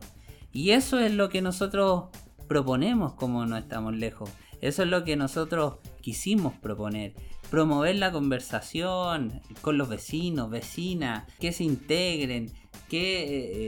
Y 0.53 0.71
eso 0.71 0.99
es 0.99 1.13
lo 1.13 1.27
que 1.27 1.41
nosotros 1.41 2.05
proponemos 2.47 3.13
como 3.13 3.45
no 3.45 3.57
estamos 3.57 3.93
lejos. 3.93 4.29
Eso 4.61 4.83
es 4.83 4.89
lo 4.89 5.03
que 5.03 5.17
nosotros 5.17 5.79
quisimos 6.01 6.53
proponer. 6.53 7.13
Promover 7.49 7.97
la 7.97 8.13
conversación 8.13 9.41
con 9.61 9.77
los 9.77 9.89
vecinos, 9.89 10.49
vecinas, 10.49 11.25
que 11.39 11.51
se 11.51 11.65
integren, 11.65 12.51
que 12.87 13.23
eh, 13.23 13.27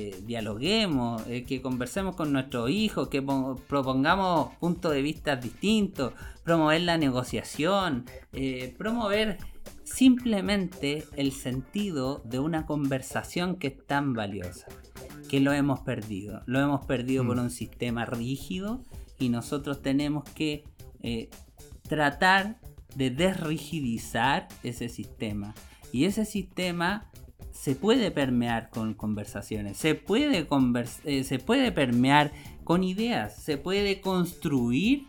eh, 0.09 0.22
dialoguemos, 0.26 1.24
que 1.24 1.61
conversemos 1.61 2.16
con 2.16 2.32
nuestros 2.32 2.70
hijos, 2.70 3.09
que 3.09 3.22
pon- 3.22 3.57
propongamos 3.68 4.55
puntos 4.59 4.93
de 4.93 5.01
vista 5.01 5.36
distintos, 5.36 6.13
promover 6.43 6.82
la 6.82 6.97
negociación, 6.97 8.05
promover 8.78 9.38
simplemente 9.86 11.06
el 11.16 11.32
sentido 11.32 12.22
de 12.26 12.40
una 12.40 12.66
conversación 12.66 13.56
que 13.56 13.68
es 13.68 13.86
tan 13.88 14.14
valiosa, 14.14 14.68
que 15.30 15.40
lo 15.40 15.54
hemos 15.54 15.80
perdido. 15.82 16.42
Lo 16.46 16.60
hemos 16.60 16.86
perdido 16.86 17.26
por 17.26 17.38
Mm. 17.38 17.40
un 17.42 17.50
sistema 17.50 18.06
rígido 18.06 18.84
y 19.20 19.30
nosotros 19.30 19.82
tenemos 19.82 20.24
que 20.32 20.64
eh, 21.02 21.30
tratar 21.88 22.60
de 22.96 23.12
desrigidizar 23.12 24.48
ese 24.64 24.90
sistema. 24.90 25.54
Y 25.92 26.06
ese 26.06 26.26
sistema 26.26 27.12
se 27.52 27.76
puede 27.76 28.10
permear 28.12 28.70
con 28.70 28.94
conversaciones, 28.96 29.78
se 29.78 29.94
puede, 29.96 30.48
convers- 30.48 31.00
eh, 31.06 31.24
se 31.24 31.38
puede 31.40 31.72
permear 31.72 32.32
con 32.64 32.84
ideas, 32.84 33.36
se 33.36 33.58
puede 33.58 34.02
construir 34.02 35.06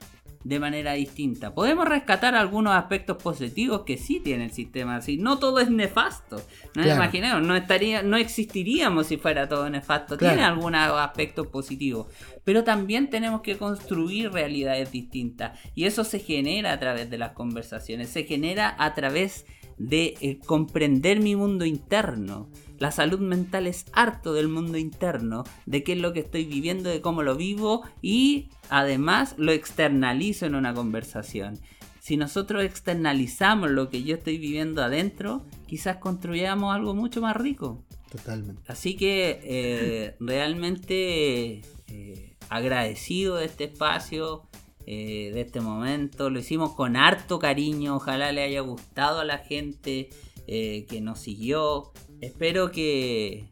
de 0.47 0.61
manera 0.61 0.93
distinta. 0.93 1.53
Podemos 1.53 1.89
rescatar 1.89 2.37
algunos 2.37 2.73
aspectos 2.75 3.21
positivos 3.21 3.83
que 3.83 3.97
sí 3.97 4.21
tiene 4.21 4.45
el 4.45 4.53
sistema 4.53 4.97
así. 4.97 5.17
No 5.17 5.39
todo 5.41 5.59
es 5.59 5.71
nefasto. 5.71 6.37
No 6.77 6.83
Claro. 6.85 6.95
imaginemos, 6.95 7.43
no 7.43 7.57
estaría, 7.57 8.03
no 8.03 8.17
existiríamos 8.17 9.09
si 9.09 9.17
fuera 9.17 9.49
todo 9.49 9.69
nefasto. 9.69 10.17
Claro. 10.17 10.35
Tiene 10.37 10.47
algunos 10.47 10.81
aspectos 11.01 11.49
positivos. 11.49 12.07
Pero 12.45 12.63
también 12.63 13.11
tenemos 13.11 13.41
que 13.41 13.57
construir 13.57 14.31
realidades 14.31 14.93
distintas. 14.93 15.59
Y 15.75 15.85
eso 15.85 16.05
se 16.05 16.21
genera 16.21 16.73
a 16.73 16.79
través 16.79 17.11
de 17.11 17.19
las 17.19 17.33
conversaciones. 17.33 18.09
Se 18.11 18.23
genera 18.23 18.77
a 18.79 18.95
través 18.95 19.47
de 19.79 20.15
eh, 20.21 20.39
comprender 20.47 21.19
mi 21.21 21.35
mundo 21.35 21.65
interno. 21.65 22.49
La 22.79 22.91
salud 22.91 23.21
mental 23.21 23.67
es 23.67 23.87
harto 23.93 24.33
del 24.33 24.49
mundo 24.49 24.79
interno, 24.79 25.45
de 25.67 25.83
qué 25.83 25.93
es 25.93 25.99
lo 25.99 26.13
que 26.13 26.21
estoy 26.21 26.45
viviendo, 26.45 26.91
de 26.91 27.01
cómo 27.01 27.23
lo 27.23 27.37
vivo 27.37 27.83
y 28.03 28.49
además 28.69 29.35
lo 29.39 29.53
externalizo 29.53 30.47
en 30.47 30.55
una 30.55 30.75
conversación. 30.75 31.59
Si 32.07 32.17
nosotros 32.17 32.63
externalizamos 32.63 33.71
lo 33.71 33.91
que 33.91 34.05
yo 34.05 34.15
estoy 34.15 34.39
viviendo 34.39 34.81
adentro, 34.81 35.45
quizás 35.67 35.97
construyamos 35.97 36.73
algo 36.73 36.95
mucho 36.95 37.21
más 37.21 37.37
rico. 37.37 37.85
Totalmente. 38.09 38.63
Así 38.69 38.97
que 38.97 39.41
eh, 39.43 40.17
realmente 40.21 41.63
eh, 41.89 42.37
agradecido 42.49 43.35
de 43.35 43.47
este 43.47 43.65
espacio, 43.65 44.43
eh, 44.87 45.33
de 45.35 45.41
este 45.41 45.61
momento. 45.61 46.31
Lo 46.31 46.39
hicimos 46.39 46.75
con 46.75 46.95
harto 46.95 47.41
cariño. 47.41 47.97
Ojalá 47.97 48.31
le 48.31 48.43
haya 48.43 48.61
gustado 48.61 49.19
a 49.19 49.25
la 49.25 49.39
gente 49.39 50.11
que 50.47 51.01
nos 51.03 51.19
siguió. 51.19 51.93
Espero 52.21 52.71
que, 52.71 53.51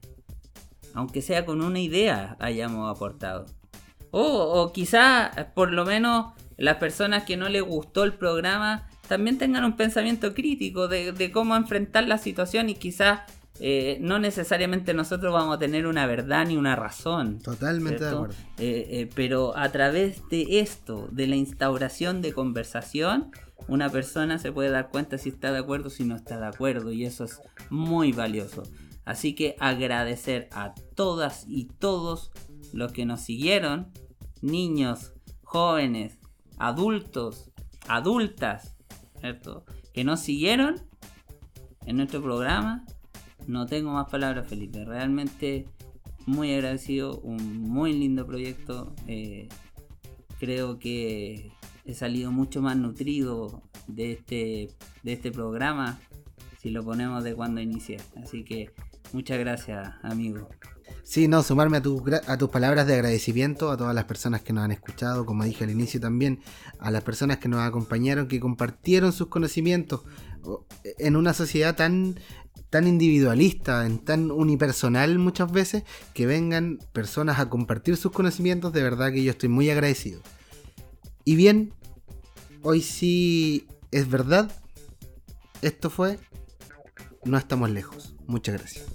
aunque 0.95 1.23
sea 1.23 1.45
con 1.45 1.63
una 1.63 1.81
idea, 1.81 2.37
hayamos 2.41 2.95
aportado. 2.95 3.47
O, 4.11 4.23
o 4.23 4.73
quizá, 4.73 5.53
por 5.55 5.73
lo 5.73 5.85
menos, 5.85 6.33
las 6.57 6.77
personas 6.77 7.25
que 7.25 7.37
no 7.37 7.49
les 7.49 7.63
gustó 7.63 8.05
el 8.05 8.15
programa 8.15 8.89
también 9.09 9.39
tengan 9.39 9.65
un 9.65 9.77
pensamiento 9.77 10.35
crítico 10.35 10.89
de, 10.89 11.31
cómo 11.33 11.57
enfrentar 11.57 12.09
la 12.09 12.19
situación 12.19 12.69
y 12.69 12.75
quizás 12.75 13.21
eh, 13.61 13.99
no 14.01 14.19
necesariamente 14.19 14.95
nosotros 14.95 15.33
vamos 15.33 15.57
a 15.57 15.59
tener 15.59 15.87
una 15.87 16.07
verdad 16.07 16.47
ni 16.47 16.57
una 16.57 16.75
razón. 16.75 17.39
Totalmente 17.39 18.05
de 18.05 18.11
acuerdo. 18.11 18.35
Eh, 18.59 18.87
eh, 18.91 19.11
pero 19.15 19.57
a 19.57 19.71
través 19.71 20.29
de 20.29 20.61
esto, 20.61 21.09
de 21.13 21.29
la 21.29 21.37
instauración 21.37 22.21
de 22.21 22.33
conversación, 22.33 23.31
una 23.69 23.91
persona 23.91 24.39
se 24.39 24.51
puede 24.51 24.71
dar 24.71 24.91
cuenta 24.91 25.19
si 25.19 25.29
está 25.29 25.53
de 25.53 25.59
acuerdo 25.59 25.87
o 25.87 25.91
si 25.91 26.05
no 26.05 26.17
está 26.17 26.39
de 26.39 26.47
acuerdo 26.47 26.91
y 26.93 27.05
eso 27.05 27.25
es 27.25 27.41
muy 27.71 28.13
valioso. 28.13 28.65
Así 29.05 29.35
que 29.35 29.55
agradecer 29.61 30.49
a 30.53 30.75
todas 30.95 31.45
y 31.47 31.67
todos 31.67 32.33
los 32.73 32.93
que 32.93 33.07
nos 33.07 33.21
siguieron, 33.21 33.93
niños, 34.43 35.13
jóvenes, 35.43 36.19
adultos, 36.59 37.51
adultas, 37.87 38.75
¿cierto? 39.21 39.65
Que 39.93 40.03
nos 40.05 40.21
siguieron 40.21 40.83
en 41.87 41.97
nuestro 41.99 42.21
programa. 42.23 42.85
No 43.47 43.67
tengo 43.67 43.93
más 43.93 44.09
palabras, 44.09 44.47
Felipe. 44.49 44.85
Realmente 44.85 45.67
muy 46.27 46.53
agradecido, 46.55 47.19
un 47.21 47.61
muy 47.61 47.93
lindo 47.93 48.27
proyecto. 48.27 48.95
Eh, 49.07 49.49
creo 50.39 50.79
que 50.79 51.53
he 51.85 51.95
salido 51.95 52.33
mucho 52.33 52.63
más 52.63 52.77
nutrido 52.77 53.63
de 53.87 54.13
este, 54.13 54.71
de 55.03 55.13
este 55.13 55.31
programa 55.31 56.01
si 56.61 56.71
lo 56.71 56.83
ponemos 56.83 57.23
de 57.25 57.35
cuando 57.35 57.61
inicié. 57.61 57.99
Así 58.23 58.43
que 58.45 58.71
muchas 59.13 59.39
gracias, 59.39 59.93
amigo. 60.03 60.49
Sí, 61.03 61.29
no, 61.29 61.43
sumarme 61.43 61.77
a, 61.77 62.33
a 62.33 62.39
tus 62.39 62.51
palabras 62.51 62.87
de 62.87 62.95
agradecimiento 62.95 63.71
a 63.71 63.77
todas 63.77 63.95
las 63.95 64.05
personas 64.05 64.41
que 64.41 64.55
nos 64.55 64.65
han 64.65 64.71
escuchado, 64.71 65.27
como 65.27 65.45
dije 65.45 65.65
al 65.65 65.71
inicio 65.71 66.01
también, 66.01 66.41
a 66.79 66.91
las 66.91 67.05
personas 67.05 67.37
que 67.37 67.49
nos 67.49 67.61
acompañaron, 67.61 68.27
que 68.27 68.41
compartieron 68.41 69.13
sus 69.13 69.29
conocimientos 69.29 70.01
en 70.99 71.17
una 71.17 71.35
sociedad 71.35 71.77
tan, 71.77 72.19
tan 72.75 72.89
individualista, 72.89 73.89
tan 74.03 74.33
unipersonal 74.33 75.17
muchas 75.21 75.53
veces, 75.53 75.85
que 76.13 76.27
vengan 76.27 76.81
personas 76.93 77.39
a 77.39 77.49
compartir 77.49 77.97
sus 77.97 78.11
conocimientos, 78.11 78.73
de 78.73 78.83
verdad 78.83 79.13
que 79.13 79.23
yo 79.23 79.31
estoy 79.31 79.49
muy 79.49 79.71
agradecido. 79.71 80.21
Y 81.25 81.37
bien, 81.37 81.73
hoy 82.63 82.83
sí 82.83 83.69
es 83.93 84.11
verdad, 84.11 84.51
esto 85.63 85.89
fue 85.89 86.19
No 87.25 87.39
estamos 87.39 87.71
lejos. 87.71 88.17
Muchas 88.27 88.57
gracias. 88.59 88.87